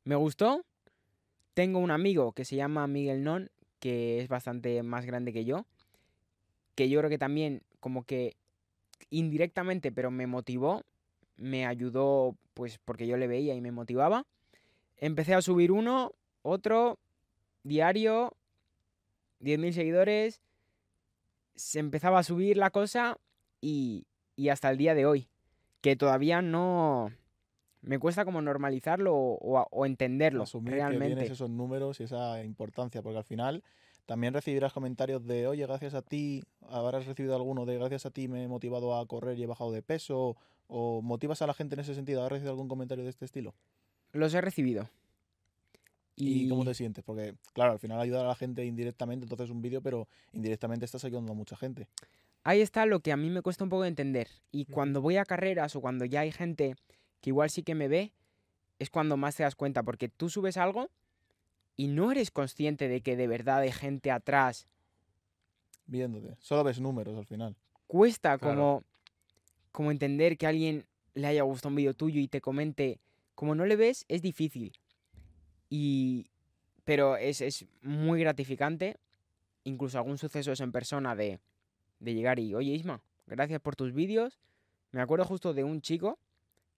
Me 0.04 0.16
gustó. 0.16 0.66
Tengo 1.54 1.78
un 1.78 1.92
amigo 1.92 2.32
que 2.32 2.44
se 2.44 2.56
llama 2.56 2.88
Miguel 2.88 3.24
Non, 3.24 3.52
que 3.80 4.20
es 4.20 4.30
bastante 4.30 4.82
más 4.82 5.06
grande 5.06 5.32
que 5.32 5.46
yo. 5.46 5.68
Que 6.74 6.90
yo 6.90 6.98
creo 7.02 7.10
que 7.12 7.20
también, 7.20 7.62
como 7.80 8.04
que 8.04 8.36
indirectamente, 9.12 9.92
pero 9.92 10.10
me 10.10 10.26
motivó. 10.26 10.82
Me 11.38 11.66
ayudó, 11.66 12.36
pues 12.54 12.80
porque 12.84 13.08
yo 13.08 13.16
le 13.18 13.28
veía 13.28 13.56
y 13.56 13.62
me 13.62 13.72
motivaba. 13.72 14.26
Empecé 14.98 15.34
a 15.36 15.42
subir 15.42 15.72
uno, 15.72 16.14
otro, 16.42 16.98
diario, 17.64 18.34
10.000 19.40 19.74
seguidores. 19.74 20.42
Se 21.56 21.80
empezaba 21.80 22.20
a 22.20 22.24
subir 22.24 22.58
la 22.58 22.70
cosa 22.72 23.18
y, 23.62 24.06
y 24.36 24.50
hasta 24.50 24.70
el 24.70 24.78
día 24.78 24.96
de 24.96 25.06
hoy. 25.06 25.30
Que 25.82 25.96
todavía 25.96 26.42
no. 26.42 27.12
Me 27.82 28.00
cuesta 28.00 28.26
como 28.26 28.42
normalizarlo 28.42 29.16
o, 29.16 29.38
o 29.38 29.58
a- 29.60 29.68
o 29.72 29.86
entenderlo 29.86 30.44
Asumir 30.44 30.72
que 30.74 30.76
realmente. 30.78 31.16
tienes 31.16 31.32
esos 31.32 31.50
números 31.50 32.00
y 32.00 32.04
esa 32.04 32.44
importancia, 32.44 33.02
porque 33.04 33.20
al 33.20 33.24
final 33.24 33.64
también 34.08 34.34
recibirás 34.34 34.74
comentarios 34.74 35.26
de, 35.26 35.48
oye, 35.48 35.66
gracias 35.68 35.94
a 35.94 36.02
ti, 36.02 36.44
habrás 36.70 37.06
recibido 37.06 37.36
alguno 37.36 37.66
de, 37.66 37.78
gracias 37.78 38.06
a 38.06 38.10
ti 38.10 38.28
me 38.28 38.44
he 38.44 38.48
motivado 38.48 38.96
a 38.98 39.06
correr 39.06 39.38
y 39.38 39.44
he 39.44 39.48
bajado 39.48 39.72
de 39.72 39.82
peso, 39.84 40.36
o 40.68 41.02
motivas 41.02 41.42
a 41.42 41.48
la 41.48 41.54
gente 41.54 41.76
en 41.76 41.80
ese 41.80 41.96
sentido, 41.96 42.24
¿has 42.24 42.32
recibido 42.32 42.52
algún 42.52 42.68
comentario 42.68 43.04
de 43.04 43.10
este 43.10 43.26
estilo? 43.26 43.54
Los 44.12 44.34
he 44.34 44.42
recibido. 44.42 44.90
¿Y, 46.16 46.50
cómo 46.50 46.66
te 46.66 46.74
sientes? 46.74 47.04
Porque, 47.04 47.36
claro, 47.54 47.74
al 47.74 47.80
final 47.80 48.00
ayudar 48.00 48.26
a 48.26 48.30
la 48.30 48.36
gente 48.36 48.66
indirectamente, 48.66 49.26
entonces 49.26 49.52
un 49.52 49.62
vídeo, 49.62 49.82
pero 49.82 50.08
indirectamente 50.34 50.84
estás 50.84 51.06
ayudando 51.06 51.34
a 51.34 51.36
mucha 51.36 51.56
gente. 51.56 51.88
Ahí 52.44 52.62
está 52.62 52.86
lo 52.86 53.02
que 53.02 53.12
a 53.12 53.18
mí 53.18 53.30
me 53.30 53.42
cuesta 53.42 53.64
un 53.64 53.70
poco 53.70 53.84
de 53.84 53.90
entender. 53.90 54.28
Y 54.52 54.66
cuando 54.66 55.02
voy 55.02 55.18
a 55.18 55.26
carreras 55.26 55.76
o 55.76 55.82
cuando 55.82 56.06
ya 56.06 56.22
hay 56.22 56.32
gente 56.32 56.76
que 57.22 57.30
igual 57.30 57.50
sí 57.50 57.62
que 57.62 57.76
me 57.76 57.88
ve, 57.88 58.14
es 58.80 58.90
cuando 58.90 59.16
más 59.16 59.36
te 59.36 59.44
das 59.44 59.56
cuenta. 59.56 59.84
Porque 59.84 60.10
tú 60.10 60.30
subes 60.30 60.58
algo 60.58 60.90
y 61.76 61.88
no 61.88 62.12
eres 62.12 62.32
consciente 62.32 62.88
de 62.88 63.02
que 63.02 63.16
de 63.16 63.28
verdad 63.28 63.60
hay 63.60 63.72
gente 63.72 64.12
atrás. 64.12 64.66
Viéndote. 65.86 66.36
Solo 66.40 66.64
ves 66.64 66.80
números 66.80 67.18
al 67.18 67.26
final. 67.26 67.56
Cuesta 67.86 68.38
Claro. 68.38 68.56
como, 68.56 68.84
como 69.78 69.92
entender 69.92 70.40
que 70.40 70.48
alguien 70.48 70.88
le 71.14 71.28
haya 71.28 71.44
gustado 71.44 71.70
un 71.70 71.76
vídeo 71.76 71.94
tuyo 71.94 72.20
y 72.20 72.28
te 72.28 72.42
comente. 72.42 73.00
Como 73.36 73.54
no 73.54 73.64
le 73.64 73.76
ves, 73.76 74.06
es 74.08 74.24
difícil. 74.24 74.74
Y. 75.70 76.32
Pero 76.84 77.16
es, 77.16 77.42
es 77.42 77.64
muy 77.84 78.20
gratificante. 78.20 78.98
Incluso 79.66 80.00
algún 80.00 80.18
suceso 80.18 80.52
es 80.52 80.62
en 80.62 80.72
persona 80.72 81.16
de, 81.16 81.40
de 82.00 82.16
llegar 82.16 82.40
y, 82.40 82.56
oye 82.56 82.72
Isma, 82.72 83.04
gracias 83.28 83.62
por 83.62 83.76
tus 83.76 83.94
vídeos. 83.94 84.40
Me 84.92 85.00
acuerdo 85.00 85.26
justo 85.26 85.54
de 85.54 85.64
un 85.64 85.80
chico, 85.82 86.18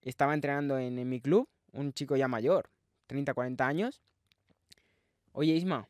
estaba 0.02 0.34
entrenando 0.34 0.78
en, 0.78 1.00
en 1.00 1.08
mi 1.08 1.22
club, 1.22 1.48
un 1.72 1.94
chico 1.94 2.18
ya 2.18 2.28
mayor, 2.28 2.70
30, 3.08 3.34
40 3.34 3.66
años. 3.66 4.02
Oye 5.32 5.54
Isma, 5.54 5.88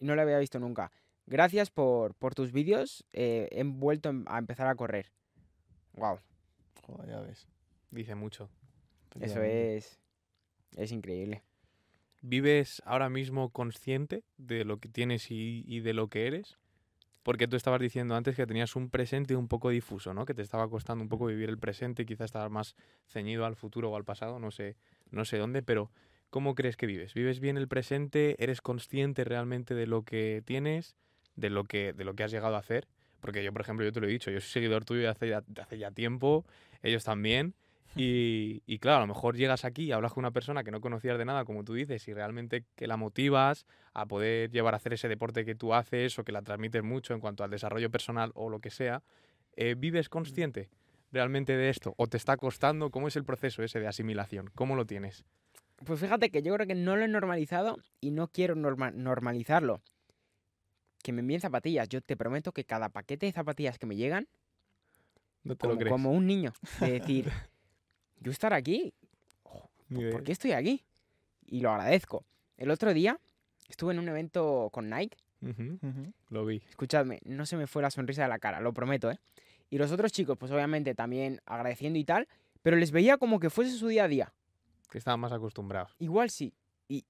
no 0.00 0.14
lo 0.14 0.20
había 0.20 0.38
visto 0.38 0.58
nunca. 0.58 0.92
Gracias 1.24 1.70
por, 1.70 2.14
por 2.14 2.34
tus 2.34 2.52
vídeos, 2.52 3.06
eh, 3.14 3.48
he 3.52 3.64
vuelto 3.64 4.12
a 4.26 4.38
empezar 4.38 4.66
a 4.66 4.74
correr. 4.74 5.10
Wow, 5.94 6.18
Joder, 6.86 7.08
ya 7.08 7.20
ves. 7.20 7.46
Dice 7.90 8.14
mucho. 8.14 8.48
eso 9.20 9.42
es, 9.42 9.98
es 10.76 10.92
increíble. 10.92 11.42
¿Vives 12.22 12.82
ahora 12.84 13.08
mismo 13.08 13.50
consciente 13.50 14.24
de 14.36 14.64
lo 14.64 14.78
que 14.78 14.88
tienes 14.88 15.30
y, 15.30 15.64
y 15.66 15.80
de 15.80 15.94
lo 15.94 16.08
que 16.08 16.26
eres? 16.26 16.58
Porque 17.22 17.48
tú 17.48 17.56
estabas 17.56 17.80
diciendo 17.80 18.14
antes 18.14 18.36
que 18.36 18.46
tenías 18.46 18.76
un 18.76 18.90
presente 18.90 19.36
un 19.36 19.48
poco 19.48 19.70
difuso, 19.70 20.14
¿no? 20.14 20.24
Que 20.24 20.34
te 20.34 20.42
estaba 20.42 20.68
costando 20.68 21.02
un 21.02 21.08
poco 21.08 21.26
vivir 21.26 21.48
el 21.48 21.58
presente 21.58 22.02
y 22.02 22.06
quizás 22.06 22.26
estar 22.26 22.48
más 22.50 22.76
ceñido 23.06 23.44
al 23.44 23.56
futuro 23.56 23.90
o 23.90 23.96
al 23.96 24.04
pasado, 24.04 24.38
no 24.38 24.50
sé, 24.50 24.76
no 25.10 25.24
sé 25.24 25.38
dónde, 25.38 25.62
pero 25.62 25.90
¿cómo 26.30 26.54
crees 26.54 26.76
que 26.76 26.86
vives? 26.86 27.12
¿Vives 27.14 27.40
bien 27.40 27.56
el 27.56 27.68
presente? 27.68 28.36
¿Eres 28.42 28.60
consciente 28.60 29.24
realmente 29.24 29.74
de 29.74 29.86
lo 29.86 30.02
que 30.02 30.42
tienes? 30.44 30.96
¿De 31.36 31.50
lo 31.50 31.64
que, 31.64 31.92
de 31.92 32.04
lo 32.04 32.14
que 32.14 32.24
has 32.24 32.30
llegado 32.30 32.56
a 32.56 32.60
hacer? 32.60 32.88
Porque 33.20 33.42
yo, 33.44 33.52
por 33.52 33.62
ejemplo, 33.62 33.84
yo 33.84 33.92
te 33.92 34.00
lo 34.00 34.06
he 34.06 34.10
dicho, 34.10 34.30
yo 34.30 34.40
soy 34.40 34.50
seguidor 34.50 34.84
tuyo 34.84 35.02
de 35.02 35.08
hace 35.08 35.28
ya, 35.28 35.42
de 35.46 35.62
hace 35.62 35.78
ya 35.78 35.90
tiempo, 35.90 36.44
ellos 36.82 37.04
también. 37.04 37.54
Y, 37.96 38.62
y 38.66 38.78
claro, 38.78 38.98
a 38.98 39.00
lo 39.00 39.06
mejor 39.08 39.36
llegas 39.36 39.64
aquí 39.64 39.84
y 39.84 39.92
hablas 39.92 40.12
con 40.12 40.22
una 40.22 40.30
persona 40.30 40.62
que 40.64 40.70
no 40.70 40.80
conocías 40.80 41.18
de 41.18 41.24
nada, 41.24 41.44
como 41.44 41.64
tú 41.64 41.74
dices, 41.74 42.06
y 42.08 42.14
realmente 42.14 42.64
que 42.76 42.86
la 42.86 42.96
motivas 42.96 43.66
a 43.94 44.06
poder 44.06 44.50
llevar 44.50 44.74
a 44.74 44.76
hacer 44.78 44.92
ese 44.92 45.08
deporte 45.08 45.44
que 45.44 45.54
tú 45.54 45.74
haces 45.74 46.18
o 46.18 46.24
que 46.24 46.32
la 46.32 46.42
transmites 46.42 46.82
mucho 46.82 47.14
en 47.14 47.20
cuanto 47.20 47.44
al 47.44 47.50
desarrollo 47.50 47.90
personal 47.90 48.30
o 48.34 48.48
lo 48.48 48.60
que 48.60 48.70
sea. 48.70 49.02
eh, 49.56 49.74
¿Vives 49.76 50.08
consciente 50.08 50.70
realmente 51.12 51.56
de 51.56 51.68
esto? 51.70 51.94
¿O 51.96 52.06
te 52.06 52.16
está 52.16 52.36
costando? 52.36 52.90
¿Cómo 52.90 53.08
es 53.08 53.16
el 53.16 53.24
proceso 53.24 53.62
ese 53.64 53.80
de 53.80 53.88
asimilación? 53.88 54.50
¿Cómo 54.54 54.76
lo 54.76 54.86
tienes? 54.86 55.24
Pues 55.84 55.98
fíjate 55.98 56.30
que 56.30 56.42
yo 56.42 56.54
creo 56.54 56.66
que 56.68 56.74
no 56.76 56.94
lo 56.96 57.04
he 57.04 57.08
normalizado 57.08 57.78
y 58.00 58.12
no 58.12 58.28
quiero 58.28 58.54
norma- 58.54 58.92
normalizarlo. 58.92 59.80
Que 61.02 61.12
me 61.12 61.20
envíen 61.20 61.40
zapatillas. 61.40 61.88
Yo 61.88 62.00
te 62.00 62.16
prometo 62.16 62.52
que 62.52 62.64
cada 62.64 62.88
paquete 62.88 63.26
de 63.26 63.32
zapatillas 63.32 63.78
que 63.78 63.86
me 63.86 63.96
llegan, 63.96 64.28
No 65.44 65.54
te 65.56 65.60
como, 65.62 65.72
lo 65.74 65.78
crees. 65.78 65.92
como 65.92 66.12
un 66.12 66.26
niño, 66.26 66.52
de 66.80 66.92
decir, 67.00 67.30
yo 68.20 68.30
estar 68.30 68.52
aquí, 68.52 68.92
de- 69.88 70.10
¿por 70.12 70.22
qué 70.22 70.32
estoy 70.32 70.52
aquí? 70.52 70.84
Y 71.46 71.60
lo 71.60 71.70
agradezco. 71.70 72.24
El 72.56 72.70
otro 72.70 72.92
día 72.92 73.18
estuve 73.68 73.92
en 73.94 73.98
un 73.98 74.08
evento 74.08 74.68
con 74.72 74.90
Nike. 74.90 75.16
Lo 76.28 76.44
vi. 76.44 76.62
Escuchadme, 76.68 77.18
no 77.24 77.46
se 77.46 77.56
me 77.56 77.66
fue 77.66 77.80
la 77.82 77.90
sonrisa 77.90 78.22
de 78.22 78.28
la 78.28 78.38
cara, 78.38 78.60
lo 78.60 78.74
prometo, 78.74 79.10
¿eh? 79.10 79.18
Y 79.70 79.78
los 79.78 79.90
otros 79.92 80.12
chicos, 80.12 80.36
pues 80.36 80.52
obviamente 80.52 80.94
también 80.94 81.40
agradeciendo 81.46 81.98
y 81.98 82.04
tal, 82.04 82.28
pero 82.60 82.76
les 82.76 82.90
veía 82.90 83.16
como 83.16 83.40
que 83.40 83.48
fuese 83.48 83.72
su 83.72 83.88
día 83.88 84.04
a 84.04 84.08
día. 84.08 84.34
Que 84.90 84.98
estaban 84.98 85.20
más 85.20 85.32
acostumbrados. 85.32 85.94
Igual 85.98 86.28
sí. 86.30 86.52
Y, 86.88 87.04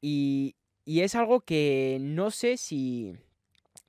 y, 0.00 0.56
y 0.84 1.00
es 1.00 1.14
algo 1.14 1.40
que 1.40 1.98
no 2.00 2.30
sé 2.30 2.56
si, 2.56 3.16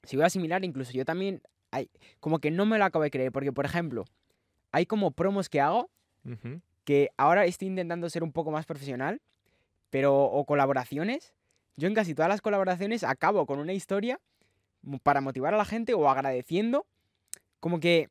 si 0.04 0.16
voy 0.16 0.24
a 0.24 0.28
asimilar. 0.28 0.64
Incluso 0.64 0.92
yo 0.94 1.06
también, 1.06 1.42
hay, 1.72 1.90
como 2.20 2.40
que 2.40 2.52
no 2.52 2.66
me 2.66 2.78
lo 2.78 2.86
acabo 2.86 3.04
de 3.04 3.12
creer. 3.12 3.32
Porque, 3.32 3.52
por 3.52 3.66
ejemplo, 3.66 4.06
hay 4.72 4.86
como 4.86 5.12
promos 5.12 5.50
que 5.50 5.62
hago 5.62 5.90
que 6.86 7.12
ahora 7.18 7.46
estoy 7.46 7.68
intentando 7.68 8.10
ser 8.10 8.24
un 8.24 8.32
poco 8.32 8.50
más 8.50 8.66
profesional, 8.66 9.22
pero 9.90 10.24
o 10.24 10.46
colaboraciones. 10.46 11.34
Yo 11.76 11.88
en 11.88 11.94
casi 11.94 12.16
todas 12.16 12.30
las 12.30 12.42
colaboraciones 12.42 13.04
acabo 13.04 13.46
con 13.46 13.60
una 13.60 13.74
historia 13.74 14.20
para 15.04 15.22
motivar 15.22 15.54
a 15.54 15.58
la 15.58 15.66
gente 15.66 15.94
o 15.94 16.10
agradeciendo. 16.10 16.86
Como 17.60 17.80
que 17.80 18.10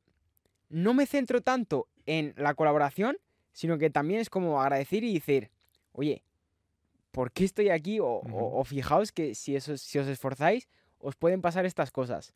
no 0.69 0.95
me 0.95 1.07
centro 1.07 1.41
tanto 1.41 1.89
en 2.07 2.35
la 2.37 2.55
colaboración, 2.55 3.17
sino 3.53 3.79
que 3.79 3.91
también 3.91 4.21
es 4.21 4.29
como 4.29 4.61
agradecer 4.61 5.05
y 5.05 5.15
decir, 5.15 5.51
oye, 5.93 6.23
¿por 7.15 7.31
qué 7.33 7.45
estoy 7.45 7.71
aquí? 7.71 7.99
O, 8.03 8.63
fijaos 8.65 9.13
que 9.13 9.35
si, 9.35 9.55
eso, 9.57 9.77
si 9.79 9.99
os 9.99 10.07
esforzáis, 10.09 10.69
os 10.99 11.15
pueden 11.17 11.41
pasar 11.41 11.65
estas 11.65 11.91
cosas. 11.91 12.35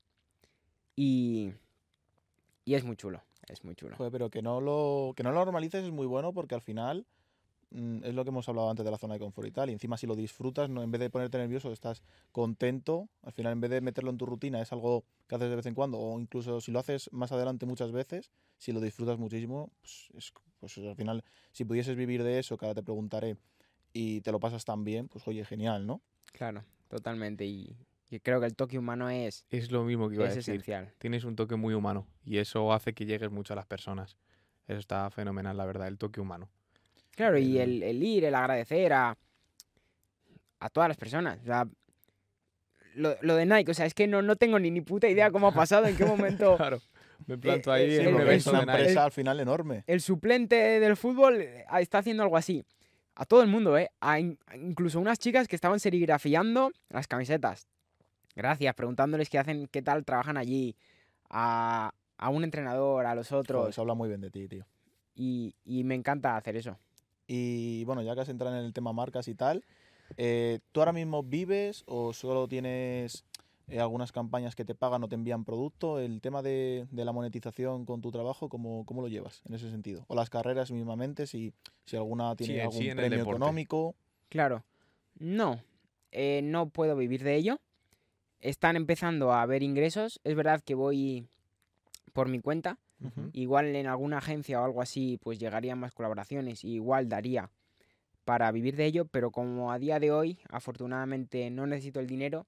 Y, 0.97 1.53
y 2.65 2.75
es 2.75 2.85
muy 2.85 2.97
chulo, 2.97 3.23
es 3.49 3.65
muy 3.65 3.75
chulo. 3.75 3.97
Joder, 3.97 4.13
pero 4.13 4.31
que 4.31 4.41
no 4.43 4.61
lo 4.61 5.13
que 5.17 5.23
no 5.23 5.33
lo 5.33 5.45
normalices 5.45 5.85
es 5.85 5.91
muy 5.91 6.07
bueno 6.07 6.33
porque 6.33 6.55
al 6.55 6.61
final 6.61 7.07
mm, 7.71 8.05
es 8.05 8.15
lo 8.15 8.25
que 8.25 8.31
hemos 8.31 8.49
hablado 8.49 8.71
antes 8.71 8.85
de 8.85 8.91
la 8.91 8.99
zona 8.99 9.15
de 9.15 9.21
confort 9.21 9.49
y 9.49 9.53
tal. 9.53 9.71
Y 9.71 9.73
encima 9.73 9.97
si 9.97 10.07
lo 10.07 10.17
disfrutas, 10.17 10.69
no, 10.71 10.83
en 10.83 10.91
vez 10.91 11.01
de 11.01 11.11
ponerte 11.11 11.39
nervioso, 11.39 11.73
estás 11.73 12.03
contento. 12.33 13.09
Al 13.23 13.33
final, 13.33 13.53
en 13.53 13.61
vez 13.61 13.71
de 13.71 13.81
meterlo 13.81 14.11
en 14.11 14.19
tu 14.19 14.27
rutina, 14.27 14.61
es 14.61 14.73
algo 14.73 15.05
que 15.29 15.35
haces 15.37 15.51
de 15.51 15.57
vez 15.57 15.67
en 15.67 15.75
cuando. 15.75 15.99
O 15.99 16.19
incluso 16.21 16.61
si 16.61 16.73
lo 16.73 16.79
haces 16.79 17.09
más 17.13 17.33
adelante 17.33 17.67
muchas 17.67 17.93
veces, 17.93 18.31
si 18.59 18.73
lo 18.73 18.81
disfrutas 18.81 19.19
muchísimo, 19.19 19.71
pues, 19.81 20.09
es- 20.15 20.33
pues 20.61 20.77
al 20.79 20.97
final, 20.97 21.23
si 21.53 21.65
pudieses 21.65 21.97
vivir 21.97 22.23
de 22.25 22.39
eso, 22.41 22.57
que 22.59 22.67
ahora 22.67 22.75
te 22.75 22.83
preguntaré, 22.83 23.37
y 23.93 24.21
te 24.21 24.33
lo 24.33 24.41
pasas 24.41 24.65
tan 24.65 24.85
bien, 24.85 25.09
pues 25.09 25.27
oye, 25.29 25.45
genial, 25.45 25.87
¿no? 25.87 26.01
Claro, 26.33 26.65
totalmente. 26.89 27.45
Y, 27.47 27.77
y 28.11 28.21
creo 28.21 28.41
que 28.41 28.47
el 28.47 28.55
toque 28.57 28.79
humano 28.79 29.09
es, 29.11 29.45
Es 29.51 29.71
lo 29.71 29.85
mismo 29.85 30.09
que 30.09 30.17
iba 30.17 30.25
a 30.25 30.29
es 30.29 30.35
decir. 30.37 30.55
esencial. 30.55 30.93
Tienes 30.99 31.25
un 31.25 31.37
toque 31.37 31.57
muy 31.57 31.75
humano 31.75 32.07
y 32.25 32.39
eso 32.39 32.73
hace 32.73 32.93
que 32.95 33.07
llegues 33.07 33.31
mucho 33.31 33.53
a 33.53 33.57
las 33.57 33.67
personas. 33.67 34.17
Eso 34.67 34.79
está 34.79 35.11
fenomenal, 35.11 35.57
la 35.57 35.65
verdad, 35.67 35.89
el 35.89 35.99
toque 35.99 36.21
humano. 36.21 36.49
Claro, 37.17 37.39
y 37.39 37.59
El- 37.59 37.83
ir, 38.03 38.25
el 38.25 38.35
agradecer 38.35 38.93
a, 38.93 39.17
a 40.61 40.71
todas 40.71 40.89
las 40.89 40.97
personas. 40.97 41.39
O 41.43 41.47
sea, 41.47 41.67
lo, 42.95 43.17
lo 43.23 43.37
de 43.37 43.47
Nike, 43.47 43.71
o 43.71 43.75
sea, 43.75 43.87
es 43.87 43.95
que 43.95 44.07
no, 44.07 44.23
no 44.23 44.37
tengo 44.37 44.59
ni, 44.59 44.71
ni 44.71 44.81
puta 44.81 45.09
idea 45.09 45.31
cómo 45.31 45.49
ha 45.49 45.53
pasado, 45.55 45.87
en 45.87 45.97
qué 45.97 46.05
momento 46.05 46.57
Claro, 46.59 46.81
me 47.27 47.39
planto 47.39 47.73
ahí 47.73 47.85
eh, 47.95 48.03
en 48.03 48.09
el- 48.09 48.15
un 48.15 48.29
es 48.29 48.47
una 48.47 48.61
de 48.61 48.67
Nike. 48.67 48.79
empresa 48.79 49.05
al 49.05 49.13
final 49.13 49.41
enorme. 49.41 49.85
el 49.87 50.01
suplente 50.01 50.55
del 50.81 50.97
fútbol 50.97 51.41
eh, 51.41 51.65
está 51.81 51.99
haciendo 51.99 52.23
algo 52.23 52.37
así. 52.37 52.65
A 53.21 53.25
todo 53.25 53.43
el 53.43 53.49
mundo, 53.49 53.77
¿eh? 53.77 53.91
A 54.01 54.21
in- 54.21 54.39
a 54.47 54.57
incluso 54.57 55.01
unas 55.01 55.19
chicas 55.19 55.49
que 55.49 55.57
estaban 55.57 55.81
serigrafiando 55.81 56.71
las 56.89 57.09
camisetas. 57.09 57.67
Gracias, 58.37 58.73
preguntándoles 58.77 59.29
qué 59.29 59.39
hacen, 59.41 59.67
qué 59.67 59.83
tal 59.83 60.05
trabajan 60.05 60.37
allí. 60.37 60.77
A, 61.29 61.93
a 62.17 62.29
un 62.31 62.45
entrenador, 62.45 63.07
a 63.07 63.17
los 63.17 63.29
Joder, 63.29 63.41
otros. 63.43 63.69
eso 63.71 63.81
habla 63.83 63.95
muy 63.95 64.09
bien 64.09 64.21
de 64.21 64.31
ti, 64.31 64.47
tío. 64.47 64.65
Y, 65.17 65.53
y 65.65 65.83
me 65.83 65.97
encanta 65.97 66.37
hacer 66.37 66.57
eso. 66.57 66.79
Y 67.27 67.85
bueno, 67.87 68.03
ya 68.03 68.15
que 68.15 68.21
has 68.21 68.29
entrado 68.29 68.57
en 68.57 68.65
el 68.65 68.73
tema 68.73 68.93
marcas 68.93 69.27
y 69.27 69.35
tal, 69.35 69.65
eh, 70.17 70.61
¿tú 70.71 70.81
ahora 70.81 70.93
mismo 70.93 71.25
vives 71.25 71.83
o 71.87 72.13
solo 72.13 72.47
tienes 72.47 73.25
eh, 73.69 73.81
algunas 73.81 74.13
campañas 74.13 74.55
que 74.55 74.65
te 74.65 74.75
pagan 74.75 75.05
o 75.05 75.09
te 75.09 75.15
envían 75.15 75.45
producto? 75.45 75.99
El 75.99 76.21
tema 76.21 76.43
de, 76.43 76.87
de 76.91 77.05
la 77.05 77.13
monetización 77.13 77.85
con 77.85 78.01
tu 78.01 78.11
trabajo, 78.11 78.49
¿cómo, 78.49 78.85
¿cómo 78.87 79.03
lo 79.03 79.09
llevas 79.09 79.43
en 79.47 79.55
ese 79.55 79.71
sentido? 79.71 80.05
O 80.09 80.15
las 80.15 80.31
carreras 80.31 80.71
mismamente, 80.71 81.27
si, 81.27 81.53
si 81.85 81.97
alguna 81.97 82.35
tiene 82.37 82.57
en 82.57 82.61
algún 82.63 82.79
sí, 82.79 82.91
premio 82.95 83.23
económico. 83.23 83.95
Claro. 84.29 84.65
No, 85.19 85.61
eh, 86.13 86.41
no 86.43 86.69
puedo 86.69 86.97
vivir 86.97 87.23
de 87.23 87.37
ello. 87.37 87.61
Están 88.41 88.77
empezando 88.77 89.33
a 89.33 89.43
haber 89.43 89.63
ingresos. 89.63 90.21
Es 90.25 90.37
verdad 90.37 90.63
que 90.65 90.75
voy 90.75 91.27
por 92.13 92.29
mi 92.29 92.41
cuenta. 92.41 92.79
Igual 93.33 93.77
en 93.77 93.87
alguna 93.87 94.19
agencia 94.19 94.61
o 94.61 94.65
algo 94.65 94.83
así, 94.83 95.21
pues 95.23 95.39
llegarían 95.39 95.79
más 95.79 95.93
colaboraciones 95.93 96.65
y 96.65 96.75
igual 96.75 97.09
daría 97.09 97.49
para 98.25 98.51
vivir 98.51 98.75
de 98.75 98.87
ello, 98.87 99.05
pero 99.07 99.31
como 99.31 99.71
a 99.71 99.79
día 99.79 100.01
de 100.01 100.11
hoy, 100.11 100.41
afortunadamente 100.51 101.49
no 101.49 101.67
necesito 101.69 102.01
el 102.01 102.09
dinero, 102.09 102.47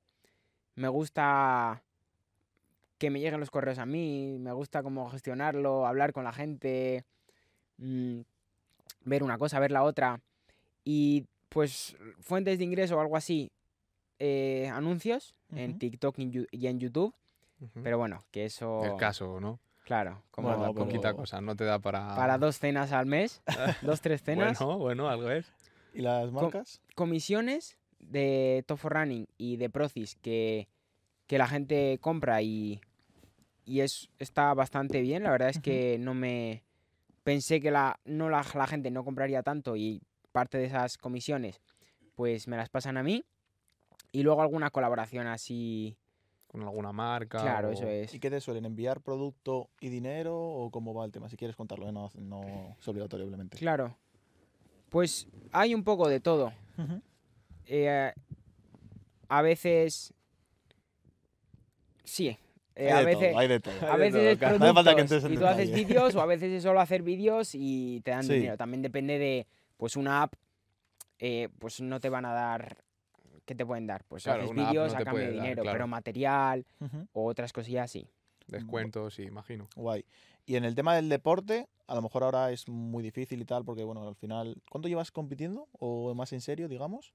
me 0.74 0.88
gusta 0.88 1.82
que 2.98 3.10
me 3.10 3.20
lleguen 3.20 3.40
los 3.40 3.50
correos 3.50 3.78
a 3.78 3.86
mí, 3.86 4.36
me 4.38 4.52
gusta 4.52 4.82
cómo 4.82 5.08
gestionarlo, 5.10 5.86
hablar 5.86 6.12
con 6.12 6.24
la 6.24 6.32
gente, 6.32 7.04
mm, 7.78 8.20
ver 9.04 9.22
una 9.22 9.38
cosa, 9.38 9.58
ver 9.58 9.70
la 9.70 9.82
otra. 9.82 10.20
Y 10.84 11.24
pues 11.48 11.96
fuentes 12.20 12.58
de 12.58 12.64
ingreso 12.64 12.96
o 12.96 13.00
algo 13.00 13.16
así, 13.16 13.50
eh, 14.18 14.68
anuncios 14.72 15.34
en. 15.50 15.78
TikTok 15.78 16.18
y 16.18 16.22
en 16.22 16.32
Yu- 16.32 16.48
y 16.50 16.66
en 16.66 16.78
YouTube, 16.78 17.14
pero 17.82 17.96
bueno, 17.98 18.22
que 18.30 18.44
eso... 18.44 18.84
El 18.84 18.96
caso, 18.96 19.40
¿no? 19.40 19.58
Claro, 19.84 20.22
como 20.30 20.48
Bueno, 20.48 20.62
Como 20.64 20.74
pero- 20.74 20.86
poquita 20.86 21.14
cosa, 21.14 21.40
no 21.40 21.56
te 21.56 21.64
da 21.64 21.78
para... 21.78 22.14
para 22.14 22.36
dos 22.38 22.58
cenas 22.58 22.92
al 22.92 23.06
mes, 23.06 23.42
dos, 23.82 24.00
tres 24.02 24.22
cenas. 24.22 24.58
Bueno, 24.58 24.78
bueno, 24.78 25.08
algo 25.08 25.30
es. 25.30 25.50
¿Y 25.94 26.02
las 26.02 26.30
marcas? 26.30 26.80
Comisiones 26.94 27.78
de 28.00 28.64
Top 28.66 28.78
for 28.78 28.92
Running 28.92 29.26
y 29.38 29.56
de 29.56 29.70
Procis 29.70 30.16
que, 30.16 30.68
que 31.26 31.38
la 31.38 31.46
gente 31.46 31.98
compra 32.00 32.42
y, 32.42 32.80
y 33.64 33.80
es, 33.80 34.10
está 34.18 34.52
bastante 34.54 35.00
bien. 35.00 35.22
La 35.22 35.30
verdad 35.30 35.48
es 35.50 35.60
que 35.60 35.96
no 36.00 36.14
me... 36.14 36.64
Pensé 37.22 37.60
que 37.60 37.70
la, 37.70 38.00
no 38.04 38.28
la, 38.30 38.44
la 38.54 38.66
gente 38.66 38.90
no 38.90 39.04
compraría 39.04 39.42
tanto 39.42 39.76
y 39.76 40.02
parte 40.32 40.58
de 40.58 40.64
esas 40.64 40.96
comisiones 40.98 41.60
pues 42.14 42.48
me 42.48 42.56
las 42.56 42.68
pasan 42.68 42.96
a 42.96 43.02
mí. 43.02 43.24
Y 44.12 44.22
luego 44.22 44.42
alguna 44.42 44.70
colaboración 44.70 45.26
así... 45.26 45.96
Con 46.48 46.62
alguna 46.62 46.92
marca. 46.92 47.40
Claro, 47.40 47.68
o- 47.68 47.72
eso 47.72 47.86
es. 47.88 48.12
¿Y 48.12 48.18
qué 48.18 48.28
te 48.28 48.40
suelen 48.40 48.64
enviar 48.64 49.00
producto 49.00 49.70
y 49.80 49.88
dinero 49.88 50.36
o 50.36 50.70
cómo 50.70 50.92
va 50.92 51.04
el 51.04 51.12
tema? 51.12 51.28
Si 51.28 51.36
quieres 51.36 51.56
contarlo, 51.56 51.88
¿eh? 51.88 51.92
no, 51.92 52.10
no 52.16 52.76
es 52.80 52.88
obligatorio, 52.88 53.24
obviamente. 53.24 53.56
Claro. 53.56 53.96
Pues 54.88 55.28
hay 55.52 55.74
un 55.74 55.84
poco 55.84 56.08
de 56.08 56.18
todo. 56.18 56.52
Eh, 57.72 58.12
a 59.28 59.42
veces. 59.42 60.12
Sí. 62.02 62.36
eh, 62.74 62.90
a 62.90 62.98
hay, 62.98 63.04
de 63.06 63.14
veces, 63.14 63.30
todo, 63.30 63.38
hay 63.38 63.48
de 63.48 63.60
todo. 63.60 63.74
a 63.74 63.92
Hay 63.94 63.98
de 63.98 64.04
veces 64.04 64.12
todo, 64.20 64.30
es 64.30 64.38
claro. 64.38 64.58
No 64.58 64.64
hace 64.64 64.74
falta 64.74 64.90
que 64.90 64.94
productos 64.96 65.12
entres 65.16 65.24
en 65.24 65.32
y 65.32 65.36
tú 65.38 65.46
haces 65.46 65.72
vídeos 65.72 66.14
o 66.16 66.20
a 66.20 66.26
veces 66.26 66.50
es 66.52 66.62
solo 66.64 66.80
hacer 66.80 67.02
vídeos 67.02 67.50
y 67.54 68.00
te 68.00 68.10
dan 68.10 68.24
Sí. 68.24 68.34
dinero. 68.34 68.56
También 68.56 68.82
depende 68.82 69.18
de, 69.18 69.46
pues 69.76 69.94
una 69.96 70.22
app, 70.22 70.34
eh, 71.20 71.48
pues 71.60 71.80
no 71.80 72.00
te 72.00 72.08
van 72.08 72.24
a 72.24 72.32
dar, 72.32 72.82
¿qué 73.44 73.54
te 73.54 73.64
pueden 73.64 73.86
dar? 73.86 74.02
Pues 74.04 74.24
Claro, 74.24 74.42
haces 74.44 74.56
vídeos 74.56 74.92
no 74.92 74.98
a 74.98 75.04
cambio 75.04 75.24
de 75.26 75.32
dar, 75.36 75.42
dinero, 75.42 75.62
claro. 75.62 75.74
pero 75.76 75.86
material 75.86 76.66
o 77.12 77.26
otras 77.26 77.52
cosillas 77.52 77.84
así. 77.84 78.08
Descuentos, 78.48 79.14
sí, 79.14 79.22
imagino. 79.22 79.68
Guay. 79.76 80.04
Y 80.44 80.56
en 80.56 80.64
el 80.64 80.74
tema 80.74 80.96
del 80.96 81.08
deporte, 81.08 81.68
a 81.86 81.94
lo 81.94 82.02
mejor 82.02 82.24
ahora 82.24 82.50
es 82.50 82.68
muy 82.68 83.00
difícil 83.04 83.40
y 83.40 83.44
tal, 83.44 83.64
porque 83.64 83.84
bueno, 83.84 84.08
al 84.08 84.16
final, 84.16 84.56
¿cuánto 84.68 84.88
llevas 84.88 85.12
compitiendo? 85.12 85.68
¿O 85.78 86.12
más 86.16 86.32
en 86.32 86.40
serio, 86.40 86.66
digamos? 86.66 87.12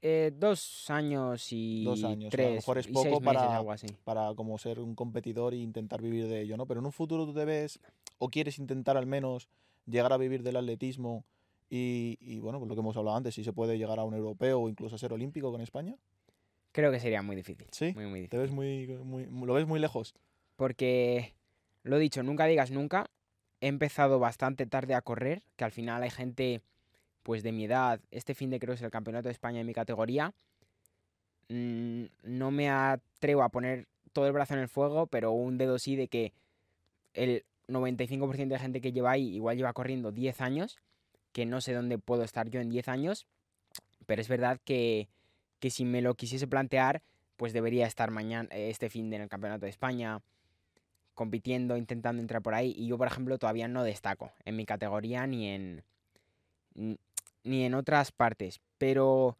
Eh, 0.00 0.32
dos 0.36 0.88
años 0.90 1.48
y 1.52 1.82
Dos 1.84 2.04
años, 2.04 2.26
a 2.32 2.36
lo 2.36 2.42
tres 2.42 2.54
mejor 2.54 2.78
es 2.78 2.86
poco 2.86 3.20
meses, 3.20 3.24
para- 3.24 3.56
algo 3.56 3.72
así. 3.72 3.86
Para 4.04 4.34
como 4.34 4.56
ser 4.58 4.78
un 4.78 4.94
competidor 4.94 5.54
e 5.54 5.56
intentar 5.56 6.00
vivir 6.00 6.28
de 6.28 6.42
ello, 6.42 6.56
¿no? 6.56 6.66
Pero 6.66 6.80
en 6.80 6.86
un 6.86 6.92
futuro 6.92 7.26
tú 7.26 7.34
te 7.34 7.44
ves, 7.44 7.80
o 8.18 8.28
quieres 8.28 8.58
intentar 8.58 8.96
al 8.96 9.06
menos 9.06 9.48
llegar 9.86 10.12
a 10.12 10.16
vivir 10.16 10.42
del 10.42 10.56
atletismo 10.56 11.24
y, 11.68 12.16
y, 12.20 12.38
bueno, 12.38 12.58
pues 12.58 12.68
lo 12.68 12.74
que 12.76 12.80
hemos 12.80 12.96
hablado 12.96 13.16
antes, 13.16 13.34
si 13.34 13.42
se 13.44 13.52
puede 13.52 13.76
llegar 13.76 13.98
a 13.98 14.04
un 14.04 14.14
europeo 14.14 14.60
o 14.60 14.68
incluso 14.68 14.94
a 14.94 14.98
ser 14.98 15.12
olímpico 15.12 15.50
con 15.50 15.60
España. 15.60 15.96
Creo 16.72 16.92
que 16.92 17.00
sería 17.00 17.22
muy 17.22 17.34
difícil. 17.34 17.66
Sí. 17.72 17.92
Muy, 17.94 18.06
muy 18.06 18.20
difícil. 18.20 18.30
Te 18.30 18.38
ves 18.38 18.50
muy, 18.52 18.86
muy, 19.04 19.26
lo 19.46 19.54
ves 19.54 19.66
muy 19.66 19.80
lejos. 19.80 20.14
Porque, 20.56 21.34
lo 21.82 21.98
dicho, 21.98 22.22
nunca 22.22 22.46
digas 22.46 22.70
nunca. 22.70 23.10
He 23.60 23.66
empezado 23.66 24.18
bastante 24.20 24.66
tarde 24.66 24.94
a 24.94 25.02
correr, 25.02 25.42
que 25.56 25.64
al 25.64 25.72
final 25.72 26.02
hay 26.02 26.10
gente, 26.10 26.62
pues 27.22 27.42
de 27.42 27.52
mi 27.52 27.64
edad. 27.64 28.00
Este 28.10 28.34
fin 28.34 28.50
de 28.50 28.58
creo 28.58 28.74
es 28.74 28.82
el 28.82 28.90
Campeonato 28.90 29.28
de 29.28 29.32
España 29.32 29.60
en 29.60 29.66
mi 29.66 29.74
categoría. 29.74 30.32
Mm, 31.48 32.04
no 32.22 32.50
me 32.50 32.70
atrevo 32.70 33.42
a 33.42 33.48
poner 33.48 33.86
todo 34.12 34.26
el 34.26 34.32
brazo 34.32 34.54
en 34.54 34.60
el 34.60 34.68
fuego, 34.68 35.06
pero 35.06 35.32
un 35.32 35.58
dedo 35.58 35.78
sí 35.78 35.96
de 35.96 36.08
que 36.08 36.32
el 37.14 37.44
95% 37.68 38.48
de 38.48 38.58
gente 38.58 38.80
que 38.80 38.92
lleva 38.92 39.12
ahí 39.12 39.34
igual 39.34 39.56
lleva 39.56 39.72
corriendo 39.72 40.12
10 40.12 40.40
años, 40.40 40.76
que 41.32 41.46
no 41.46 41.60
sé 41.60 41.72
dónde 41.72 41.98
puedo 41.98 42.22
estar 42.22 42.48
yo 42.48 42.60
en 42.60 42.70
10 42.70 42.88
años, 42.88 43.26
pero 44.06 44.20
es 44.20 44.28
verdad 44.28 44.58
que, 44.64 45.08
que 45.60 45.70
si 45.70 45.84
me 45.84 46.02
lo 46.02 46.14
quisiese 46.14 46.46
plantear, 46.46 47.02
pues 47.36 47.52
debería 47.52 47.86
estar 47.86 48.10
mañana, 48.10 48.48
este 48.52 48.90
fin 48.90 49.10
de 49.10 49.16
en 49.16 49.22
el 49.22 49.28
Campeonato 49.28 49.66
de 49.66 49.70
España, 49.70 50.20
compitiendo, 51.14 51.76
intentando 51.76 52.22
entrar 52.22 52.42
por 52.42 52.54
ahí. 52.54 52.74
Y 52.76 52.86
yo, 52.86 52.96
por 52.96 53.06
ejemplo, 53.06 53.38
todavía 53.38 53.68
no 53.68 53.84
destaco 53.84 54.32
en 54.44 54.56
mi 54.56 54.64
categoría 54.64 55.26
ni 55.26 55.48
en, 55.48 55.84
ni 57.48 57.64
en 57.64 57.74
otras 57.74 58.12
partes. 58.12 58.60
Pero, 58.78 59.36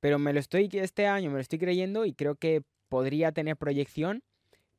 pero 0.00 0.18
me 0.18 0.32
lo 0.32 0.40
estoy, 0.40 0.68
este 0.72 1.06
año 1.06 1.30
me 1.30 1.36
lo 1.36 1.40
estoy 1.40 1.58
creyendo 1.58 2.04
y 2.04 2.12
creo 2.12 2.34
que 2.36 2.62
podría 2.88 3.32
tener 3.32 3.56
proyección. 3.56 4.22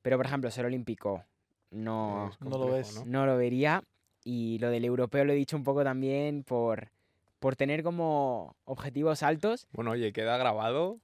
Pero, 0.02 0.18
por 0.18 0.26
ejemplo, 0.26 0.52
ser 0.52 0.66
olímpico 0.66 1.24
no, 1.72 2.32
no 2.40 2.58
lo 2.58 2.72
ves. 2.72 2.96
¿no? 2.96 3.06
no 3.06 3.26
lo 3.26 3.38
vería. 3.38 3.84
Y 4.24 4.58
lo 4.60 4.70
del 4.70 4.86
europeo 4.86 5.24
lo 5.24 5.34
he 5.34 5.36
dicho 5.36 5.56
un 5.56 5.64
poco 5.64 5.84
también 5.84 6.44
por, 6.44 6.90
por 7.40 7.56
tener 7.56 7.84
como 7.84 8.56
objetivos 8.66 9.24
altos. 9.24 9.68
Bueno, 9.72 9.92
oye, 9.92 10.12
queda 10.14 10.38
grabado. 10.38 11.00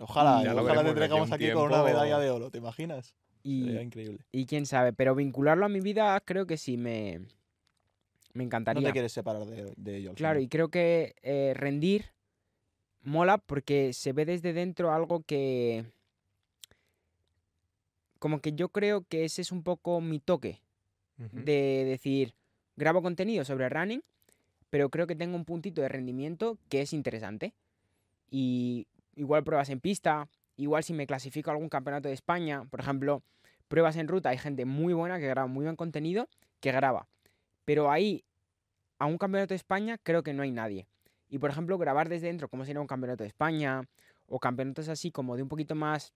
Ojalá, 0.00 0.42
Ya 0.44 0.52
lo 0.52 0.62
ojalá 0.62 0.82
te 0.82 0.88
aquí 0.90 0.96
traigamos 0.96 1.32
aquí 1.32 1.52
con 1.52 1.66
una 1.66 1.82
medalla 1.82 2.18
de 2.18 2.30
oro, 2.30 2.50
¿te 2.50 2.58
imaginas? 2.58 3.14
Y, 3.42 3.64
Sería 3.64 3.82
increíble. 3.82 4.18
y 4.32 4.46
quién 4.46 4.66
sabe, 4.66 4.92
pero 4.92 5.14
vincularlo 5.14 5.64
a 5.64 5.68
mi 5.68 5.80
vida 5.80 6.20
creo 6.20 6.46
que 6.46 6.56
sí 6.56 6.76
me, 6.76 7.20
me 8.36 8.44
No 8.44 8.48
encantaría. 8.48 8.88
te 8.88 8.92
quieres 8.92 9.12
separar 9.12 9.44
de, 9.44 9.72
de 9.76 9.96
ello. 9.96 10.10
al 10.10 10.16
Claro, 10.16 10.40
y 10.40 10.48
creo 10.48 10.68
que 10.68 11.14
eh, 11.22 11.52
rendir 11.54 12.06
mola 13.02 13.38
porque 13.38 13.92
se 13.92 14.12
ve 14.12 14.24
desde 14.24 14.52
dentro 14.52 14.92
algo 14.92 15.22
que... 15.22 15.84
Como 18.18 18.40
que 18.40 18.52
yo 18.52 18.70
creo 18.70 19.02
que 19.02 19.24
ese 19.24 19.42
es 19.42 19.52
un 19.52 19.62
poco 19.62 20.00
mi 20.00 20.18
toque 20.18 20.60
de 21.16 21.84
decir, 21.86 22.34
grabo 22.76 23.02
contenido 23.02 23.44
sobre 23.44 23.68
running, 23.68 24.02
pero 24.70 24.90
creo 24.90 25.06
que 25.06 25.16
tengo 25.16 25.36
un 25.36 25.44
puntito 25.44 25.80
de 25.80 25.88
rendimiento 25.88 26.58
que 26.68 26.82
es 26.82 26.92
interesante. 26.92 27.54
Y 28.30 28.86
igual 29.14 29.44
pruebas 29.44 29.70
en 29.70 29.80
pista, 29.80 30.28
igual 30.56 30.82
si 30.82 30.92
me 30.92 31.06
clasifico 31.06 31.50
a 31.50 31.54
algún 31.54 31.68
campeonato 31.68 32.08
de 32.08 32.14
España, 32.14 32.64
por 32.70 32.80
ejemplo, 32.80 33.22
pruebas 33.68 33.96
en 33.96 34.08
ruta, 34.08 34.30
hay 34.30 34.38
gente 34.38 34.64
muy 34.64 34.92
buena 34.94 35.18
que 35.18 35.26
graba 35.26 35.46
muy 35.46 35.64
buen 35.64 35.76
contenido, 35.76 36.28
que 36.60 36.72
graba. 36.72 37.08
Pero 37.66 37.90
ahí, 37.90 38.24
a 38.98 39.04
un 39.04 39.18
campeonato 39.18 39.50
de 39.52 39.56
España, 39.56 39.98
creo 40.02 40.22
que 40.22 40.32
no 40.32 40.42
hay 40.42 40.50
nadie. 40.52 40.86
Y 41.28 41.38
por 41.38 41.50
ejemplo, 41.50 41.76
grabar 41.76 42.08
desde 42.08 42.28
dentro, 42.28 42.48
como 42.48 42.64
sería 42.64 42.80
un 42.80 42.86
campeonato 42.86 43.24
de 43.24 43.28
España, 43.28 43.82
o 44.28 44.38
campeonatos 44.40 44.88
así 44.88 45.10
como 45.10 45.36
de 45.36 45.42
un 45.42 45.48
poquito 45.48 45.74
más 45.74 46.14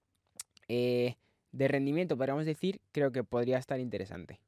eh, 0.68 1.16
de 1.53 1.68
rendimiento, 1.68 2.16
podríamos 2.16 2.46
decir, 2.46 2.80
creo 2.92 3.12
que 3.12 3.24
podría 3.24 3.59
estar 3.59 3.78
interesante. 3.80 4.40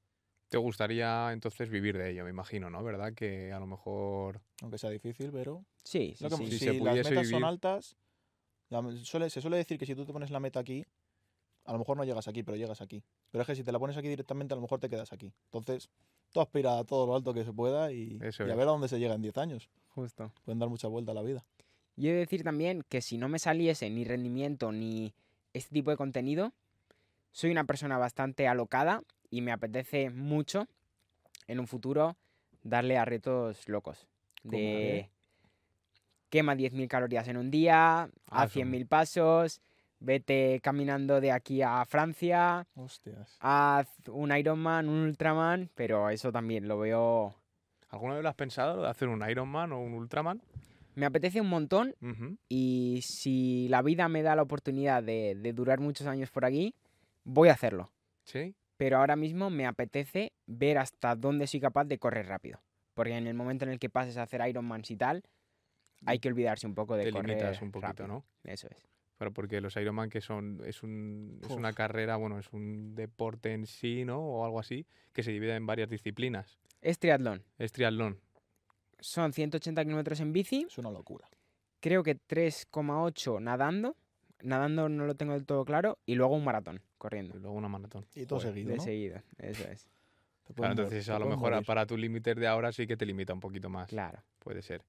¿Te 0.49 0.59
gustaría 0.59 1.33
entonces 1.33 1.69
vivir 1.71 1.97
de 1.99 2.11
ello, 2.11 2.25
me 2.25 2.31
imagino, 2.31 2.71
¿no? 2.71 2.83
¿Verdad? 2.85 3.13
Que 3.15 3.53
a 3.53 3.59
lo 3.59 3.67
mejor... 3.67 4.41
Aunque 4.61 4.79
sea 4.79 4.91
difícil, 4.91 5.31
pero. 5.33 5.65
Sí, 5.83 6.15
sí, 6.17 6.25
sí. 6.31 6.45
Si 6.47 6.59
si 6.59 6.59
se 6.59 6.81
las 6.85 6.95
metas 6.97 7.29
son 7.31 7.45
altas, 7.45 7.97
la- 8.69 8.83
suele- 9.03 9.31
se 9.31 9.41
suele 9.41 9.57
decir 9.57 9.79
que 9.79 9.87
si 9.87 9.95
tú 9.95 10.05
te 10.05 10.13
pones 10.13 10.31
la 10.31 10.41
meta 10.41 10.61
aquí, 10.61 10.85
a 11.65 11.73
lo 11.73 11.79
mejor 11.79 11.97
no 11.97 12.05
llegas 12.05 12.29
aquí, 12.29 12.43
pero 12.43 12.57
llegas 12.57 12.81
aquí. 12.81 13.03
Pero 13.31 13.43
es 13.43 13.47
que 13.47 13.55
si 13.55 13.65
te 13.65 13.73
la 13.73 13.79
pones 13.79 13.97
aquí 13.97 14.09
directamente, 14.09 14.55
a 14.55 14.57
lo 14.57 14.63
mejor 14.63 14.81
te 14.81 14.89
quedas 14.89 15.13
aquí. 15.13 15.33
Entonces, 15.47 15.89
tú 16.33 16.41
aspira 16.41 16.79
a 16.79 16.85
todo 16.85 17.07
lo 17.07 17.15
alto 17.15 17.33
que 17.33 17.45
se 17.45 17.53
pueda 17.53 17.93
y, 17.93 18.19
y 18.21 18.51
a 18.51 18.55
ver 18.55 18.63
a 18.63 18.73
dónde 18.73 18.89
se 18.89 18.99
llega 18.99 19.15
en 19.15 19.23
10 19.23 19.39
años. 19.39 19.69
Justo. 19.89 20.33
Pueden 20.45 20.59
dar 20.59 20.69
mucha 20.69 20.89
vuelta 20.89 21.13
a 21.13 21.15
la 21.15 21.23
vida. 21.23 21.45
Yo 21.97 22.11
he 22.11 22.13
de 22.15 22.19
decir 22.21 22.43
también 22.43 22.85
que 22.89 23.01
si 23.03 23.19
no 23.19 23.29
me 23.29 23.39
saliese 23.39 23.89
ni 23.91 24.05
rendimiento 24.05 24.73
ni 24.73 25.13
este 25.53 25.75
tipo 25.75 25.91
de 25.91 25.97
contenido, 25.97 26.53
soy 27.31 27.51
una 27.51 27.65
persona 27.65 27.99
bastante 27.99 28.49
alocada 28.49 29.03
y 29.31 29.43
me 29.43 29.53
apetece 29.53 30.11
mucho 30.11 30.67
en 31.47 31.61
un 31.61 31.67
futuro 31.67 32.17
darle 32.63 32.97
a 32.97 33.05
retos 33.05 33.69
locos. 33.69 34.07
¿Cómo 34.43 34.57
De 34.57 35.11
quema 36.31 36.55
10.000 36.55 36.89
calorías 36.89 37.29
en 37.29 37.37
un 37.37 37.51
día, 37.51 38.05
Ah, 38.05 38.11
haz 38.43 38.51
eso. 38.57 38.61
100.000 38.61 38.89
pasos, 38.89 39.61
vete 40.03 40.61
caminando 40.63 41.21
de 41.21 41.33
aquí 41.33 41.63
a 41.63 41.85
Francia, 41.85 42.67
Hostias. 42.75 43.37
haz 43.41 43.89
un 44.09 44.37
Ironman, 44.37 44.89
un 44.89 45.03
Ultraman, 45.05 45.71
pero 45.75 46.11
eso 46.11 46.33
también 46.33 46.69
lo 46.69 46.79
veo... 46.79 47.35
¿Alguna 47.89 48.15
vez 48.15 48.23
lo 48.23 48.29
has 48.29 48.35
pensado, 48.35 48.77
lo 48.77 48.83
de 48.83 48.89
hacer 48.89 49.09
un 49.09 49.29
Ironman 49.29 49.73
o 49.73 49.81
un 49.81 49.93
Ultraman? 49.95 50.43
Me 50.95 51.07
apetece 51.07 51.41
un 51.41 51.49
montón 51.49 51.95
y 52.49 53.01
si 53.03 53.69
la 53.69 53.83
vida 53.83 54.09
me 54.09 54.23
da 54.23 54.37
la 54.37 54.43
oportunidad 54.43 55.03
de, 55.03 55.35
de 55.35 55.53
durar 55.53 55.81
muchos 55.81 56.07
años 56.07 56.31
por 56.31 56.45
aquí, 56.45 56.75
voy 57.25 57.49
a 57.49 57.53
hacerlo. 57.53 57.91
¿Sí? 58.25 58.55
Pero 58.77 58.99
ahora 58.99 59.17
mismo 59.17 59.49
me 59.49 59.67
apetece 59.67 60.33
ver 60.47 60.79
hasta 60.79 61.15
dónde 61.15 61.47
soy 61.47 61.61
capaz 61.61 61.85
de 61.85 61.99
correr 61.99 62.27
rápido. 62.27 62.61
Porque 62.95 63.17
en 63.17 63.27
el 63.27 63.35
momento 63.35 63.65
en 63.65 63.71
el 63.71 63.79
que 63.79 63.89
pases 63.89 64.17
a 64.19 64.25
hacer 64.25 64.47
Ironmans 64.47 64.91
y 64.91 64.97
tal, 64.97 65.23
hay 66.05 66.19
que 66.19 66.29
olvidarse 66.29 66.67
un 66.67 66.75
poco 66.75 66.97
de 66.97 67.05
Te 67.05 67.13
correr 67.13 67.29
limitas 67.31 67.63
un 67.63 67.71
poquito, 67.71 67.89
rápido. 67.89 68.09
¿no? 68.09 68.25
Eso 68.45 68.69
es. 68.69 68.92
Pero 69.23 69.33
porque 69.33 69.61
los 69.61 69.77
Ironman 69.77 70.11
que 70.11 70.21
son 70.21 70.61
es 70.67 70.83
un 70.83 71.39
es 71.45 71.51
una 71.53 71.73
carrera, 71.73 72.17
bueno, 72.17 72.41
es 72.41 72.53
un 72.53 72.97
deporte 72.97 73.53
en 73.53 73.67
sí, 73.67 74.05
¿no? 74.05 74.19
O 74.19 74.45
algo 74.45 74.59
así, 74.59 74.85
que 75.13 75.23
se 75.23 75.31
divide 75.31 75.55
en 75.55 75.65
varias 75.65 75.89
disciplinas. 75.89 76.59
Es 76.81 76.99
triatlón. 76.99 77.45
Es 77.57 77.71
triatlón. 77.71 78.19
Son 78.99 79.33
180 79.33 79.85
kilómetros 79.85 80.19
en 80.19 80.33
bici, 80.33 80.65
Es 80.67 80.77
una 80.77 80.91
locura. 80.91 81.29
creo 81.79 82.03
que 82.03 82.17
3,8 82.19 83.41
nadando. 83.41 83.97
Nadando 84.43 84.89
no 84.89 85.07
lo 85.07 85.15
tengo 85.15 85.35
del 85.35 85.47
todo 85.47 85.65
claro. 85.65 85.99
Y 86.05 86.17
luego 86.17 86.35
un 86.35 86.43
maratón, 86.43 86.81
corriendo. 86.99 87.37
Y 87.37 87.41
luego 87.41 87.55
una 87.57 87.69
maratón. 87.69 88.05
Y 88.17 88.27
todo 88.27 88.41
Joder. 88.41 88.55
seguido, 88.55 88.71
De 88.73 88.77
¿no? 88.79 88.83
seguido, 88.83 89.23
eso 89.39 89.69
es. 89.69 89.87
Claro, 90.53 90.73
entonces 90.73 91.09
a 91.11 91.21
lo 91.21 91.27
mejor 91.27 91.53
morir. 91.53 91.65
para 91.65 91.87
tus 91.87 91.97
límites 91.97 92.35
de 92.35 92.49
ahora 92.49 92.73
sí 92.73 92.89
que 92.89 92.97
te 92.97 93.07
limita 93.07 93.33
un 93.33 93.39
poquito 93.39 93.69
más. 93.71 93.89
Claro. 93.89 94.21
Puede 94.41 94.63
ser. 94.63 94.83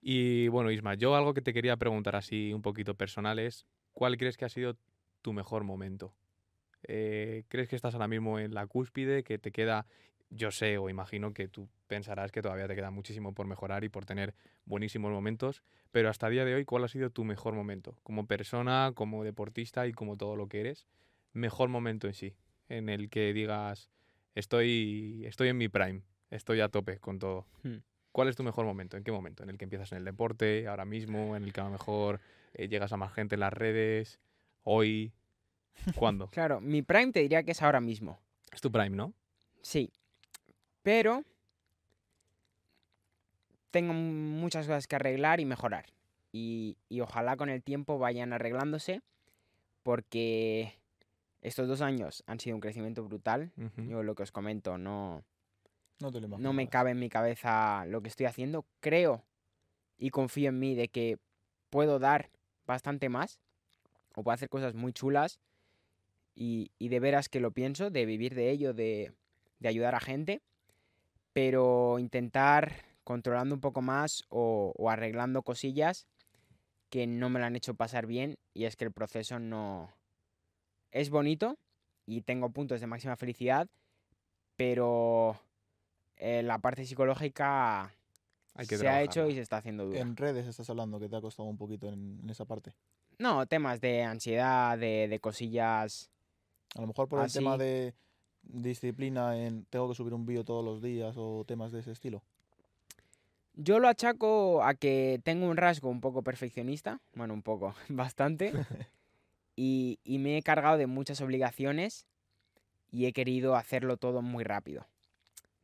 Y 0.00 0.48
bueno, 0.48 0.70
Isma, 0.70 0.94
yo 0.94 1.14
algo 1.14 1.34
que 1.34 1.42
te 1.42 1.52
quería 1.52 1.76
preguntar 1.76 2.16
así 2.16 2.52
un 2.52 2.62
poquito 2.62 2.94
personal 2.94 3.38
es, 3.38 3.66
¿cuál 3.92 4.16
crees 4.16 4.36
que 4.36 4.44
ha 4.44 4.48
sido 4.48 4.76
tu 5.22 5.32
mejor 5.32 5.64
momento? 5.64 6.14
Eh, 6.84 7.44
¿Crees 7.48 7.68
que 7.68 7.76
estás 7.76 7.94
ahora 7.94 8.08
mismo 8.08 8.38
en 8.38 8.54
la 8.54 8.66
cúspide, 8.66 9.24
que 9.24 9.38
te 9.38 9.50
queda, 9.50 9.86
yo 10.30 10.50
sé 10.50 10.78
o 10.78 10.88
imagino 10.88 11.32
que 11.32 11.48
tú 11.48 11.68
pensarás 11.86 12.30
que 12.30 12.42
todavía 12.42 12.68
te 12.68 12.76
queda 12.76 12.90
muchísimo 12.90 13.34
por 13.34 13.46
mejorar 13.46 13.82
y 13.82 13.88
por 13.88 14.04
tener 14.04 14.34
buenísimos 14.64 15.10
momentos, 15.10 15.62
pero 15.90 16.10
hasta 16.10 16.26
el 16.28 16.34
día 16.34 16.44
de 16.44 16.54
hoy, 16.54 16.64
¿cuál 16.64 16.84
ha 16.84 16.88
sido 16.88 17.10
tu 17.10 17.24
mejor 17.24 17.54
momento? 17.54 17.96
Como 18.02 18.26
persona, 18.26 18.92
como 18.94 19.24
deportista 19.24 19.86
y 19.86 19.92
como 19.92 20.16
todo 20.16 20.36
lo 20.36 20.48
que 20.48 20.60
eres, 20.60 20.86
mejor 21.32 21.68
momento 21.68 22.06
en 22.06 22.14
sí, 22.14 22.36
en 22.68 22.88
el 22.88 23.08
que 23.10 23.32
digas, 23.32 23.90
estoy, 24.34 25.24
estoy 25.26 25.48
en 25.48 25.56
mi 25.56 25.68
prime, 25.68 26.02
estoy 26.30 26.60
a 26.60 26.68
tope 26.68 26.98
con 26.98 27.18
todo. 27.18 27.46
Hmm. 27.62 27.78
¿Cuál 28.18 28.26
es 28.26 28.34
tu 28.34 28.42
mejor 28.42 28.64
momento? 28.64 28.96
¿En 28.96 29.04
qué 29.04 29.12
momento? 29.12 29.44
¿En 29.44 29.50
el 29.50 29.58
que 29.58 29.64
empiezas 29.64 29.92
en 29.92 29.98
el 29.98 30.04
deporte, 30.04 30.66
ahora 30.66 30.84
mismo? 30.84 31.36
¿En 31.36 31.44
el 31.44 31.52
que 31.52 31.60
a 31.60 31.64
lo 31.66 31.70
mejor 31.70 32.20
eh, 32.52 32.66
llegas 32.66 32.92
a 32.92 32.96
más 32.96 33.12
gente 33.12 33.36
en 33.36 33.40
las 33.42 33.52
redes? 33.52 34.18
¿Hoy? 34.64 35.12
¿Cuándo? 35.94 36.26
Claro, 36.32 36.60
mi 36.60 36.82
prime 36.82 37.12
te 37.12 37.20
diría 37.20 37.44
que 37.44 37.52
es 37.52 37.62
ahora 37.62 37.80
mismo. 37.80 38.18
es 38.50 38.60
tu 38.60 38.72
prime, 38.72 38.90
¿no? 38.90 39.14
Sí. 39.62 39.92
Pero 40.82 41.22
tengo 43.70 43.92
muchas 43.92 44.66
cosas 44.66 44.88
que 44.88 44.96
arreglar 44.96 45.38
y 45.38 45.44
mejorar. 45.44 45.86
Y, 46.32 46.76
y 46.88 47.02
ojalá 47.02 47.36
con 47.36 47.50
el 47.50 47.62
tiempo 47.62 48.00
vayan 48.00 48.32
arreglándose. 48.32 49.00
Porque 49.84 50.74
estos 51.40 51.68
dos 51.68 51.82
años 51.82 52.24
han 52.26 52.40
sido 52.40 52.56
un 52.56 52.60
crecimiento 52.62 53.04
brutal. 53.04 53.52
Yo 53.76 54.02
lo 54.02 54.16
que 54.16 54.24
os 54.24 54.32
comento, 54.32 54.76
no, 54.76 55.22
No 56.00 56.12
te 56.12 56.20
lo 56.20 56.28
no 56.38 56.52
me 56.52 56.68
cabe 56.68 56.92
en 56.92 56.98
mi 56.98 57.08
cabeza 57.08 57.84
lo 57.86 58.00
que 58.02 58.08
estoy 58.08 58.26
haciendo. 58.26 58.64
Creo 58.80 59.24
y 59.98 60.10
confío 60.10 60.50
en 60.50 60.58
mí 60.58 60.74
de 60.74 60.88
que 60.88 61.18
puedo 61.70 61.98
dar 61.98 62.30
bastante 62.66 63.08
más. 63.08 63.40
O 64.14 64.22
puedo 64.22 64.34
hacer 64.34 64.48
cosas 64.48 64.74
muy 64.74 64.92
chulas. 64.92 65.40
Y, 66.34 66.70
y 66.78 66.88
de 66.88 67.00
veras 67.00 67.28
que 67.28 67.40
lo 67.40 67.50
pienso, 67.50 67.90
de 67.90 68.06
vivir 68.06 68.34
de 68.34 68.50
ello, 68.50 68.72
de, 68.74 69.12
de 69.58 69.68
ayudar 69.68 69.96
a 69.96 70.00
gente. 70.00 70.40
Pero 71.32 71.98
intentar 71.98 72.84
controlando 73.02 73.54
un 73.54 73.60
poco 73.60 73.82
más 73.82 74.22
o, 74.28 74.72
o 74.76 74.90
arreglando 74.90 75.42
cosillas 75.42 76.06
que 76.90 77.06
no 77.06 77.28
me 77.28 77.40
lo 77.40 77.46
han 77.46 77.56
hecho 77.56 77.74
pasar 77.74 78.06
bien. 78.06 78.38
Y 78.54 78.64
es 78.64 78.76
que 78.76 78.84
el 78.84 78.92
proceso 78.92 79.38
no... 79.40 79.92
Es 80.90 81.10
bonito 81.10 81.58
y 82.06 82.22
tengo 82.22 82.50
puntos 82.50 82.80
de 82.80 82.86
máxima 82.86 83.16
felicidad. 83.16 83.68
Pero 84.56 85.38
eh, 86.18 86.42
la 86.42 86.58
parte 86.58 86.84
psicológica 86.84 87.92
Hay 88.54 88.66
que 88.66 88.76
se 88.76 88.88
ha 88.88 89.02
hecho 89.02 89.28
y 89.28 89.34
se 89.34 89.40
está 89.40 89.58
haciendo 89.58 89.86
dura. 89.86 90.00
En 90.00 90.16
redes 90.16 90.46
estás 90.46 90.68
hablando 90.70 90.98
que 90.98 91.08
te 91.08 91.16
ha 91.16 91.20
costado 91.20 91.48
un 91.48 91.56
poquito 91.56 91.88
en, 91.88 92.20
en 92.22 92.30
esa 92.30 92.44
parte. 92.44 92.72
No, 93.18 93.46
temas 93.46 93.80
de 93.80 94.02
ansiedad, 94.02 94.78
de, 94.78 95.08
de 95.08 95.20
cosillas. 95.20 96.10
A 96.76 96.80
lo 96.80 96.88
mejor 96.88 97.08
por 97.08 97.24
el 97.24 97.32
tema 97.32 97.56
de 97.56 97.94
disciplina 98.42 99.36
en 99.36 99.64
tengo 99.66 99.88
que 99.88 99.94
subir 99.94 100.14
un 100.14 100.26
vídeo 100.26 100.44
todos 100.44 100.64
los 100.64 100.82
días 100.82 101.14
o 101.16 101.44
temas 101.46 101.72
de 101.72 101.80
ese 101.80 101.92
estilo. 101.92 102.22
Yo 103.54 103.80
lo 103.80 103.88
achaco 103.88 104.62
a 104.62 104.74
que 104.74 105.20
tengo 105.24 105.48
un 105.48 105.56
rasgo 105.56 105.90
un 105.90 106.00
poco 106.00 106.22
perfeccionista, 106.22 107.00
bueno, 107.14 107.34
un 107.34 107.42
poco, 107.42 107.74
bastante, 107.88 108.52
y, 109.56 109.98
y 110.04 110.18
me 110.18 110.38
he 110.38 110.42
cargado 110.42 110.76
de 110.76 110.86
muchas 110.86 111.20
obligaciones 111.20 112.06
y 112.92 113.06
he 113.06 113.12
querido 113.12 113.56
hacerlo 113.56 113.96
todo 113.96 114.22
muy 114.22 114.44
rápido. 114.44 114.86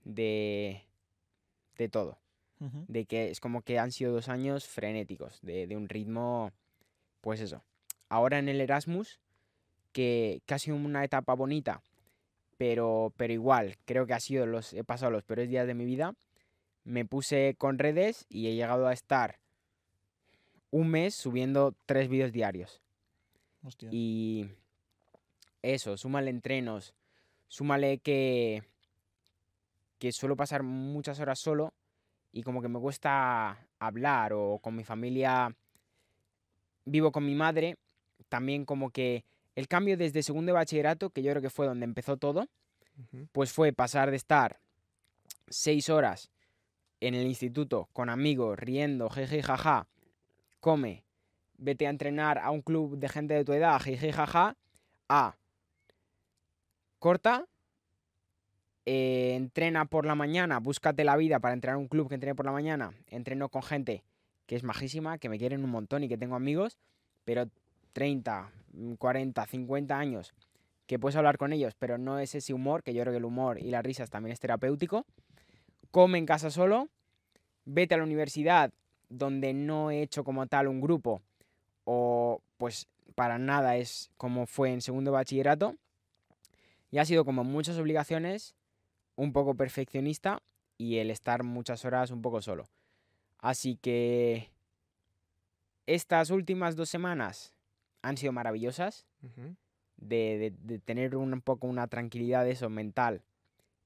De, 0.05 0.85
de 1.77 1.89
todo. 1.89 2.19
De 2.89 3.05
que 3.05 3.31
es 3.31 3.41
como 3.41 3.61
que 3.61 3.79
han 3.79 3.93
sido 3.93 4.13
dos 4.13 4.31
años 4.31 4.67
frenéticos, 4.67 5.39
de, 5.43 5.67
de 5.67 5.77
un 5.77 5.87
ritmo, 5.87 6.51
pues 7.21 7.41
eso. 7.41 7.63
Ahora 8.09 8.39
en 8.39 8.49
el 8.49 8.59
Erasmus, 8.59 9.21
que, 9.93 10.41
que 10.47 10.55
ha 10.55 10.59
sido 10.59 10.77
una 10.77 11.05
etapa 11.05 11.35
bonita, 11.35 11.83
pero, 12.57 13.13
pero 13.19 13.33
igual, 13.33 13.77
creo 13.85 14.07
que 14.07 14.15
ha 14.15 14.21
sido 14.21 14.47
los, 14.47 14.73
he 14.73 14.83
pasado 14.83 15.11
los 15.11 15.25
peores 15.25 15.51
días 15.51 15.67
de 15.67 15.75
mi 15.75 15.85
vida. 15.85 16.15
Me 16.85 17.05
puse 17.05 17.55
con 17.59 17.79
redes 17.79 18.25
y 18.31 18.47
he 18.47 18.55
llegado 18.55 18.87
a 18.87 18.93
estar 18.93 19.39
un 20.71 20.89
mes 20.89 21.15
subiendo 21.15 21.75
tres 21.87 22.09
vídeos 22.09 22.33
diarios. 22.33 22.81
Hostia. 23.63 23.89
Y 23.93 24.49
eso, 25.63 25.97
súmale 25.97 26.31
entrenos, 26.31 26.95
súmale 27.49 27.99
que, 27.99 28.63
que 30.05 30.13
suelo 30.13 30.37
pasar 30.37 30.63
muchas 30.63 31.19
horas 31.19 31.39
solo 31.39 31.73
y 32.31 32.43
como 32.43 32.61
que 32.61 32.69
me 32.69 32.79
cuesta 32.79 33.67
hablar 33.79 34.35
o 34.35 34.59
con 34.59 34.77
mi 34.77 34.85
familia 34.85 35.57
vivo 36.85 37.11
con 37.11 37.25
mi 37.25 37.35
madre, 37.35 37.79
también 38.29 38.67
como 38.67 38.91
que 38.91 39.25
el 39.55 39.67
cambio 39.67 39.97
desde 39.97 40.23
segundo 40.23 40.51
de 40.51 40.57
bachillerato, 40.57 41.09
que 41.09 41.23
yo 41.23 41.31
creo 41.31 41.41
que 41.41 41.49
fue 41.49 41.65
donde 41.65 41.87
empezó 41.87 42.19
todo, 42.19 42.49
pues 43.33 43.51
fue 43.51 43.73
pasar 43.73 44.11
de 44.11 44.19
estar 44.19 44.61
seis 45.49 45.89
horas 45.89 46.31
en 47.01 47.15
el 47.15 47.27
instituto 47.27 47.89
con 47.95 48.11
amigos, 48.11 48.59
riendo, 48.59 49.09
jeje, 49.09 49.43
jaja, 49.43 49.89
come, 50.61 51.03
vete 51.57 51.87
a 51.87 51.91
entrenar 51.91 52.37
a 52.37 52.51
un 52.51 52.61
club 52.61 52.99
de 52.99 53.09
gente 53.09 53.33
de 53.33 53.45
tu 53.47 53.55
edad, 53.55 53.81
jeje, 53.81 54.13
jaja, 54.13 54.55
a 55.09 55.39
corta, 56.99 57.47
eh, 58.87 59.35
entrena 59.35 59.87
por 59.87 60.07
la 60.07 60.15
mañana, 60.15 60.59
búscate 60.61 61.05
la 61.05 61.17
vida 61.17 61.41
para 61.41 61.55
entrenar 61.55 61.79
un 61.79 61.89
club 61.89 62.09
que 62.09 62.15
entrene 62.15 62.35
por 62.35 62.47
la 62.47 62.53
mañana, 62.53 62.93
entreno 63.09 63.49
con 63.49 63.63
gente 63.63 64.05
que 64.47 64.57
es 64.57 64.63
majísima, 64.63 65.19
que 65.19 65.29
me 65.29 65.39
quieren 65.39 65.65
un 65.65 65.71
montón 65.71 66.05
y 66.05 66.09
que 66.09 66.19
tengo 66.19 66.35
amigos, 66.35 66.79
pero 67.25 67.49
30, 67.95 68.51
40, 68.99 69.47
50 69.47 69.99
años 69.99 70.35
que 70.87 70.99
puedes 70.99 71.17
hablar 71.17 71.39
con 71.39 71.53
ellos, 71.53 71.75
pero 71.79 71.97
no 71.97 72.19
es 72.19 72.35
ese 72.35 72.53
humor, 72.53 72.83
que 72.83 72.93
yo 72.93 73.03
creo 73.03 73.13
que 73.13 73.19
el 73.19 73.25
humor 73.25 73.59
y 73.59 73.71
las 73.71 73.83
risas 73.83 74.11
también 74.11 74.33
es 74.33 74.41
terapéutico. 74.41 75.07
Come 75.91 76.19
en 76.19 76.27
casa 76.27 76.51
solo, 76.51 76.89
vete 77.65 77.95
a 77.95 77.99
la 77.99 78.05
universidad 78.05 78.73
donde 79.09 79.55
no 79.55 79.91
he 79.91 80.03
hecho 80.03 80.25
como 80.25 80.47
tal 80.47 80.69
un 80.69 80.81
grupo 80.81 81.23
o 81.85 82.43
pues 82.59 82.89
para 83.15 83.39
nada 83.39 83.77
es 83.77 84.11
como 84.17 84.47
fue 84.47 84.73
en 84.73 84.81
segundo 84.81 85.13
bachillerato. 85.13 85.77
Y 86.91 86.99
ha 86.99 87.05
sido 87.05 87.25
como 87.25 87.43
muchas 87.45 87.77
obligaciones, 87.79 88.55
un 89.17 89.33
poco 89.33 89.55
perfeccionista 89.55 90.43
y 90.79 90.97
el 90.99 91.11
estar 91.11 91.43
muchas 91.45 91.85
horas 91.85 92.11
un 92.11 92.23
poco 92.23 92.43
solo. 92.43 92.69
Así 93.39 93.77
que 93.77 94.49
estas 95.87 96.31
últimas 96.31 96.77
dos 96.77 96.89
semanas 96.89 97.53
han 98.03 98.17
sido 98.17 98.33
maravillosas 98.33 99.07
de, 99.97 100.39
de- 100.39 100.55
de 100.63 100.79
tener 100.79 101.17
un 101.17 101.41
poco 101.41 101.67
una 101.67 101.87
tranquilidad 101.89 102.45
de 102.45 102.53
eso 102.53 102.69
mental 102.71 103.23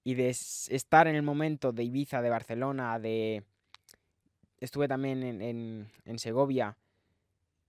y 0.05 0.15
de 0.15 0.31
estar 0.31 1.07
en 1.07 1.15
el 1.17 1.23
momento 1.23 1.73
de 1.73 1.85
Ibiza, 1.85 2.23
de 2.23 2.31
Barcelona, 2.31 2.99
de... 2.99 3.45
Estuve 4.61 4.89
también 4.89 5.23
en, 5.23 5.43
en- 5.43 5.89
en 6.05 6.19
Segovia 6.19 6.77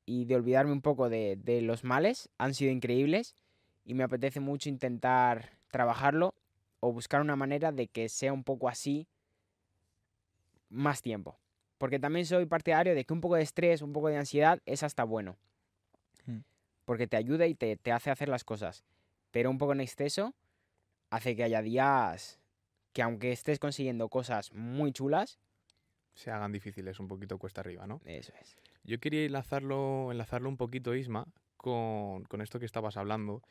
y 0.05 0.25
de 0.25 0.35
olvidarme 0.35 0.71
un 0.71 0.81
poco 0.81 1.09
de, 1.09 1.35
de 1.43 1.61
los 1.61 1.83
males, 1.83 2.29
han 2.39 2.53
sido 2.55 2.71
increíbles 2.71 3.35
y 3.85 3.93
me 3.93 4.03
apetece 4.03 4.39
mucho 4.39 4.69
intentar 4.69 5.51
trabajarlo 5.71 6.33
o 6.79 6.91
buscar 6.93 7.21
una 7.21 7.35
manera 7.35 7.71
de 7.71 7.87
que 7.87 8.09
sea 8.09 8.33
un 8.33 8.43
poco 8.43 8.69
así 8.69 9.07
más 10.69 11.01
tiempo. 11.01 11.39
Porque 11.77 11.99
también 11.99 12.25
soy 12.25 12.45
partidario 12.45 12.93
de 12.93 13.05
que 13.05 13.13
un 13.13 13.21
poco 13.21 13.35
de 13.35 13.43
estrés, 13.43 13.81
un 13.81 13.93
poco 13.93 14.09
de 14.09 14.17
ansiedad 14.17 14.59
es 14.65 14.83
hasta 14.83 15.03
bueno. 15.03 15.37
Mm. 16.25 16.39
Porque 16.85 17.07
te 17.07 17.17
ayuda 17.17 17.47
y 17.47 17.55
te, 17.55 17.77
te 17.77 17.91
hace 17.91 18.11
hacer 18.11 18.29
las 18.29 18.43
cosas. 18.43 18.83
Pero 19.31 19.49
un 19.49 19.57
poco 19.57 19.73
en 19.73 19.81
exceso 19.81 20.35
hace 21.09 21.35
que 21.35 21.43
haya 21.43 21.61
días 21.61 22.39
que 22.93 23.01
aunque 23.01 23.31
estés 23.31 23.59
consiguiendo 23.59 24.09
cosas 24.09 24.51
muy 24.53 24.91
chulas, 24.91 25.39
Se 26.13 26.31
hagan 26.31 26.51
difíciles 26.51 26.99
un 26.99 27.07
poquito 27.07 27.37
cuesta 27.37 27.61
arriba, 27.61 27.87
¿no? 27.87 28.01
eso 28.05 28.33
es. 28.41 28.57
Yo 28.83 28.99
quería 28.99 29.25
enlazarlo, 29.25 30.11
enlazarlo 30.11 30.49
un 30.49 30.57
poquito, 30.57 30.95
Isma, 30.95 31.25
con, 31.55 32.23
con 32.25 32.41
esto 32.41 32.59
que 32.59 32.65
estabas 32.65 32.97
hablando, 32.97 33.41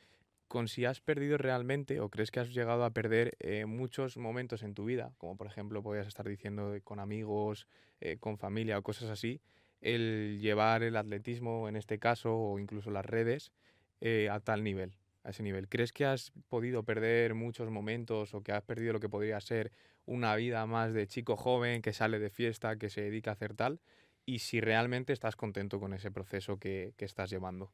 con 0.49 0.69
si 0.69 0.85
has 0.85 1.01
perdido 1.01 1.39
realmente 1.39 2.01
o 2.01 2.09
crees 2.09 2.31
que 2.31 2.41
has 2.41 2.53
llegado 2.53 2.85
a 2.85 2.91
perder 2.91 3.37
eh, 3.41 3.67
muchos 3.67 4.17
momentos 4.17 4.63
en 4.63 4.75
tu 4.75 4.85
vida, 4.85 5.13
como 5.19 5.37
por 5.37 5.47
ejemplo 5.47 5.83
podías 5.83 6.07
estar 6.07 6.29
diciendo 6.29 6.75
con 6.85 6.99
amigos, 7.01 7.67
eh, 8.01 8.17
con 8.19 8.39
familia 8.39 8.79
o 8.79 8.83
cosas 8.83 9.11
así, 9.11 9.41
el 9.81 10.39
llevar 10.41 10.83
el 10.83 10.97
atletismo 10.97 11.69
en 11.69 11.77
este 11.77 11.99
caso 11.99 12.37
o 12.37 12.59
incluso 12.59 12.91
las 12.91 13.07
redes 13.07 13.53
eh, 14.01 14.29
a 14.31 14.41
tal 14.41 14.65
nivel, 14.65 14.97
a 15.23 15.31
ese 15.31 15.43
nivel. 15.43 15.69
¿Crees 15.69 15.93
que 15.93 16.07
has 16.07 16.33
podido 16.49 16.83
perder 16.83 17.35
muchos 17.35 17.71
momentos 17.71 18.35
o 18.35 18.43
que 18.43 18.53
has 18.53 18.63
perdido 18.65 18.95
lo 18.95 19.01
que 19.01 19.09
podría 19.09 19.41
ser 19.41 19.71
una 20.07 20.35
vida 20.35 20.65
más 20.67 20.93
de 20.95 21.07
chico 21.07 21.37
joven 21.37 21.83
que 21.83 21.93
sale 21.93 22.19
de 22.19 22.31
fiesta, 22.31 22.77
que 22.77 22.89
se 22.89 23.03
dedica 23.03 23.31
a 23.31 23.35
hacer 23.35 23.55
tal? 23.55 23.81
y 24.29 24.41
si 24.41 24.61
realmente 24.61 25.15
estás 25.15 25.37
contento 25.37 25.81
con 25.81 25.95
ese 25.95 26.11
proceso 26.11 26.59
que, 26.59 26.93
que 26.99 27.07
estás 27.07 27.31
llevando. 27.31 27.73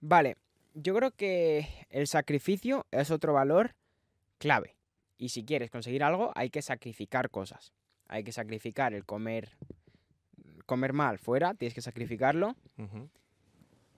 Vale, 0.00 0.36
yo 0.80 0.94
creo 0.94 1.10
que 1.10 1.66
el 1.90 2.06
sacrificio 2.06 2.86
es 2.90 3.10
otro 3.10 3.32
valor 3.32 3.74
clave. 4.38 4.76
Y 5.16 5.30
si 5.30 5.44
quieres 5.44 5.70
conseguir 5.70 6.04
algo, 6.04 6.32
hay 6.34 6.50
que 6.50 6.62
sacrificar 6.62 7.30
cosas. 7.30 7.72
Hay 8.06 8.24
que 8.24 8.32
sacrificar 8.32 8.94
el 8.94 9.04
comer 9.04 9.56
comer 10.68 10.92
mal 10.92 11.18
fuera, 11.18 11.54
tienes 11.54 11.74
que 11.74 11.80
sacrificarlo. 11.80 12.54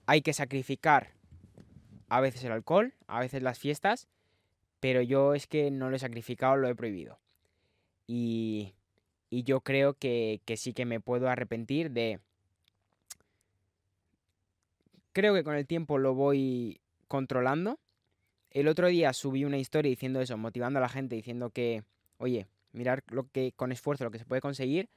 Hay 0.05 0.21
que 0.21 0.33
sacrificar 0.33 1.11
a 2.07 2.21
veces 2.21 2.43
el 2.45 2.53
alcohol, 2.53 2.93
a 3.07 3.19
veces 3.19 3.43
las 3.43 3.59
fiestas, 3.59 4.07
pero 4.79 5.01
yo 5.01 5.35
es 5.35 5.47
que 5.47 5.69
no 5.69 5.89
lo 5.89 5.97
he 5.97 5.99
sacrificado, 5.99 6.55
lo 6.55 6.69
he 6.69 6.75
prohibido. 6.75 7.19
Y, 8.07 8.73
y 9.29 9.43
yo 9.43 9.61
creo 9.61 9.93
que, 9.93 10.41
que 10.45 10.57
sí 10.57 10.73
que 10.73 10.85
me 10.85 10.99
puedo 10.99 11.29
arrepentir 11.29 11.91
de... 11.91 12.19
Creo 15.13 15.33
que 15.33 15.43
con 15.43 15.55
el 15.55 15.67
tiempo 15.67 15.97
lo 15.97 16.13
voy 16.13 16.79
controlando. 17.07 17.79
El 18.49 18.67
otro 18.67 18.87
día 18.87 19.13
subí 19.13 19.45
una 19.45 19.57
historia 19.57 19.89
diciendo 19.89 20.21
eso, 20.21 20.37
motivando 20.37 20.79
a 20.79 20.81
la 20.81 20.89
gente, 20.89 21.15
diciendo 21.15 21.49
que, 21.49 21.83
oye, 22.17 22.47
mirar 22.73 23.03
lo 23.07 23.29
que 23.29 23.51
con 23.53 23.71
esfuerzo 23.71 24.03
lo 24.03 24.11
que 24.11 24.19
se 24.19 24.25
puede 24.25 24.41
conseguir, 24.41 24.89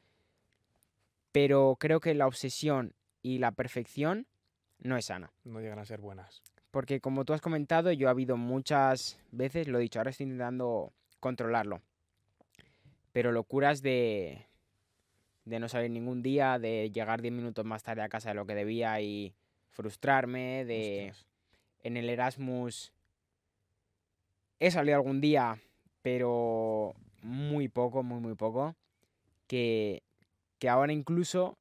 pero 1.33 1.77
creo 1.79 2.01
que 2.01 2.15
la 2.15 2.27
obsesión 2.27 2.95
y 3.23 3.39
la 3.39 3.53
perfección 3.53 4.27
no 4.79 4.97
es 4.97 5.07
sana. 5.07 5.33
No 5.45 5.61
llegan 5.61 5.79
a 5.79 5.85
ser 5.85 6.01
buenas. 6.01 6.43
Porque 6.71 7.01
como 7.01 7.25
tú 7.25 7.33
has 7.33 7.41
comentado, 7.41 7.93
yo 7.93 8.09
ha 8.09 8.13
habido 8.13 8.37
muchas 8.37 9.19
veces, 9.31 9.69
lo 9.69 9.79
he 9.79 9.83
dicho, 9.83 9.99
ahora 9.99 10.11
estoy 10.11 10.25
intentando 10.25 10.93
controlarlo. 11.21 11.81
Pero 13.13 13.33
locuras 13.33 13.83
de, 13.83 14.47
de 15.45 15.61
no 15.61 15.69
salir 15.69 15.91
ningún 15.91 16.23
día, 16.23 16.59
de 16.59 16.91
llegar 16.91 17.23
10 17.23 17.33
minutos 17.33 17.65
más 17.65 17.83
tarde 17.83 18.03
a 18.03 18.09
casa 18.09 18.31
de 18.31 18.35
lo 18.35 18.47
que 18.47 18.55
debía 18.55 19.01
y 19.01 19.35
frustrarme, 19.75 20.65
de 20.65 21.11
Ostras. 21.11 21.27
en 21.83 21.97
el 21.97 22.09
Erasmus 22.09 22.93
he 24.61 24.71
salido 24.71 24.97
algún 24.97 25.21
día, 25.21 25.61
pero 26.03 26.95
muy 27.23 27.69
poco, 27.69 28.03
muy, 28.03 28.21
muy 28.21 28.35
poco. 28.35 28.75
Que, 29.47 30.03
que 30.59 30.69
ahora 30.69 30.93
incluso 30.93 31.59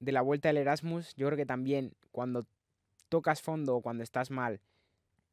de 0.00 0.12
la 0.12 0.20
vuelta 0.20 0.48
del 0.48 0.58
Erasmus, 0.58 1.14
yo 1.16 1.26
creo 1.26 1.36
que 1.36 1.46
también 1.46 1.94
cuando 2.12 2.46
tocas 3.08 3.40
fondo 3.40 3.76
o 3.76 3.82
cuando 3.82 4.02
estás 4.02 4.30
mal, 4.30 4.60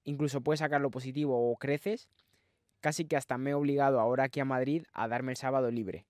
incluso 0.03 0.41
puedes 0.41 0.59
sacar 0.59 0.81
lo 0.81 0.91
positivo 0.91 1.51
o 1.51 1.57
creces, 1.57 2.07
casi 2.79 3.05
que 3.05 3.17
hasta 3.17 3.37
me 3.37 3.51
he 3.51 3.53
obligado 3.53 3.99
ahora 3.99 4.25
aquí 4.25 4.39
a 4.39 4.45
Madrid 4.45 4.83
a 4.93 5.07
darme 5.07 5.31
el 5.31 5.37
sábado 5.37 5.71
libre. 5.71 6.05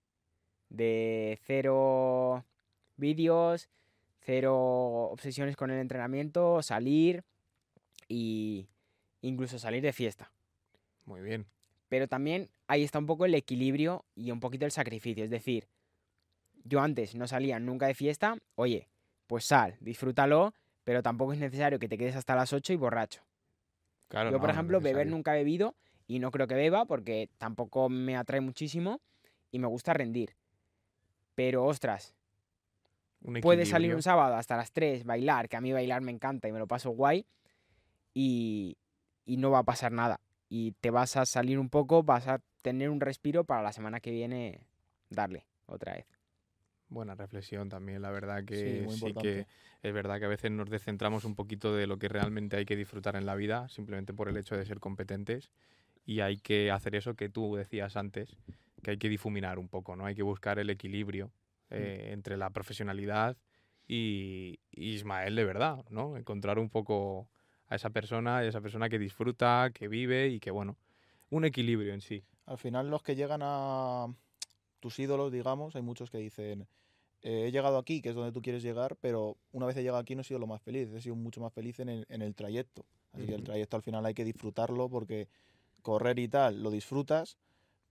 De 0.70 1.40
cero 1.46 2.46
vídeos, 2.98 3.70
cero 4.28 4.56
obsesiones 5.10 5.56
con 5.56 5.72
el 5.72 5.80
entrenamiento, 5.80 6.62
salir 6.62 7.24
y 8.10 8.68
incluso 9.22 9.58
salir 9.58 9.82
de 9.82 9.94
fiesta. 9.94 10.34
Muy 11.06 11.22
bien. 11.22 11.46
Pero 11.88 12.10
también 12.10 12.50
ahí 12.68 12.84
está 12.84 13.00
un 13.00 13.06
poco 13.06 13.24
el 13.24 13.34
equilibrio 13.36 14.04
y 14.16 14.32
un 14.32 14.42
poquito 14.42 14.66
el 14.66 14.72
sacrificio. 14.72 15.24
Es 15.24 15.30
decir, 15.30 15.70
yo 16.66 16.82
antes 16.82 17.16
no 17.16 17.26
salía 17.26 17.58
nunca 17.60 17.88
de 17.88 17.94
fiesta, 17.94 18.38
oye, 18.56 18.90
pues 19.28 19.46
sal, 19.46 19.78
disfrútalo, 19.80 20.54
pero 20.84 21.02
tampoco 21.02 21.32
es 21.32 21.40
necesario 21.40 21.80
que 21.80 21.88
te 21.88 21.98
quedes 21.98 22.18
hasta 22.18 22.36
las 22.36 22.52
8 22.52 22.74
y 22.74 22.76
borracho. 22.76 23.22
Claro, 24.10 24.30
yo, 24.32 24.40
por 24.40 24.50
no 24.50 24.54
ejemplo, 24.54 24.82
beber 24.82 25.08
nunca 25.08 25.36
he 25.36 25.40
bebido 25.40 25.74
y 26.06 26.20
no 26.20 26.32
creo 26.32 26.48
que 26.48 26.56
beba 26.56 26.84
porque 26.84 27.30
tampoco 27.38 27.88
me 27.88 28.18
atrae 28.18 28.42
muchísimo 28.42 29.00
y 29.52 29.60
me 29.60 29.68
gusta 29.68 29.94
rendir. 29.94 30.36
Pero, 31.34 31.64
ostras, 31.64 32.17
puedes 33.42 33.70
salir 33.70 33.96
un 33.96 34.02
sábado 34.02 34.36
hasta 34.36 34.58
las 34.58 34.72
3, 34.72 35.04
bailar, 35.04 35.50
que 35.50 35.58
a 35.58 35.62
mí 35.62 35.72
bailar 35.72 36.02
me 36.02 36.12
encanta 36.12 36.48
y 36.48 36.52
me 36.52 36.60
lo 36.60 36.68
paso 36.68 36.92
guay, 36.92 37.26
y, 38.14 38.78
y 39.26 39.38
no 39.38 39.52
va 39.52 39.60
a 39.60 39.64
pasar 39.64 39.92
nada. 39.92 40.20
Y 40.50 40.72
te 40.80 40.92
vas 40.92 41.18
a 41.18 41.26
salir 41.26 41.60
un 41.60 41.70
poco, 41.70 42.04
vas 42.04 42.28
a 42.28 42.42
tener 42.62 42.90
un 42.90 43.02
respiro 43.02 43.44
para 43.44 43.62
la 43.62 43.74
semana 43.74 44.00
que 44.00 44.12
viene 44.12 44.62
darle 45.10 45.46
otra 45.66 45.94
vez. 45.94 46.06
Buena 46.90 47.16
reflexión 47.16 47.68
también, 47.68 48.02
la 48.02 48.12
verdad 48.12 48.46
que 48.46 48.88
sí, 48.90 49.14
que 49.14 49.46
es 49.84 49.94
verdad 49.94 50.20
que 50.20 50.26
a 50.26 50.30
veces 50.30 50.52
nos 50.52 50.70
descentramos 50.70 51.26
un 51.26 51.36
poquito 51.36 51.76
de 51.76 51.86
lo 51.86 51.98
que 51.98 52.08
realmente 52.08 52.56
hay 52.56 52.66
que 52.66 52.78
disfrutar 52.78 53.18
en 53.18 53.26
la 53.26 53.36
vida, 53.36 53.68
simplemente 53.68 54.14
por 54.14 54.30
el 54.30 54.38
hecho 54.38 54.56
de 54.56 54.66
ser 54.66 54.80
competentes, 54.80 55.52
y 56.06 56.22
hay 56.22 56.38
que 56.38 56.72
hacer 56.72 56.96
eso 56.96 57.16
que 57.16 57.28
tú 57.28 57.56
decías 57.56 57.98
antes, 57.98 58.38
que 58.84 58.92
hay 58.92 58.98
que 58.98 59.10
difuminar 59.10 59.60
un 59.60 59.68
poco, 59.68 59.98
¿no? 59.98 60.06
Hay 60.06 60.16
que 60.16 60.24
buscar 60.24 60.60
el 60.60 60.70
equilibrio 60.70 61.30
eh, 61.70 62.10
entre 62.12 62.38
la 62.38 62.50
profesionalidad 62.50 63.38
y, 63.88 64.60
y 64.72 64.94
Ismael 64.94 65.36
de 65.36 65.46
verdad, 65.46 65.86
¿no? 65.90 66.18
Encontrar 66.18 66.60
un 66.60 66.70
poco 66.70 67.30
a 67.68 67.76
esa 67.76 67.90
persona, 67.90 68.44
esa 68.44 68.62
persona 68.62 68.90
que 68.90 69.00
disfruta, 69.00 69.72
que 69.74 69.88
vive 69.88 70.30
y 70.30 70.40
que, 70.40 70.52
bueno, 70.52 70.78
un 71.30 71.46
equilibrio 71.46 71.94
en 71.94 72.02
sí. 72.02 72.24
Al 72.46 72.58
final 72.58 72.90
los 72.90 73.04
que 73.04 73.16
llegan 73.16 73.42
a 73.44 74.08
tus 74.80 75.00
ídolos, 75.00 75.32
digamos, 75.32 75.76
hay 75.76 75.82
muchos 75.82 76.10
que 76.10 76.18
dicen, 76.18 76.68
eh, 77.22 77.48
he 77.48 77.52
llegado 77.52 77.78
aquí, 77.78 78.02
que 78.02 78.10
es 78.10 78.16
donde 78.16 78.32
tú 78.32 78.42
quieres 78.42 78.64
llegar, 78.64 78.96
pero 79.02 79.38
una 79.52 79.66
vez 79.66 79.76
he 79.78 79.82
llegado 79.82 80.00
aquí 80.00 80.16
no 80.16 80.22
he 80.22 80.26
sido 80.26 80.40
lo 80.40 80.48
más 80.48 80.62
feliz, 80.62 80.90
he 80.94 81.02
sido 81.02 81.16
mucho 81.16 81.42
más 81.42 81.52
feliz 81.52 81.80
en 81.80 81.90
el, 81.90 82.06
en 82.10 82.22
el 82.22 82.36
trayecto. 82.36 82.86
Así 83.12 83.26
que 83.26 83.36
el 83.36 83.44
trayecto 83.44 83.76
al 83.76 83.84
final 83.84 84.06
hay 84.06 84.14
que 84.14 84.24
disfrutarlo 84.24 84.90
porque 84.90 85.28
correr 85.82 86.20
y 86.20 86.28
tal 86.28 86.62
lo 86.62 86.70
disfrutas, 86.70 87.38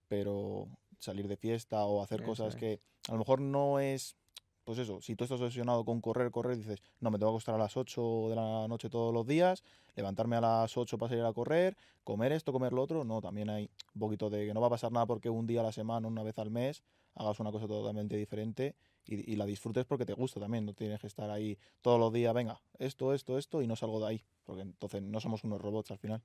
pero 0.09 0.68
salir 0.99 1.27
de 1.29 1.37
fiesta 1.37 1.85
o 1.85 2.03
hacer 2.03 2.22
cosas 2.22 2.55
que 2.55 2.81
a 3.09 3.12
lo 3.12 3.18
mejor 3.18 3.40
no 3.40 3.78
es, 3.78 4.16
pues 4.64 4.78
eso, 4.78 5.00
si 5.00 5.14
tú 5.14 5.24
estás 5.24 5.40
obsesionado 5.40 5.84
con 5.84 6.00
correr, 6.00 6.30
correr, 6.30 6.57
dices, 6.57 6.82
no, 7.00 7.11
me 7.11 7.18
tengo 7.18 7.32
que 7.32 7.36
acostar 7.36 7.54
a 7.54 7.59
las 7.59 7.76
8 7.76 8.28
de 8.28 8.36
la 8.36 8.66
noche 8.68 8.90
todos 8.90 9.14
los 9.14 9.26
días, 9.26 9.62
levantarme 9.94 10.36
a 10.36 10.40
las 10.40 10.76
8 10.76 10.98
para 10.98 11.11
salir 11.11 11.24
a 11.24 11.32
correr, 11.32 11.76
comer 12.04 12.32
esto, 12.32 12.52
comer 12.52 12.72
lo 12.72 12.82
otro, 12.82 13.04
no, 13.04 13.20
también 13.20 13.48
hay 13.48 13.70
un 13.94 14.00
poquito 14.00 14.28
de 14.28 14.46
que 14.46 14.54
no 14.54 14.61
va 14.61 14.66
a 14.66 14.70
pasar 14.70 14.92
nada 14.92 15.07
porque 15.07 15.30
un 15.30 15.46
día 15.46 15.61
a 15.61 15.64
la 15.64 15.72
semana, 15.72 16.09
una 16.09 16.22
vez 16.22 16.38
al 16.38 16.50
mes, 16.50 16.82
hagas 17.14 17.38
una 17.40 17.52
cosa 17.52 17.66
totalmente 17.66 18.16
diferente 18.16 18.74
y, 19.07 19.32
y 19.32 19.36
la 19.36 19.46
disfrutes 19.46 19.84
porque 19.84 20.04
te 20.04 20.12
gusta 20.12 20.40
también, 20.40 20.66
no 20.66 20.74
tienes 20.74 21.00
que 21.00 21.07
estar 21.07 21.30
ahí 21.30 21.59
todos 21.80 22.00
los 22.00 22.12
días, 22.12 22.34
venga, 22.34 22.61
esto, 22.78 23.14
esto, 23.14 23.38
esto 23.38 23.62
y 23.62 23.66
no 23.66 23.76
salgo 23.76 24.00
de 24.00 24.07
ahí, 24.07 24.24
porque 24.44 24.62
entonces 24.62 25.02
no 25.02 25.20
somos 25.20 25.44
unos 25.44 25.61
robots 25.61 25.92
al 25.92 25.98
final. 25.98 26.22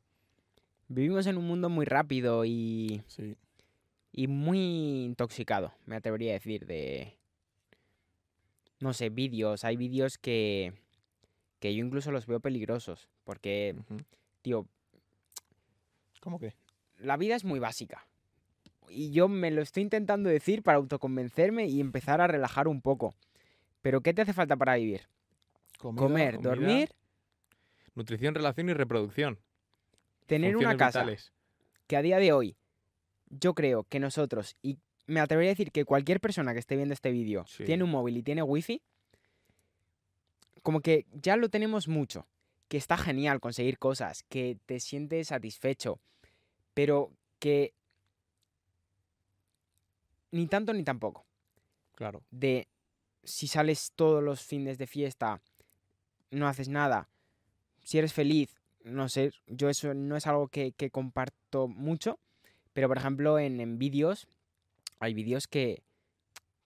Vivimos 0.88 1.26
en 1.28 1.38
un 1.38 1.48
mundo 1.48 1.70
muy 1.70 1.86
rápido 1.86 2.44
y, 2.44 3.02
Sí. 3.08 3.38
Y 4.12 4.28
muy 4.28 5.06
intoxicado, 5.06 5.74
me 5.86 5.96
atrevería 5.96 6.32
a 6.32 6.34
decir, 6.34 6.66
de, 6.66 7.18
no 8.80 8.94
sé, 8.94 9.10
vídeos. 9.10 9.64
Hay 9.64 9.78
vídeos 9.78 10.18
que, 10.18 10.74
que 11.60 11.74
yo 11.76 11.84
incluso 11.86 12.12
los 12.12 12.26
veo 12.28 12.40
peligrosos. 12.40 13.08
Porque, 13.24 13.76
tío, 14.42 14.68
¿Cómo 16.20 16.40
que? 16.40 16.54
la 17.00 17.18
vida 17.18 17.36
es 17.36 17.44
muy 17.44 17.60
básica. 17.60 18.06
Y 18.90 19.12
yo 19.12 19.28
me 19.30 19.52
lo 19.52 19.62
estoy 19.62 19.84
intentando 19.84 20.30
decir 20.30 20.64
para 20.64 20.78
autoconvencerme 20.78 21.68
y 21.68 21.80
empezar 21.80 22.20
a 22.20 22.28
relajar 22.28 22.68
un 22.68 22.82
poco. 22.82 23.16
Pero 23.82 24.02
¿qué 24.02 24.14
te 24.14 24.22
hace 24.24 24.34
falta 24.34 24.58
para 24.58 24.76
vivir? 24.76 25.02
Comida, 25.80 26.02
Comer, 26.02 26.36
comida, 26.36 26.50
dormir, 26.50 26.90
Nutrición, 27.96 28.36
relación 28.36 28.70
y 28.70 28.74
reproducción. 28.74 29.40
tener 30.28 30.56
una 30.58 30.78
casa. 30.78 31.00
vitales. 31.00 31.32
que 31.88 31.96
a 31.98 32.02
día 32.02 32.20
de 32.20 32.32
hoy 32.34 32.56
yo 33.40 33.54
creo 33.54 33.84
que 33.86 34.00
nosotros, 34.00 34.56
y 34.62 34.78
me 35.08 35.20
atrevería 35.20 35.52
a 35.52 35.54
decir 35.56 35.72
que 35.72 35.86
cualquier 35.86 36.20
persona 36.20 36.54
que 36.54 36.60
esté 36.60 36.76
viendo 36.76 36.94
este 36.94 37.12
vídeo 37.12 37.46
Sí. 37.48 37.64
tiene 37.66 37.84
un 37.84 37.92
móvil 37.92 38.18
y 38.18 38.24
tiene 38.24 38.44
wifi, 38.44 38.82
como 40.62 40.82
que 40.82 41.06
ya 41.12 41.36
lo 41.38 41.50
tenemos 41.50 41.88
mucho, 41.88 42.28
que 42.68 42.78
está 42.78 42.98
genial 42.98 43.40
conseguir 43.40 43.80
cosas, 43.80 44.24
que 44.30 44.58
te 44.66 44.80
sientes 44.80 45.30
satisfecho, 45.30 46.00
pero 46.74 47.12
que 47.40 47.74
ni 50.32 50.48
tanto 50.48 50.74
ni 50.74 50.84
tampoco. 50.84 51.26
Claro. 51.96 52.24
De 52.32 52.68
si 53.24 53.48
sales 53.48 53.92
todos 53.96 54.24
los 54.24 54.42
fines 54.42 54.78
de 54.78 54.88
fiesta, 54.88 55.42
no 56.32 56.48
haces 56.48 56.70
nada, 56.70 57.10
si 57.84 57.98
eres 57.98 58.14
feliz, 58.14 58.56
no 58.84 59.10
sé, 59.10 59.32
yo 59.48 59.70
eso 59.70 59.94
no 59.94 60.16
es 60.16 60.26
algo 60.28 60.48
que, 60.48 60.72
que 60.72 60.90
comparto 60.90 61.68
mucho, 61.68 62.20
pero 62.74 62.88
por 62.88 62.98
ejemplo 62.98 63.40
en, 63.40 63.60
en 63.60 63.78
vídeos, 63.78 64.28
hay 65.00 65.14
vídeos 65.14 65.48
que, 65.48 65.84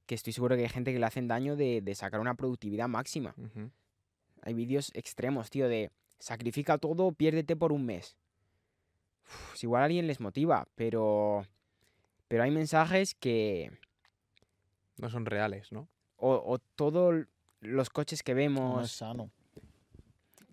que 0.06 0.16
estoy 0.16 0.34
seguro 0.34 0.56
que 0.56 0.64
hay 0.64 0.70
gente 0.70 0.93
que 0.93 0.99
le 0.99 1.06
hacen 1.06 1.28
daño 1.28 1.56
de, 1.56 1.82
de 1.82 1.95
sacar 1.95 2.20
una 2.20 2.36
productividad 2.36 2.88
máxima. 2.88 3.34
Hay 4.41 4.53
vídeos 4.53 4.91
extremos, 4.93 5.49
tío, 5.49 5.68
de 5.68 5.91
sacrifica 6.20 6.78
todo, 6.78 7.12
piérdete 7.12 7.56
por 7.56 7.72
un 7.72 7.86
mes. 7.86 8.16
Uf, 9.26 9.56
si 9.58 9.66
igual 9.66 9.82
a 9.82 9.86
alguien 9.86 10.06
les 10.08 10.20
motiva, 10.20 10.68
pero, 10.76 11.45
pero 12.28 12.43
hay 12.43 12.51
mensajes 12.51 13.16
que, 13.16 13.72
No 14.97 15.10
son 15.10 15.26
reales, 15.26 15.72
¿no? 15.72 15.88
o, 16.18 16.34
o 16.45 16.60
todos 16.60 17.26
los 17.62 17.89
coches 17.89 18.22
que 18.22 18.34
No 18.34 18.39
es 18.39 18.45
vemos, 18.45 18.91
sano. 18.91 19.32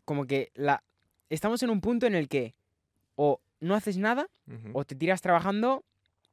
como 0.05 0.25
que 0.27 0.51
la 0.55 0.83
estamos 1.29 1.63
en 1.63 1.71
un 1.71 1.81
punto 1.81 2.07
en 2.07 2.15
el 2.15 2.29
que 2.29 2.55
o 3.17 3.41
no 3.63 3.75
haces 3.75 3.97
nada 3.97 4.29
o 4.75 4.85
te 4.85 4.95
tiras 4.95 5.23
trabajando 5.23 5.85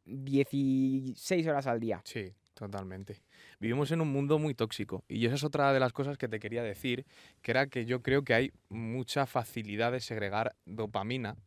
16 0.06 1.48
horas 1.48 1.68
al 1.68 1.80
día. 1.80 2.02
Sí, 2.04 2.34
totalmente. 2.54 3.22
Vivimos 3.60 3.92
en 3.92 4.02
un 4.02 4.12
mundo 4.12 4.40
muy 4.40 4.56
tóxico 4.56 5.04
y 5.08 5.26
esa 5.26 5.36
es 5.36 5.44
otra 5.44 5.72
de 5.72 5.80
las 5.80 5.94
cosas 5.94 6.18
que 6.18 6.28
te 6.28 6.40
quería 6.40 6.64
decir, 6.64 7.06
que 7.42 7.52
era 7.52 7.68
que 7.68 7.86
yo 7.86 8.02
creo 8.02 8.24
que 8.24 8.34
hay 8.34 8.52
mucha 8.68 9.26
facilidad 9.28 9.92
de 9.92 10.00
segregar 10.00 10.56
dopamina 10.66 11.38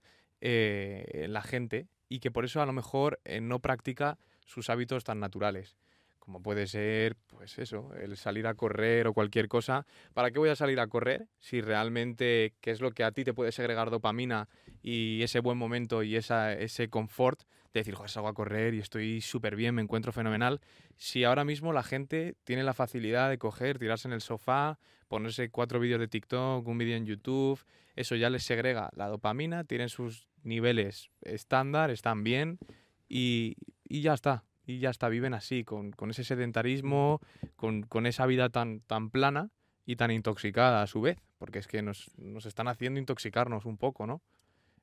eh, 0.40 1.04
en 1.12 1.32
la 1.32 1.42
gente 1.42 1.88
y 2.08 2.20
que 2.20 2.30
por 2.30 2.44
eso 2.44 2.62
a 2.62 2.66
lo 2.66 2.72
mejor 2.72 3.20
eh, 3.24 3.40
no 3.40 3.58
practica 3.58 4.18
sus 4.46 4.70
hábitos 4.70 5.02
tan 5.04 5.18
naturales. 5.18 5.76
Como 6.22 6.40
puede 6.40 6.68
ser, 6.68 7.16
pues 7.26 7.58
eso, 7.58 7.92
el 8.00 8.16
salir 8.16 8.46
a 8.46 8.54
correr 8.54 9.08
o 9.08 9.12
cualquier 9.12 9.48
cosa. 9.48 9.86
¿Para 10.14 10.30
qué 10.30 10.38
voy 10.38 10.50
a 10.50 10.54
salir 10.54 10.78
a 10.78 10.86
correr 10.86 11.26
si 11.40 11.60
realmente 11.60 12.54
qué 12.60 12.70
es 12.70 12.80
lo 12.80 12.92
que 12.92 13.02
a 13.02 13.10
ti 13.10 13.24
te 13.24 13.34
puede 13.34 13.50
segregar 13.50 13.90
dopamina 13.90 14.48
y 14.82 15.20
ese 15.22 15.40
buen 15.40 15.58
momento 15.58 16.04
y 16.04 16.14
ese 16.14 16.88
confort 16.90 17.40
de 17.74 17.80
decir, 17.80 17.96
joder, 17.96 18.08
salgo 18.08 18.28
a 18.28 18.34
correr 18.34 18.72
y 18.72 18.78
estoy 18.78 19.20
súper 19.20 19.56
bien, 19.56 19.74
me 19.74 19.82
encuentro 19.82 20.12
fenomenal. 20.12 20.60
Si 20.96 21.24
ahora 21.24 21.44
mismo 21.44 21.72
la 21.72 21.82
gente 21.82 22.36
tiene 22.44 22.62
la 22.62 22.72
facilidad 22.72 23.28
de 23.28 23.38
coger, 23.38 23.80
tirarse 23.80 24.06
en 24.06 24.14
el 24.14 24.20
sofá, 24.20 24.78
ponerse 25.08 25.50
cuatro 25.50 25.80
vídeos 25.80 25.98
de 25.98 26.06
TikTok, 26.06 26.64
un 26.68 26.78
vídeo 26.78 26.96
en 26.96 27.04
YouTube, 27.04 27.60
eso 27.96 28.14
ya 28.14 28.30
les 28.30 28.44
segrega 28.44 28.90
la 28.94 29.08
dopamina, 29.08 29.64
tienen 29.64 29.88
sus 29.88 30.28
niveles 30.44 31.10
estándar, 31.22 31.90
están 31.90 32.22
bien 32.22 32.60
y 33.08 33.56
ya 33.88 34.14
está. 34.14 34.44
Y 34.64 34.78
ya 34.78 34.90
está, 34.90 35.08
viven 35.08 35.34
así, 35.34 35.64
con, 35.64 35.90
con 35.92 36.10
ese 36.10 36.24
sedentarismo, 36.24 37.20
con, 37.56 37.82
con 37.82 38.06
esa 38.06 38.26
vida 38.26 38.48
tan, 38.48 38.80
tan 38.80 39.10
plana 39.10 39.50
y 39.84 39.96
tan 39.96 40.10
intoxicada 40.10 40.82
a 40.82 40.86
su 40.86 41.00
vez, 41.00 41.18
porque 41.38 41.58
es 41.58 41.66
que 41.66 41.82
nos, 41.82 42.10
nos 42.16 42.46
están 42.46 42.68
haciendo 42.68 43.00
intoxicarnos 43.00 43.64
un 43.64 43.76
poco, 43.76 44.06
¿no? 44.06 44.22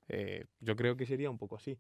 Eh, 0.10 0.46
yo 0.60 0.76
creo 0.76 0.98
que 0.98 1.06
sería 1.06 1.30
un 1.30 1.38
poco 1.38 1.56
así. 1.56 1.78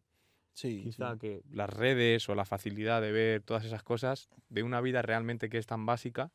Sí, 0.54 0.82
Quizá 0.84 1.14
sí. 1.14 1.20
que 1.20 1.42
las 1.52 1.70
redes 1.70 2.28
o 2.30 2.36
la 2.36 2.46
facilidad 2.46 3.02
de 3.02 3.12
ver 3.12 3.42
todas 3.42 3.66
esas 3.66 3.84
cosas 3.84 4.30
de 4.50 4.64
una 4.64 4.82
vida 4.82 5.02
realmente 5.02 5.50
que 5.50 5.58
es 5.58 5.66
tan 5.66 5.86
básica 5.86 6.32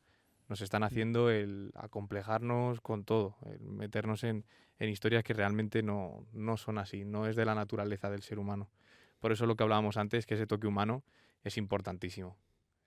nos 0.49 0.61
están 0.61 0.83
haciendo 0.83 1.31
el 1.31 1.73
acomplejarnos 1.75 2.81
con 2.81 3.05
todo, 3.05 3.37
el 3.47 3.61
meternos 3.61 4.25
en, 4.25 4.45
en 4.79 4.91
historias 4.91 5.25
que 5.25 5.33
realmente 5.33 5.83
no, 5.83 6.27
no 6.33 6.57
son 6.57 6.79
así, 6.79 7.05
no 7.05 7.27
es 7.27 7.37
de 7.37 7.45
la 7.45 7.55
naturaleza 7.55 8.11
del 8.11 8.23
ser 8.23 8.39
humano. 8.39 8.71
Por 9.21 9.33
eso 9.33 9.47
lo 9.47 9.57
que 9.57 9.63
hablábamos 9.63 9.97
antes, 9.97 10.27
que 10.27 10.35
ese 10.35 10.47
toque 10.47 10.67
humano 10.67 11.03
es 11.45 11.57
importantísimo. 11.57 12.37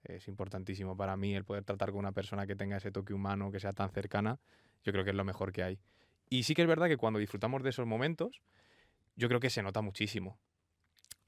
Es 0.03 0.27
importantísimo 0.27 0.95
para 0.95 1.15
mí 1.17 1.35
el 1.35 1.45
poder 1.45 1.63
tratar 1.63 1.91
con 1.91 1.99
una 1.99 2.11
persona 2.11 2.45
que 2.47 2.55
tenga 2.55 2.77
ese 2.77 2.91
toque 2.91 3.13
humano, 3.13 3.51
que 3.51 3.59
sea 3.59 3.73
tan 3.73 3.91
cercana, 3.91 4.39
yo 4.83 4.91
creo 4.91 5.03
que 5.03 5.11
es 5.11 5.15
lo 5.15 5.23
mejor 5.23 5.51
que 5.51 5.63
hay. 5.63 5.79
Y 6.29 6.43
sí 6.43 6.53
que 6.53 6.61
es 6.61 6.67
verdad 6.67 6.87
que 6.87 6.97
cuando 6.97 7.19
disfrutamos 7.19 7.63
de 7.63 7.69
esos 7.69 7.85
momentos, 7.85 8.41
yo 9.15 9.27
creo 9.27 9.39
que 9.39 9.49
se 9.49 9.63
nota 9.63 9.81
muchísimo. 9.81 10.37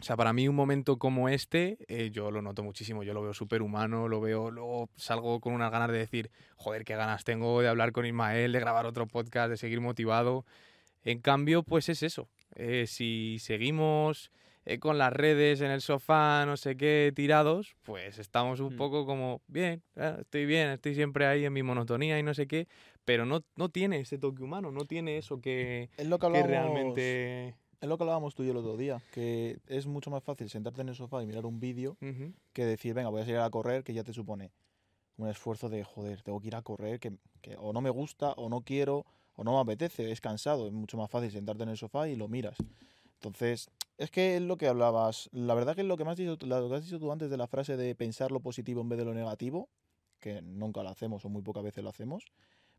O 0.02 0.04
sea, 0.04 0.16
para 0.16 0.32
mí 0.32 0.48
un 0.48 0.56
momento 0.56 0.98
como 0.98 1.28
este, 1.28 1.78
eh, 1.90 2.10
yo 2.10 2.32
lo 2.32 2.42
noto 2.42 2.64
muchísimo, 2.64 3.04
yo 3.04 3.14
lo 3.14 3.22
veo 3.22 3.34
súper 3.34 3.62
humano, 3.62 4.08
lo 4.08 4.22
veo, 4.22 4.50
luego 4.50 4.90
salgo 4.96 5.42
con 5.42 5.54
unas 5.54 5.72
ganas 5.72 5.92
de 5.92 5.98
decir, 5.98 6.32
joder, 6.56 6.86
qué 6.86 6.96
ganas 6.96 7.26
tengo 7.26 7.62
de 7.62 7.68
hablar 7.68 7.92
con 7.92 8.06
Ismael, 8.06 8.54
de 8.54 8.60
grabar 8.62 8.86
otro 8.86 9.08
podcast, 9.08 9.50
de 9.50 9.58
seguir 9.58 9.82
motivado. 9.82 10.46
En 11.04 11.20
cambio, 11.20 11.64
pues 11.64 11.90
es 11.90 12.02
eso. 12.04 12.30
eh, 12.56 12.86
si 12.88 13.38
seguimos 13.40 14.32
eh, 14.70 14.80
con 14.80 15.00
las 15.00 15.12
redes 15.12 15.62
en 15.62 15.72
el 15.72 15.82
sofá, 15.82 16.46
no 16.46 16.56
sé 16.56 16.78
qué, 16.78 17.12
tirados, 17.16 17.76
pues 17.84 18.20
estamos 18.20 18.60
un 18.60 18.74
Mm. 18.74 18.78
poco 18.78 19.06
como, 19.08 19.42
bien, 19.48 19.82
eh, 19.96 20.18
estoy 20.20 20.46
bien, 20.46 20.70
estoy 20.70 20.94
siempre 20.94 21.26
ahí 21.26 21.44
en 21.44 21.54
mi 21.54 21.64
monotonía 21.64 22.20
y 22.20 22.24
no 22.24 22.36
sé 22.36 22.46
qué, 22.48 22.68
pero 23.04 23.26
no, 23.26 23.42
no 23.56 23.70
tiene 23.70 24.00
ese 24.00 24.20
toque 24.20 24.44
humano, 24.44 24.72
no 24.72 24.86
tiene 24.86 25.18
eso 25.18 25.42
que, 25.42 25.90
Es 25.98 26.08
lo 26.08 26.20
que 26.20 26.28
que 26.30 26.38
hablábamos, 26.38 26.50
realmente... 26.50 27.56
es 27.82 27.88
lo 27.90 27.98
que 27.98 28.04
hablábamos 28.04 28.36
tú 28.36 28.44
y 28.44 28.46
yo 28.46 28.52
el 28.52 28.58
otro 28.58 28.78
día, 28.78 29.02
que 29.12 29.58
es 29.66 29.88
mucho 29.88 30.12
más 30.12 30.24
fácil 30.24 30.50
sentarte 30.52 30.82
en 30.82 30.90
el 30.90 30.96
sofá 30.96 31.24
y 31.24 31.26
mirar 31.26 31.48
un 31.48 31.60
vídeo 31.60 31.98
Ujú. 32.02 32.34
que 32.54 32.66
decir, 32.66 32.94
venga, 32.94 33.10
voy 33.10 33.22
a 33.22 33.26
salir 33.26 33.40
a 33.40 33.50
correr, 33.50 33.84
que 33.84 33.94
ya 33.96 34.04
te 34.04 34.14
supone 34.14 34.52
un 35.18 35.28
esfuerzo 35.30 35.68
de, 35.68 35.84
joder, 35.84 36.22
tengo 36.22 36.40
que 36.40 36.48
ir 36.48 36.56
a 36.56 36.62
correr, 36.62 37.00
que, 37.00 37.12
que 37.42 37.56
o 37.58 37.74
no 37.74 37.82
me 37.82 37.90
gusta, 37.90 38.34
o 38.34 38.50
no 38.50 38.62
quiero, 38.62 39.04
o 39.36 39.44
no 39.44 39.54
me 39.54 39.60
apetece, 39.62 40.12
es 40.12 40.22
cansado, 40.22 40.68
es 40.68 40.74
mucho 40.74 40.96
más 40.96 41.10
fácil 41.10 41.32
sentarte 41.32 41.64
en 41.64 41.70
el 41.70 41.78
sofá 41.78 42.08
y 42.08 42.16
lo 42.16 42.28
miras. 42.28 42.56
Entonces, 43.16 43.70
es 44.00 44.12
que 44.12 44.38
es 44.38 44.42
lo 44.42 44.56
que 44.56 44.68
hablabas, 44.68 45.30
la 45.34 45.54
verdad 45.54 45.76
que 45.76 45.82
es 45.82 45.88
lo 45.88 45.98
que, 45.98 46.04
has 46.04 46.16
dicho, 46.16 46.38
lo 46.46 46.70
que 46.70 46.76
has 46.76 46.86
dicho 46.86 47.00
tú 47.00 47.12
antes 47.12 47.30
de 47.30 47.36
la 47.36 47.48
frase 47.48 47.76
de 47.76 47.94
pensar 47.96 48.32
lo 48.32 48.40
positivo 48.40 48.80
en 48.80 48.88
vez 48.88 48.98
de 48.98 49.04
lo 49.04 49.14
negativo, 49.14 49.68
que 50.22 50.42
nunca 50.42 50.82
lo 50.84 50.90
hacemos 50.90 51.26
o 51.26 51.30
muy 51.30 51.42
pocas 51.42 51.64
veces 51.64 51.84
lo 51.84 51.90
hacemos, 51.90 52.24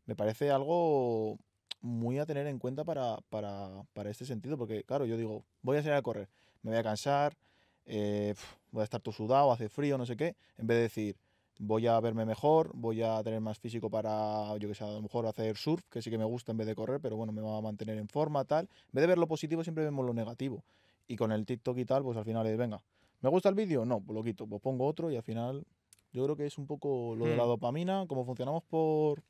me 0.07 0.15
parece 0.15 0.49
algo 0.49 1.37
muy 1.79 2.17
a 2.17 2.25
tener 2.25 2.47
en 2.47 2.57
cuenta 2.57 2.83
para, 2.83 3.17
para, 3.29 3.69
para 3.93 4.09
este 4.09 4.25
sentido, 4.25 4.57
porque 4.57 4.83
claro, 4.83 5.05
yo 5.05 5.15
digo, 5.15 5.45
voy 5.61 5.77
a 5.77 5.83
salir 5.83 5.95
a 5.95 6.01
correr, 6.01 6.27
me 6.63 6.71
voy 6.71 6.79
a 6.79 6.83
cansar, 6.83 7.37
eh, 7.85 8.33
voy 8.71 8.81
a 8.81 8.83
estar 8.83 8.99
todo 8.99 9.13
sudado, 9.13 9.51
hace 9.51 9.69
frío, 9.69 9.99
no 9.99 10.07
sé 10.07 10.17
qué, 10.17 10.35
en 10.57 10.65
vez 10.65 10.77
de 10.77 10.81
decir, 10.81 11.17
voy 11.59 11.85
a 11.85 11.99
verme 11.99 12.25
mejor, 12.25 12.71
voy 12.73 13.03
a 13.03 13.21
tener 13.21 13.41
más 13.41 13.59
físico 13.59 13.91
para, 13.91 14.57
yo 14.57 14.67
que 14.67 14.73
sé, 14.73 14.83
a 14.83 14.87
lo 14.87 15.03
mejor 15.03 15.27
hacer 15.27 15.55
surf, 15.55 15.83
que 15.91 16.01
sí 16.01 16.09
que 16.09 16.17
me 16.17 16.25
gusta 16.25 16.51
en 16.51 16.57
vez 16.57 16.65
de 16.65 16.73
correr, 16.73 16.99
pero 16.99 17.15
bueno, 17.15 17.31
me 17.31 17.43
va 17.43 17.59
a 17.59 17.61
mantener 17.61 17.99
en 17.99 18.07
forma, 18.07 18.43
tal. 18.43 18.65
En 18.65 18.93
vez 18.93 19.03
de 19.03 19.07
ver 19.07 19.19
lo 19.19 19.27
positivo, 19.27 19.63
siempre 19.63 19.83
vemos 19.83 20.03
lo 20.03 20.15
negativo. 20.15 20.63
Y 21.11 21.17
con 21.17 21.31
el 21.33 21.45
TikTok 21.45 21.77
y 21.77 21.85
tal, 21.85 22.03
pues 22.03 22.17
al 22.17 22.23
final 22.23 22.45
es, 22.47 22.57
venga, 22.57 22.81
¿me 23.21 23.29
gusta 23.29 23.49
el 23.49 23.55
vídeo? 23.55 23.83
No, 23.85 23.99
pues 23.99 24.15
lo 24.15 24.23
quito, 24.23 24.47
pues 24.47 24.61
pongo 24.61 24.85
otro 24.87 25.11
y 25.11 25.17
al 25.17 25.23
final 25.23 25.65
yo 26.13 26.23
creo 26.23 26.35
que 26.37 26.45
es 26.45 26.57
un 26.57 26.67
poco 26.67 27.15
lo 27.17 27.25
de 27.25 27.35
la 27.35 27.43
Hmm. 27.43 27.47
dopamina, 27.47 28.05
como 28.07 28.23
funcionamos 28.25 28.63
por, 28.63 29.21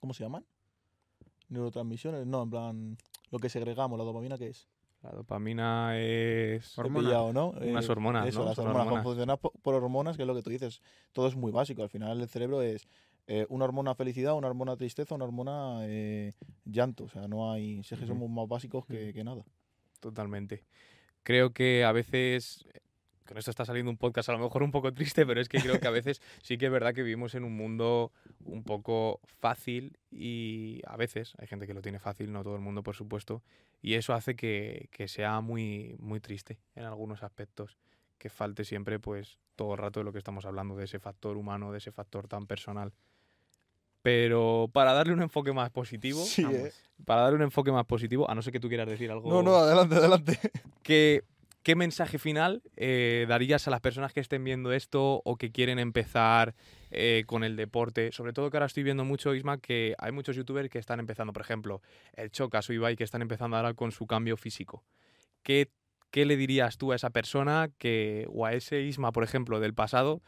¿cómo 0.00 0.12
se 0.14 0.24
llaman? 0.24 0.44
Neurotransmisiones, 1.48 2.26
no, 2.26 2.42
en 2.42 2.50
plan, 2.50 2.96
lo 3.30 3.38
que 3.38 3.48
segregamos, 3.48 3.98
la 3.98 4.04
dopamina, 4.04 4.38
¿qué 4.38 4.48
es? 4.48 4.68
La 5.02 5.10
dopamina 5.12 5.98
es... 5.98 6.78
Hormona. 6.78 7.08
pillado, 7.08 7.32
¿no? 7.32 7.50
Unas 7.50 7.88
Eh, 7.88 7.92
hormonas, 7.92 8.26
Eso, 8.28 8.40
¿no? 8.40 8.44
las 8.46 8.58
hormonas. 8.58 8.76
hormonas. 8.82 8.88
Como 8.90 9.02
funcionas 9.02 9.38
po- 9.38 9.52
por, 9.62 9.74
hormonas, 9.74 10.16
que 10.16 10.24
es 10.24 10.26
lo 10.26 10.34
que 10.34 10.42
tú 10.42 10.50
dices. 10.50 10.82
Todo 11.12 11.26
es 11.26 11.34
muy 11.36 11.50
básico. 11.52 11.82
Al 11.82 11.88
final 11.88 12.20
el 12.20 12.28
cerebro 12.28 12.60
es 12.60 12.86
eh, 13.26 13.46
una 13.48 13.64
hormona 13.64 13.94
felicidad, 13.94 14.34
una 14.34 14.48
hormona 14.48 14.76
tristeza, 14.76 15.14
una 15.14 15.24
hormona 15.24 15.78
eh, 15.86 16.32
llanto. 16.66 17.04
O 17.04 17.08
sea, 17.08 17.26
no 17.28 17.50
hay... 17.50 17.82
Si 17.82 17.94
es 17.94 18.00
que 18.00 18.06
somos 18.06 18.28
más 18.28 18.46
básicos 18.46 18.84
que, 18.84 19.14
que 19.14 19.24
nada. 19.24 19.42
Totalmente. 20.00 20.64
Creo 21.22 21.52
que 21.52 21.84
a 21.84 21.92
veces, 21.92 22.64
con 23.26 23.36
esto 23.38 23.50
está 23.50 23.64
saliendo 23.64 23.90
un 23.90 23.98
podcast 23.98 24.30
a 24.30 24.32
lo 24.32 24.38
mejor 24.38 24.62
un 24.62 24.70
poco 24.70 24.92
triste, 24.94 25.26
pero 25.26 25.40
es 25.40 25.48
que 25.48 25.60
creo 25.60 25.78
que 25.78 25.86
a 25.86 25.92
veces 25.92 26.20
sí 26.42 26.58
que 26.58 26.66
es 26.66 26.72
verdad 26.72 26.94
que 26.94 27.02
vivimos 27.02 27.34
en 27.34 27.44
un 27.44 27.56
mundo 27.56 28.12
un 28.44 28.64
poco 28.64 29.20
fácil 29.24 29.98
y 30.10 30.80
a 30.86 30.96
veces 30.96 31.34
hay 31.38 31.46
gente 31.46 31.66
que 31.66 31.74
lo 31.74 31.82
tiene 31.82 31.98
fácil, 31.98 32.32
no 32.32 32.42
todo 32.42 32.56
el 32.56 32.62
mundo 32.62 32.82
por 32.82 32.96
supuesto, 32.96 33.42
y 33.82 33.94
eso 33.94 34.14
hace 34.14 34.34
que, 34.34 34.88
que 34.90 35.08
sea 35.08 35.40
muy, 35.40 35.96
muy 35.98 36.20
triste 36.20 36.58
en 36.74 36.84
algunos 36.84 37.22
aspectos, 37.22 37.78
que 38.18 38.30
falte 38.30 38.64
siempre 38.64 38.98
pues 38.98 39.38
todo 39.56 39.72
el 39.72 39.78
rato 39.78 40.00
de 40.00 40.04
lo 40.04 40.12
que 40.12 40.18
estamos 40.18 40.46
hablando, 40.46 40.76
de 40.76 40.84
ese 40.84 40.98
factor 40.98 41.36
humano, 41.36 41.70
de 41.70 41.78
ese 41.78 41.92
factor 41.92 42.28
tan 42.28 42.46
personal. 42.46 42.94
Pero 44.02 44.70
para 44.72 44.92
darle 44.92 45.12
un 45.12 45.22
enfoque 45.22 45.52
más 45.52 45.70
positivo, 45.70 46.22
Sí, 46.24 46.42
Vamos. 46.42 46.58
¿eh? 46.60 46.72
para 47.04 47.22
darle 47.22 47.36
un 47.36 47.42
enfoque 47.42 47.72
más 47.72 47.84
positivo, 47.86 48.30
a 48.30 48.34
no 48.34 48.42
ser 48.42 48.52
que 48.52 48.60
tú 48.60 48.68
quieras 48.68 48.88
decir 48.88 49.10
algo. 49.10 49.28
No, 49.30 49.42
no, 49.42 49.56
adelante, 49.56 49.94
adelante. 49.96 50.38
¿Qué, 50.82 51.22
qué 51.62 51.74
mensaje 51.76 52.18
final 52.18 52.62
eh, 52.76 53.26
darías 53.28 53.66
a 53.68 53.70
las 53.70 53.80
personas 53.80 54.12
que 54.12 54.20
estén 54.20 54.42
viendo 54.44 54.72
esto 54.72 55.20
o 55.24 55.36
que 55.36 55.50
quieren 55.52 55.78
empezar 55.78 56.54
eh, 56.90 57.24
con 57.26 57.44
el 57.44 57.56
deporte? 57.56 58.10
Sobre 58.12 58.32
todo 58.32 58.50
que 58.50 58.56
ahora 58.56 58.66
estoy 58.66 58.82
viendo 58.82 59.04
mucho, 59.04 59.34
Isma, 59.34 59.58
que 59.58 59.94
hay 59.98 60.12
muchos 60.12 60.36
youtubers 60.36 60.68
que 60.70 60.78
están 60.78 61.00
empezando, 61.00 61.32
por 61.32 61.42
ejemplo, 61.42 61.82
el 62.14 62.30
Chocas 62.30 62.68
o 62.70 62.72
Ibai, 62.72 62.96
que 62.96 63.04
están 63.04 63.22
empezando 63.22 63.56
ahora 63.56 63.74
con 63.74 63.92
su 63.92 64.06
cambio 64.06 64.36
físico. 64.38 64.82
¿Qué, 65.42 65.70
qué 66.10 66.24
le 66.26 66.36
dirías 66.36 66.76
tú 66.76 66.92
a 66.92 66.96
esa 66.96 67.10
persona 67.10 67.70
que, 67.78 68.26
o 68.30 68.44
a 68.46 68.52
ese 68.54 68.80
Isma, 68.82 69.12
por 69.12 69.24
ejemplo, 69.24 69.60
del 69.60 69.72
pasado, 69.74 70.20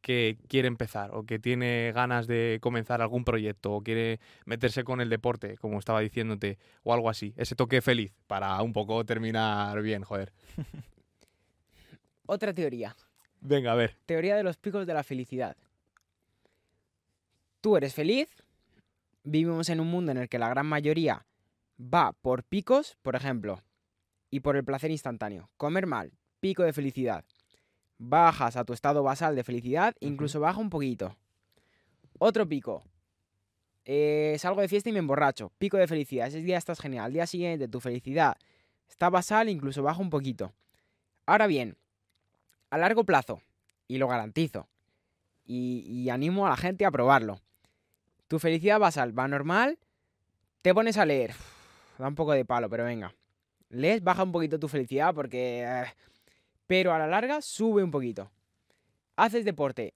que 0.00 0.38
quiere 0.48 0.68
empezar 0.68 1.10
o 1.14 1.24
que 1.24 1.38
tiene 1.38 1.92
ganas 1.92 2.26
de 2.26 2.58
comenzar 2.60 3.02
algún 3.02 3.24
proyecto 3.24 3.72
o 3.72 3.82
quiere 3.82 4.20
meterse 4.44 4.84
con 4.84 5.00
el 5.00 5.08
deporte, 5.08 5.56
como 5.58 5.78
estaba 5.78 6.00
diciéndote, 6.00 6.58
o 6.82 6.92
algo 6.94 7.10
así? 7.10 7.34
Ese 7.36 7.54
toque 7.54 7.80
feliz 7.80 8.12
para 8.26 8.60
un 8.62 8.72
poco 8.72 9.04
terminar 9.04 9.80
bien, 9.82 10.02
joder. 10.02 10.32
Otra 12.26 12.54
teoría. 12.54 12.96
Venga, 13.40 13.72
a 13.72 13.74
ver. 13.74 13.96
Teoría 14.06 14.36
de 14.36 14.42
los 14.42 14.56
picos 14.56 14.86
de 14.86 14.94
la 14.94 15.02
felicidad. 15.02 15.56
Tú 17.60 17.76
eres 17.76 17.94
feliz. 17.94 18.28
Vivimos 19.22 19.68
en 19.68 19.80
un 19.80 19.88
mundo 19.88 20.12
en 20.12 20.18
el 20.18 20.28
que 20.28 20.38
la 20.38 20.48
gran 20.48 20.66
mayoría 20.66 21.26
va 21.78 22.12
por 22.12 22.44
picos, 22.44 22.96
por 23.02 23.16
ejemplo, 23.16 23.62
y 24.30 24.40
por 24.40 24.56
el 24.56 24.64
placer 24.64 24.90
instantáneo. 24.90 25.50
Comer 25.56 25.86
mal, 25.86 26.12
pico 26.40 26.62
de 26.62 26.72
felicidad. 26.72 27.24
Bajas 28.02 28.56
a 28.56 28.64
tu 28.64 28.72
estado 28.72 29.02
basal 29.02 29.36
de 29.36 29.44
felicidad, 29.44 29.94
incluso 30.00 30.40
baja 30.40 30.58
un 30.58 30.70
poquito. 30.70 31.14
Otro 32.18 32.48
pico. 32.48 32.82
Eh, 33.84 34.36
salgo 34.38 34.62
de 34.62 34.68
fiesta 34.68 34.88
y 34.88 34.92
me 34.92 35.00
emborracho. 35.00 35.52
Pico 35.58 35.76
de 35.76 35.86
felicidad. 35.86 36.28
Ese 36.28 36.40
día 36.40 36.56
estás 36.56 36.80
genial. 36.80 37.04
Al 37.04 37.12
día 37.12 37.26
siguiente 37.26 37.68
tu 37.68 37.78
felicidad 37.78 38.38
está 38.88 39.10
basal, 39.10 39.50
incluso 39.50 39.82
baja 39.82 40.00
un 40.00 40.08
poquito. 40.08 40.54
Ahora 41.26 41.46
bien, 41.46 41.76
a 42.70 42.78
largo 42.78 43.04
plazo, 43.04 43.42
y 43.86 43.98
lo 43.98 44.08
garantizo, 44.08 44.66
y, 45.44 45.84
y 45.86 46.08
animo 46.08 46.46
a 46.46 46.50
la 46.50 46.56
gente 46.56 46.86
a 46.86 46.90
probarlo. 46.90 47.42
Tu 48.28 48.38
felicidad 48.38 48.78
basal 48.78 49.16
va 49.16 49.28
normal, 49.28 49.78
te 50.62 50.72
pones 50.72 50.96
a 50.96 51.04
leer. 51.04 51.34
Da 51.98 52.08
un 52.08 52.14
poco 52.14 52.32
de 52.32 52.46
palo, 52.46 52.70
pero 52.70 52.84
venga. 52.84 53.14
Lees, 53.68 54.02
baja 54.02 54.22
un 54.22 54.32
poquito 54.32 54.58
tu 54.58 54.68
felicidad 54.68 55.14
porque... 55.14 55.64
eh, 55.64 55.84
pero 56.70 56.94
a 56.94 57.00
la 57.00 57.08
larga 57.08 57.42
sube 57.42 57.82
un 57.82 57.90
poquito. 57.90 58.30
Haces 59.16 59.44
deporte. 59.44 59.92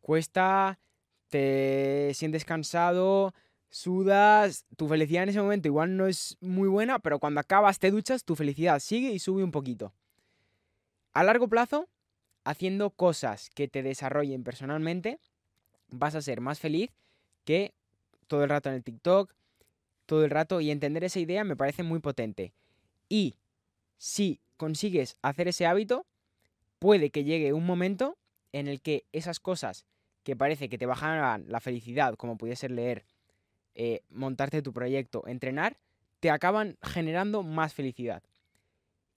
Cuesta, 0.00 0.80
te 1.28 2.10
sientes 2.14 2.44
cansado, 2.44 3.32
sudas. 3.68 4.66
Tu 4.76 4.88
felicidad 4.88 5.22
en 5.22 5.28
ese 5.28 5.40
momento 5.40 5.68
igual 5.68 5.96
no 5.96 6.08
es 6.08 6.36
muy 6.40 6.66
buena, 6.66 6.98
pero 6.98 7.20
cuando 7.20 7.38
acabas 7.38 7.78
te 7.78 7.92
duchas, 7.92 8.24
tu 8.24 8.34
felicidad 8.34 8.80
sigue 8.80 9.12
y 9.12 9.20
sube 9.20 9.44
un 9.44 9.52
poquito. 9.52 9.94
A 11.12 11.22
largo 11.22 11.46
plazo, 11.46 11.88
haciendo 12.42 12.90
cosas 12.90 13.48
que 13.48 13.68
te 13.68 13.84
desarrollen 13.84 14.42
personalmente, 14.42 15.20
vas 15.90 16.16
a 16.16 16.22
ser 16.22 16.40
más 16.40 16.58
feliz 16.58 16.90
que 17.44 17.72
todo 18.26 18.42
el 18.42 18.50
rato 18.50 18.68
en 18.68 18.74
el 18.74 18.82
TikTok, 18.82 19.32
todo 20.06 20.24
el 20.24 20.30
rato, 20.30 20.60
y 20.60 20.72
entender 20.72 21.04
esa 21.04 21.20
idea 21.20 21.44
me 21.44 21.54
parece 21.54 21.84
muy 21.84 22.00
potente. 22.00 22.52
Y 23.08 23.36
si 23.96 24.40
consigues 24.60 25.16
hacer 25.22 25.48
ese 25.48 25.64
hábito, 25.64 26.04
puede 26.78 27.08
que 27.08 27.24
llegue 27.24 27.54
un 27.54 27.64
momento 27.64 28.18
en 28.52 28.68
el 28.68 28.82
que 28.82 29.06
esas 29.10 29.40
cosas 29.40 29.86
que 30.22 30.36
parece 30.36 30.68
que 30.68 30.76
te 30.76 30.84
bajarán 30.84 31.46
la 31.48 31.60
felicidad, 31.60 32.14
como 32.16 32.36
puede 32.36 32.56
ser 32.56 32.70
leer, 32.70 33.06
eh, 33.74 34.02
montarte 34.10 34.60
tu 34.60 34.74
proyecto, 34.74 35.26
entrenar, 35.26 35.78
te 36.20 36.30
acaban 36.30 36.76
generando 36.82 37.42
más 37.42 37.72
felicidad. 37.72 38.22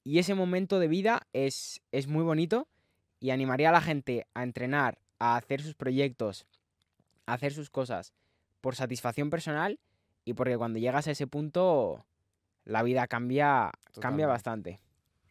Y 0.06 0.20
ese 0.20 0.34
momento 0.34 0.80
de 0.80 0.88
vida 0.88 1.28
es, 1.34 1.82
es 1.92 2.08
muy 2.08 2.24
bonito 2.24 2.70
y 3.20 3.32
animaría 3.32 3.68
a 3.68 3.74
la 3.74 3.82
gente 3.82 4.26
a 4.34 4.44
entrenar, 4.44 4.98
a 5.20 5.36
hacer 5.36 5.62
sus 5.62 5.76
proyectos, 5.76 6.48
a 7.26 7.34
hacer 7.34 7.52
sus 7.52 7.70
cosas 7.70 8.14
por 8.62 8.78
satisfacción 8.78 9.30
personal 9.30 9.78
y 10.24 10.36
porque 10.36 10.58
cuando 10.58 10.80
llegas 10.80 11.10
a 11.10 11.12
ese 11.12 11.28
punto 11.28 12.06
la 12.64 12.82
vida 12.82 13.08
cambia, 13.08 13.72
cambia 14.00 14.28
bastante. 14.28 14.80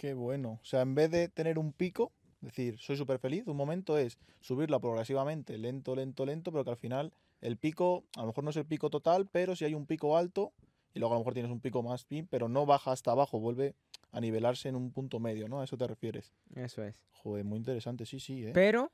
Qué 0.02 0.14
bueno. 0.14 0.58
O 0.60 0.64
sea, 0.64 0.80
en 0.80 0.96
vez 0.96 1.12
de 1.12 1.28
tener 1.28 1.60
un 1.60 1.72
pico, 1.72 2.10
decir, 2.40 2.76
soy 2.80 2.96
súper 2.96 3.20
feliz, 3.20 3.46
un 3.46 3.56
momento 3.56 3.96
es 3.96 4.18
subirla 4.40 4.80
progresivamente, 4.80 5.56
lento, 5.58 5.94
lento, 5.94 6.26
lento, 6.26 6.50
pero 6.50 6.64
que 6.64 6.70
al 6.70 6.76
final 6.76 7.12
el 7.40 7.56
pico, 7.56 8.02
a 8.16 8.22
lo 8.22 8.26
mejor 8.26 8.42
no 8.42 8.50
es 8.50 8.56
el 8.56 8.66
pico 8.66 8.90
total, 8.90 9.28
pero 9.30 9.54
si 9.54 9.64
hay 9.64 9.74
un 9.74 9.86
pico 9.86 10.16
alto 10.16 10.52
y 10.92 10.98
luego 10.98 11.14
a 11.14 11.18
lo 11.18 11.20
mejor 11.20 11.34
tienes 11.34 11.52
un 11.52 11.60
pico 11.60 11.84
más 11.84 12.04
fin, 12.04 12.26
pero 12.28 12.48
no 12.48 12.66
baja 12.66 12.90
hasta 12.90 13.12
abajo, 13.12 13.38
vuelve 13.38 13.76
a 14.10 14.20
nivelarse 14.20 14.68
en 14.68 14.74
un 14.74 14.90
punto 14.90 15.20
medio, 15.20 15.46
¿no? 15.46 15.60
A 15.60 15.64
eso 15.64 15.78
te 15.78 15.86
refieres. 15.86 16.32
Eso 16.56 16.82
es. 16.82 17.00
Joder, 17.12 17.44
muy 17.44 17.58
interesante, 17.58 18.04
sí, 18.04 18.18
sí, 18.18 18.44
¿eh? 18.44 18.50
Pero 18.52 18.90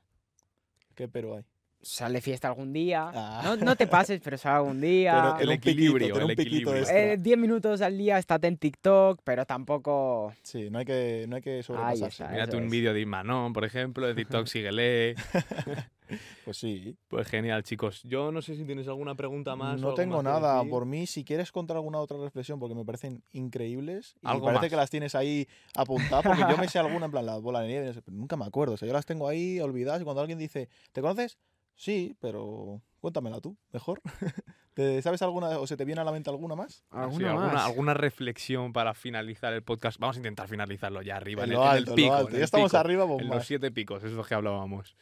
¿Qué 0.93 1.07
pero 1.07 1.35
hay? 1.35 1.43
Sal 1.81 2.13
de 2.13 2.21
fiesta 2.21 2.47
algún 2.47 2.73
día. 2.73 3.11
Ah. 3.13 3.41
No, 3.43 3.55
no 3.57 3.75
te 3.75 3.87
pases, 3.87 4.19
pero 4.23 4.37
sal 4.37 4.57
algún 4.57 4.81
día. 4.81 5.35
Pero 5.37 5.51
el 5.51 5.51
equilibrio, 5.57 6.17
el 6.19 6.31
equilibrio. 6.31 6.75
extra. 6.75 7.13
Eh, 7.13 7.17
10 7.17 7.37
minutos 7.37 7.81
al 7.81 7.97
día 7.97 8.17
estate 8.17 8.47
en 8.47 8.57
TikTok, 8.57 9.21
pero 9.23 9.45
tampoco... 9.45 10.33
Sí, 10.43 10.69
no 10.69 10.79
hay 10.79 10.85
que, 10.85 11.25
no 11.27 11.37
hay 11.37 11.41
que 11.41 11.63
sobrepasarse. 11.63 12.23
está. 12.23 12.29
Mírate 12.29 12.57
un 12.57 12.65
es. 12.65 12.71
vídeo 12.71 12.93
de 12.93 13.01
Ismanón, 13.01 13.53
por 13.53 13.65
ejemplo, 13.65 14.07
de 14.07 14.15
TikTok, 14.15 14.45
síguele. 14.47 15.15
Pues 16.43 16.57
sí. 16.57 16.97
Pues 17.07 17.27
genial, 17.27 17.63
chicos. 17.63 18.01
Yo 18.03 18.31
no 18.31 18.41
sé 18.41 18.55
si 18.55 18.65
tienes 18.65 18.87
alguna 18.87 19.13
pregunta 19.15 19.55
más. 19.55 19.79
No 19.79 19.93
tengo 19.93 20.15
más 20.15 20.23
nada. 20.23 20.55
decir. 20.57 20.71
Por 20.71 20.85
mí, 20.85 21.05
si 21.05 21.23
quieres 21.23 21.51
contar 21.51 21.77
alguna 21.77 21.99
otra 21.99 22.17
reflexión, 22.17 22.59
porque 22.59 22.75
me 22.75 22.83
parecen 22.83 23.21
increíbles. 23.31 24.15
Y 24.23 24.27
Algo 24.27 24.45
parece 24.45 24.61
más. 24.63 24.69
que 24.71 24.75
las 24.75 24.89
tienes 24.89 25.15
ahí 25.15 25.47
apuntadas, 25.75 26.25
porque 26.25 26.41
yo 26.49 26.57
me 26.57 26.67
sé 26.67 26.79
alguna, 26.79 27.05
en 27.05 27.11
plan, 27.11 27.25
la 27.25 27.37
bola 27.37 27.61
de 27.61 27.67
nieve, 27.67 27.93
pero 28.03 28.17
nunca 28.17 28.37
me 28.37 28.45
acuerdo. 28.45 28.73
O 28.73 28.77
sea, 28.77 28.87
yo 28.87 28.93
las 28.93 29.05
tengo 29.05 29.27
ahí 29.27 29.59
olvidadas 29.59 30.01
y 30.01 30.03
cuando 30.03 30.21
alguien 30.21 30.39
dice, 30.39 30.69
¿te 30.91 31.01
conoces? 31.01 31.37
Sí, 31.79 32.13
pero 32.19 32.81
cuéntamela 32.99 33.39
tú, 33.39 33.55
mejor. 33.71 34.01
¿Te 34.73 35.01
sabes 35.01 35.21
alguna 35.21 35.57
o 35.59 35.65
se 35.65 35.77
te 35.77 35.85
viene 35.85 36.01
a 36.01 36.03
la 36.03 36.11
mente 36.11 36.29
alguna 36.29 36.53
más? 36.55 36.83
Ah, 36.91 37.07
sí, 37.09 37.15
¿Alguna 37.23 37.29
alguna, 37.31 37.53
más? 37.53 37.65
alguna 37.65 37.93
reflexión 37.93 38.73
para 38.73 38.93
finalizar 38.93 39.53
el 39.53 39.63
podcast. 39.63 39.97
Vamos 39.97 40.17
a 40.17 40.19
intentar 40.19 40.49
finalizarlo 40.49 41.01
ya 41.01 41.15
arriba, 41.15 41.45
En 41.45 41.51
en, 41.51 41.55
lo 41.55 41.63
el, 41.63 41.69
en 41.69 41.77
alto, 41.77 41.77
el 41.77 41.87
en 41.87 41.89
lo 41.89 41.95
pico. 41.95 42.13
alto. 42.15 42.27
en 42.29 42.33
Ya 42.33 42.37
el 42.39 42.43
estamos 42.43 42.71
pico, 42.71 42.77
arriba, 42.79 43.05
En 43.17 43.27
los 43.29 43.45
siete 43.45 43.71
picos, 43.71 43.99
eso 43.99 44.07
es 44.07 44.13
lo 44.13 44.25
que 44.25 44.33
hablábamos. 44.35 44.97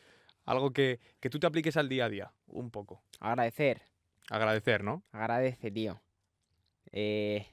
Algo 0.46 0.72
que, 0.72 1.00
que 1.20 1.32
tú 1.32 1.40
te 1.40 1.48
apliques 1.48 1.78
al 1.78 1.90
día 1.90 2.06
a 2.06 2.10
día, 2.10 2.32
un 2.46 2.70
poco. 2.70 3.02
Agradecer. 3.20 3.82
Agradecer, 4.30 4.84
¿no? 4.84 5.02
Agradece, 5.12 5.72
tío. 5.72 6.00
Eh, 6.92 7.48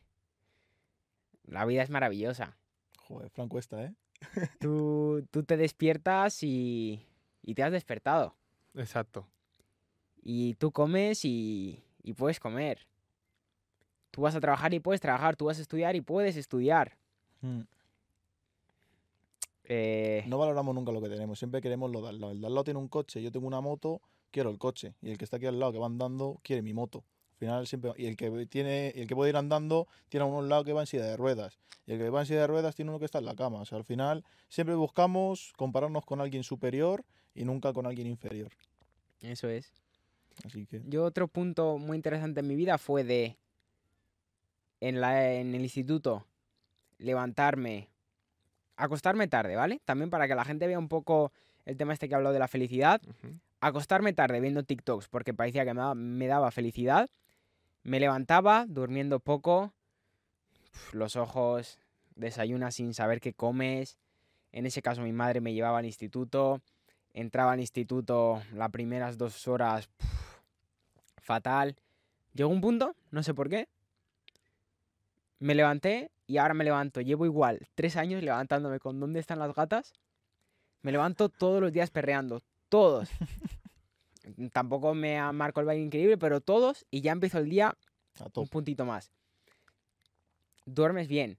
la 1.45 1.65
vida 1.65 1.83
es 1.83 1.89
maravillosa. 1.89 2.59
Joder, 2.99 3.31
Fran 3.31 3.49
cuesta, 3.49 3.83
¿eh? 3.85 3.95
Tú, 4.61 5.27
tú 5.31 5.45
te 5.45 5.57
despiertas 5.57 6.43
y, 6.43 7.07
y 7.43 7.55
te 7.55 7.63
has 7.63 7.73
despertado. 7.73 8.37
Exacto. 8.75 9.27
Y 10.23 10.55
tú 10.55 10.73
comes 10.73 11.25
y, 11.25 11.85
y 12.03 12.15
puedes 12.15 12.41
comer. 12.41 12.87
Tú 14.11 14.23
vas 14.23 14.35
a 14.35 14.41
trabajar 14.41 14.73
y 14.75 14.81
puedes 14.81 15.01
trabajar. 15.01 15.37
Tú 15.37 15.47
vas 15.47 15.59
a 15.59 15.63
estudiar 15.63 15.97
y 15.97 16.01
puedes 16.01 16.37
estudiar. 16.37 16.97
Mm. 17.41 17.61
Eh, 19.65 20.25
No 20.27 20.39
valoramos 20.39 20.75
nunca 20.75 20.93
lo 20.93 21.01
que 21.01 21.09
tenemos, 21.09 21.39
siempre 21.39 21.61
queremos 21.61 21.91
lo 21.91 22.03
de 22.03 22.09
al 22.11 22.21
lado. 22.21 22.33
El 22.33 22.41
de 22.41 22.47
al 22.47 22.55
lado 22.55 22.65
tiene 22.65 22.79
un 22.79 22.89
coche, 22.89 23.23
yo 23.23 23.33
tengo 23.33 23.47
una 23.47 23.61
moto, 23.61 24.03
quiero 24.31 24.51
el 24.51 24.59
coche. 24.59 24.95
Y 25.01 25.11
el 25.11 25.19
que 25.19 25.25
está 25.25 25.39
aquí 25.39 25.47
al 25.47 25.59
lado 25.59 25.73
que 25.73 25.79
va 25.79 25.87
andando 25.87 26.39
quiere 26.43 26.63
mi 26.63 26.75
moto. 26.75 27.05
Al 27.33 27.39
final 27.39 27.67
siempre. 27.67 27.93
Y 27.97 28.07
el 28.07 28.17
que 28.17 28.47
tiene, 28.47 28.93
y 28.95 29.01
el 29.01 29.07
que 29.07 29.15
puede 29.15 29.31
ir 29.31 29.37
andando 29.37 29.89
tiene 30.09 30.25
a 30.25 30.27
un 30.27 30.49
lado 30.49 30.65
que 30.65 30.73
va 30.73 30.83
en 30.83 30.87
silla 30.87 31.05
de 31.05 31.17
ruedas. 31.17 31.59
Y 31.87 31.93
el 31.93 31.99
que 31.99 32.11
va 32.11 32.21
en 32.21 32.27
silla 32.27 32.41
de 32.41 32.47
ruedas 32.47 32.75
tiene 32.75 32.91
uno 32.91 32.99
que 32.99 33.07
está 33.07 33.19
en 33.19 33.25
la 33.25 33.35
cama. 33.35 33.61
O 33.61 33.65
sea, 33.65 33.79
al 33.79 33.85
final 33.85 34.25
siempre 34.49 34.75
buscamos 34.75 35.53
compararnos 35.57 36.05
con 36.05 36.21
alguien 36.21 36.45
superior 36.45 37.05
y 37.35 37.45
nunca 37.45 37.73
con 37.73 37.87
alguien 37.87 38.07
inferior. 38.07 38.51
Eso 39.21 39.49
es. 39.49 39.73
Así 40.45 40.67
que. 40.67 40.83
Yo 40.87 41.05
otro 41.05 41.29
punto 41.29 41.79
muy 41.79 41.97
interesante 41.97 42.41
en 42.41 42.49
mi 42.49 42.57
vida 42.57 42.79
fue 42.79 43.05
de 43.05 43.37
en, 44.81 45.01
la, 45.01 45.33
en 45.33 45.55
el 45.55 45.63
instituto 45.63 46.27
levantarme, 46.99 47.89
acostarme 48.77 49.29
tarde, 49.29 49.57
¿vale? 49.57 49.81
También 49.85 50.11
para 50.11 50.29
que 50.29 50.35
la 50.35 50.45
gente 50.45 50.67
vea 50.67 50.79
un 50.79 50.89
poco 50.89 51.33
el 51.65 51.77
tema 51.77 51.93
este 51.93 52.09
que 52.09 52.15
hablado 52.15 52.33
de 52.33 52.39
la 52.39 52.49
felicidad. 52.49 53.01
Acostarme 53.61 54.13
tarde 54.13 54.41
viendo 54.41 54.63
TikToks 54.63 55.09
porque 55.09 55.33
parecía 55.33 55.65
que 55.65 55.75
me 55.75 55.81
daba, 55.81 55.95
me 55.95 56.27
daba 56.27 56.51
felicidad. 56.51 57.09
Me 57.83 58.01
levantaba 58.01 58.67
durmiendo 58.67 59.21
poco, 59.21 59.73
uf, 60.73 60.95
los 60.95 61.17
ojos, 61.17 61.79
desayunas 62.15 62.75
sin 62.75 62.95
saber 62.95 63.21
qué 63.21 63.33
comes. 63.33 63.99
En 64.53 64.67
ese 64.67 64.83
caso 64.83 65.03
mi 65.03 65.13
madre 65.13 65.41
me 65.41 65.53
llevaba 65.53 65.79
al 65.79 65.87
instituto. 65.87 66.61
Entraba 67.15 67.53
al 67.53 67.61
instituto 67.61 68.43
las 68.53 68.71
primeras 68.71 69.17
dos 69.17 69.47
horas 69.47 69.87
puf, 69.87 70.11
fatal. 71.23 71.77
Llegó 72.33 72.51
un 72.51 72.61
punto, 72.61 72.97
no 73.13 73.23
sé 73.23 73.33
por 73.33 73.49
qué. 73.49 73.69
Me 75.39 75.55
levanté 75.55 76.11
y 76.27 76.39
ahora 76.39 76.55
me 76.55 76.65
levanto. 76.65 77.01
Llevo 77.01 77.25
igual 77.25 77.69
tres 77.77 77.97
años 77.97 78.23
levantándome 78.23 78.81
con 78.81 78.99
¿Dónde 78.99 79.21
están 79.21 79.39
las 79.39 79.55
gatas? 79.55 79.93
Me 80.83 80.91
levanto 80.91 81.29
todos 81.29 81.61
los 81.61 81.73
días 81.73 81.91
perreando. 81.91 82.43
Todos. 82.69 83.09
Tampoco 84.53 84.95
me 84.95 85.21
marcó 85.33 85.61
el 85.61 85.67
baile 85.67 85.85
increíble, 85.85 86.19
pero 86.19 86.41
todos 86.41 86.85
y 86.91 87.01
ya 87.01 87.13
empiezo 87.13 87.39
el 87.39 87.49
día 87.49 87.77
A 88.19 88.41
un 88.41 88.49
puntito 88.49 88.85
más. 88.85 89.13
Duermes 90.67 91.07
bien. 91.07 91.39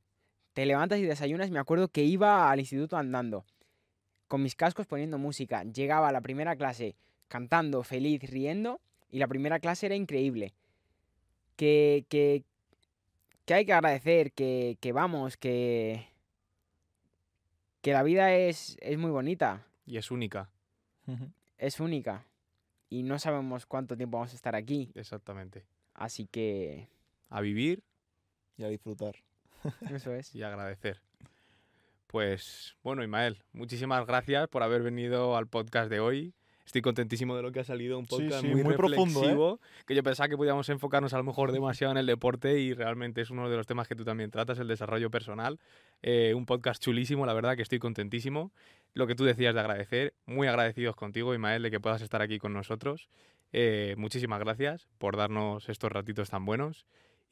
Te 0.53 0.65
levantas 0.65 0.99
y 0.99 1.03
desayunas. 1.03 1.51
Me 1.51 1.59
acuerdo 1.59 1.89
que 1.89 2.03
iba 2.03 2.49
al 2.49 2.61
instituto 2.61 2.95
andando, 2.95 3.45
con 4.27 4.41
mis 4.41 4.55
cascos 4.55 4.87
poniendo 4.87 5.17
música. 5.17 5.63
Llegaba 5.63 6.09
a 6.09 6.11
la 6.11 6.21
primera 6.21 6.55
clase 6.55 6.95
cantando, 7.27 7.83
feliz, 7.83 8.21
riendo, 8.29 8.79
y 9.11 9.19
la 9.19 9.27
primera 9.27 9.59
clase 9.59 9.85
era 9.87 9.95
increíble. 9.95 10.53
Que, 11.55 12.05
que, 12.09 12.43
que 13.45 13.53
hay 13.53 13.65
que 13.65 13.73
agradecer, 13.73 14.31
que, 14.33 14.77
que 14.81 14.91
vamos, 14.91 15.37
que, 15.37 16.07
que 17.81 17.93
la 17.93 18.03
vida 18.03 18.33
es, 18.35 18.77
es 18.81 18.97
muy 18.97 19.11
bonita, 19.11 19.65
Y 19.85 19.97
es 19.97 20.11
única, 20.11 20.49
es 21.57 21.79
única. 21.79 22.25
Y 22.89 23.03
no 23.03 23.19
sabemos 23.19 23.65
cuánto 23.65 23.95
tiempo 23.95 24.17
vamos 24.17 24.33
a 24.33 24.35
estar 24.35 24.55
aquí. 24.55 24.91
exactamente. 24.95 25.65
Así 25.93 26.25
que 26.27 26.89
A 27.29 27.39
vivir 27.41 27.81
Y 28.57 28.63
a 28.63 28.67
disfrutar. 28.67 29.15
eso 29.89 30.13
es. 30.13 30.35
y 30.35 30.43
agradecer. 30.43 31.01
Pues 32.07 32.75
bueno, 32.83 33.03
Ismael, 33.03 33.43
muchísimas 33.51 34.05
gracias 34.05 34.47
por 34.47 34.63
haber 34.63 34.81
venido 34.83 35.35
al 35.35 35.47
podcast 35.47 35.89
de 35.89 35.99
hoy. 35.99 36.33
Estoy 36.65 36.81
contentísimo 36.81 37.35
de 37.35 37.43
lo 37.43 37.51
que 37.51 37.59
ha 37.59 37.63
salido, 37.63 37.99
un 37.99 38.07
podcast 38.07 38.41
sí, 38.41 38.47
muy, 38.47 38.63
muy 38.63 38.75
profundo, 38.75 39.19
¿eh? 39.19 39.21
reflexivo, 39.21 39.59
que 39.85 39.93
yo 39.93 40.01
pensaba 40.01 40.27
que 40.27 40.35
podíamos 40.35 40.67
enfocarnos 40.69 41.13
a 41.13 41.17
lo 41.17 41.23
mejor 41.23 41.51
demasiado 41.51 41.91
en 41.91 41.97
el 41.97 42.07
deporte 42.07 42.59
y 42.59 42.73
realmente 42.73 43.21
es 43.21 43.29
uno 43.29 43.49
de 43.49 43.55
los 43.55 43.67
temas 43.67 43.87
que 43.87 43.95
tú 43.95 44.03
también 44.03 44.31
tratas, 44.31 44.57
el 44.57 44.67
desarrollo 44.67 45.11
personal. 45.11 45.59
Eh, 46.01 46.33
un 46.35 46.47
podcast 46.47 46.81
chulísimo, 46.81 47.25
la 47.27 47.33
verdad 47.33 47.55
que 47.55 47.61
estoy 47.61 47.77
contentísimo. 47.77 48.51
Lo 48.93 49.05
que 49.05 49.13
tú 49.13 49.25
decías 49.25 49.53
de 49.53 49.59
agradecer, 49.59 50.15
muy 50.25 50.47
agradecidos 50.47 50.95
contigo, 50.95 51.35
Ismael, 51.35 51.61
de 51.61 51.69
que 51.69 51.79
puedas 51.79 52.01
estar 52.01 52.23
aquí 52.23 52.39
con 52.39 52.53
nosotros. 52.53 53.09
Eh, 53.53 53.93
muchísimas 53.97 54.39
gracias 54.39 54.87
por 54.97 55.17
darnos 55.17 55.69
estos 55.69 55.91
ratitos 55.91 56.31
tan 56.31 56.45
buenos. 56.45 56.87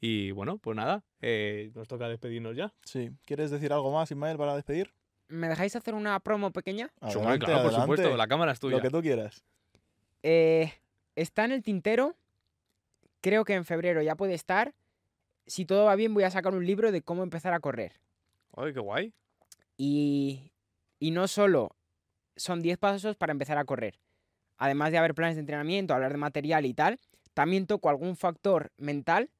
Y 0.06 0.32
bueno, 0.32 0.58
pues 0.58 0.76
nada, 0.76 1.02
eh, 1.22 1.72
nos 1.74 1.88
toca 1.88 2.06
despedirnos 2.10 2.54
ya. 2.54 2.74
Sí. 2.84 3.10
¿Quieres 3.24 3.50
decir 3.50 3.72
algo 3.72 3.90
más, 3.90 4.10
Ismael, 4.10 4.36
para 4.36 4.54
despedir? 4.54 4.92
¿Me 5.28 5.48
dejáis 5.48 5.74
hacer 5.76 5.94
una 5.94 6.20
promo 6.20 6.52
pequeña? 6.52 6.92
Sí, 7.08 7.16
Adelante, 7.16 7.46
claro, 7.46 7.70
por 7.70 7.80
supuesto, 7.80 8.14
la 8.14 8.26
cámara 8.26 8.52
es 8.52 8.60
tuya. 8.60 8.76
Lo 8.76 8.82
que 8.82 8.90
tú 8.90 9.00
quieras. 9.00 9.42
Eh, 10.22 10.74
está 11.16 11.46
en 11.46 11.52
el 11.52 11.62
tintero. 11.62 12.16
Creo 13.22 13.46
que 13.46 13.54
en 13.54 13.64
febrero 13.64 14.02
ya 14.02 14.14
puede 14.14 14.34
estar. 14.34 14.74
Si 15.46 15.64
todo 15.64 15.86
va 15.86 15.96
bien, 15.96 16.12
voy 16.12 16.24
a 16.24 16.30
sacar 16.30 16.52
un 16.52 16.66
libro 16.66 16.92
de 16.92 17.00
cómo 17.00 17.22
empezar 17.22 17.54
a 17.54 17.60
correr. 17.60 17.92
Ay, 18.54 18.74
qué 18.74 18.80
guay. 18.80 19.14
Y, 19.78 20.52
y 20.98 21.12
no 21.12 21.28
solo 21.28 21.70
son 22.36 22.60
10 22.60 22.76
pasos 22.76 23.16
para 23.16 23.32
empezar 23.32 23.56
a 23.56 23.64
correr. 23.64 23.98
Además 24.58 24.92
de 24.92 24.98
haber 24.98 25.14
planes 25.14 25.36
de 25.36 25.40
entrenamiento, 25.40 25.94
hablar 25.94 26.12
de 26.12 26.18
material 26.18 26.66
y 26.66 26.74
tal, 26.74 27.00
también 27.32 27.66
toco 27.66 27.88
algún 27.88 28.16
factor 28.16 28.70
mental 28.76 29.30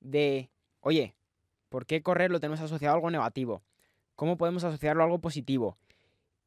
De, 0.00 0.50
oye, 0.80 1.14
¿por 1.68 1.86
qué 1.86 2.02
correr 2.02 2.30
lo 2.30 2.40
tenemos 2.40 2.60
asociado 2.60 2.92
a 2.92 2.96
algo 2.96 3.10
negativo? 3.10 3.62
¿Cómo 4.14 4.36
podemos 4.36 4.64
asociarlo 4.64 5.02
a 5.02 5.06
algo 5.06 5.18
positivo? 5.18 5.76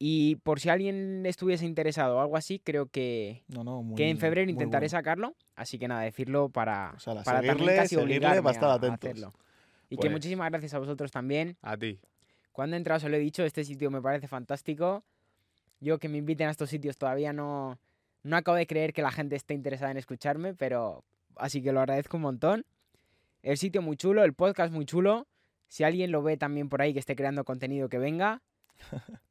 Y 0.02 0.38
por 0.38 0.60
si 0.62 0.70
alguien 0.70 1.26
estuviese 1.26 1.66
interesado 1.66 2.16
o 2.18 2.22
algo 2.22 2.38
así, 2.38 2.60
creo 2.60 2.86
que, 2.88 3.44
No, 3.50 3.64
no, 3.66 3.84
muy, 3.84 3.96
que 3.96 4.10
en 4.10 4.18
febrero 4.18 4.50
intentaré 4.50 4.86
bueno. 4.86 4.98
sacarlo. 4.98 5.36
Así 5.56 5.78
que 5.78 5.88
nada, 5.90 6.02
decirlo 6.04 6.48
para, 6.50 6.94
O 6.96 7.00
sea, 7.00 7.14
la 7.16 7.24
para 7.24 7.40
también 7.40 7.56
seguirle, 7.58 7.76
casi 7.76 7.96
seguirle 7.96 8.26
a 8.28 8.74
atentos. 8.74 8.94
hacerlo. 9.10 9.34
Y 9.90 9.96
que 9.98 10.02
Pues- 10.04 10.12
muchísimas 10.12 10.50
gracias 10.52 10.74
a 10.74 10.80
vosotros 10.80 11.12
también. 11.12 11.58
A 11.62 11.76
ti. 11.76 12.00
Cuando 12.54 12.76
he 12.76 12.78
entrado 12.78 13.00
se 13.02 13.10
lo 13.10 13.16
he 13.18 13.20
dicho, 13.20 13.44
este 13.44 13.64
sitio 13.66 13.92
me 13.92 14.02
parece 14.02 14.28
fantástico. 14.30 15.04
Yo 15.82 15.98
que 16.00 16.08
me 16.10 16.18
inviten 16.18 16.48
a 16.48 16.52
estos 16.52 16.70
sitios 16.70 16.98
todavía 16.98 17.34
no, 17.34 17.78
no 18.24 18.38
acabo 18.38 18.56
de 18.58 18.68
creer 18.68 18.94
que 18.94 19.02
la 19.02 19.12
gente 19.12 19.36
esté 19.36 19.54
interesada 19.54 19.92
en 19.92 19.98
escucharme, 19.98 20.54
pero 20.54 21.04
así 21.36 21.62
que 21.62 21.72
lo 21.74 21.80
agradezco 21.82 22.18
un 22.18 22.24
montón. 22.24 22.66
El 23.42 23.58
sitio 23.58 23.82
muy 23.82 23.96
chulo, 23.98 24.24
el 24.24 24.34
podcast 24.34 24.74
muy 24.74 24.86
chulo. 24.86 25.28
Si 25.68 25.84
alguien 25.84 26.12
lo 26.12 26.24
ve 26.24 26.38
también 26.38 26.70
por 26.70 26.82
ahí 26.82 26.94
que 26.94 27.00
esté 27.00 27.16
creando 27.16 27.44
contenido, 27.44 27.90
que 27.90 28.00
venga. 28.00 28.42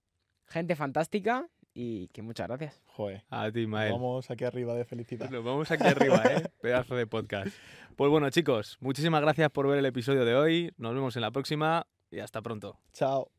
Gente 0.47 0.77
fantástica 0.77 1.49
y 1.75 2.09
que 2.09 2.23
muchas 2.23 2.49
gracias. 2.49 2.81
Joder. 2.87 3.25
A 3.29 3.51
ti, 3.51 3.61
Ismael. 3.61 3.93
Vamos 3.93 4.31
aquí 4.31 4.45
arriba 4.45 4.75
de 4.75 4.85
felicidad. 4.85 5.31
Nos 5.31 5.45
vamos 5.45 5.71
aquí 5.71 5.87
arriba, 5.87 6.23
¿eh? 6.25 6.43
Pedazo 6.63 6.95
de 6.95 7.07
podcast. 7.07 7.55
Pues 7.97 8.11
bueno, 8.11 8.31
chicos, 8.31 8.79
muchísimas 8.81 9.21
gracias 9.21 9.51
por 9.51 9.69
ver 9.69 9.79
el 9.79 9.87
episodio 9.87 10.25
de 10.25 10.35
hoy. 10.35 10.73
Nos 10.77 10.95
vemos 10.95 11.17
en 11.17 11.23
la 11.23 11.31
próxima 11.31 11.87
y 12.11 12.21
hasta 12.21 12.41
pronto. 12.41 12.79
Chao. 12.93 13.31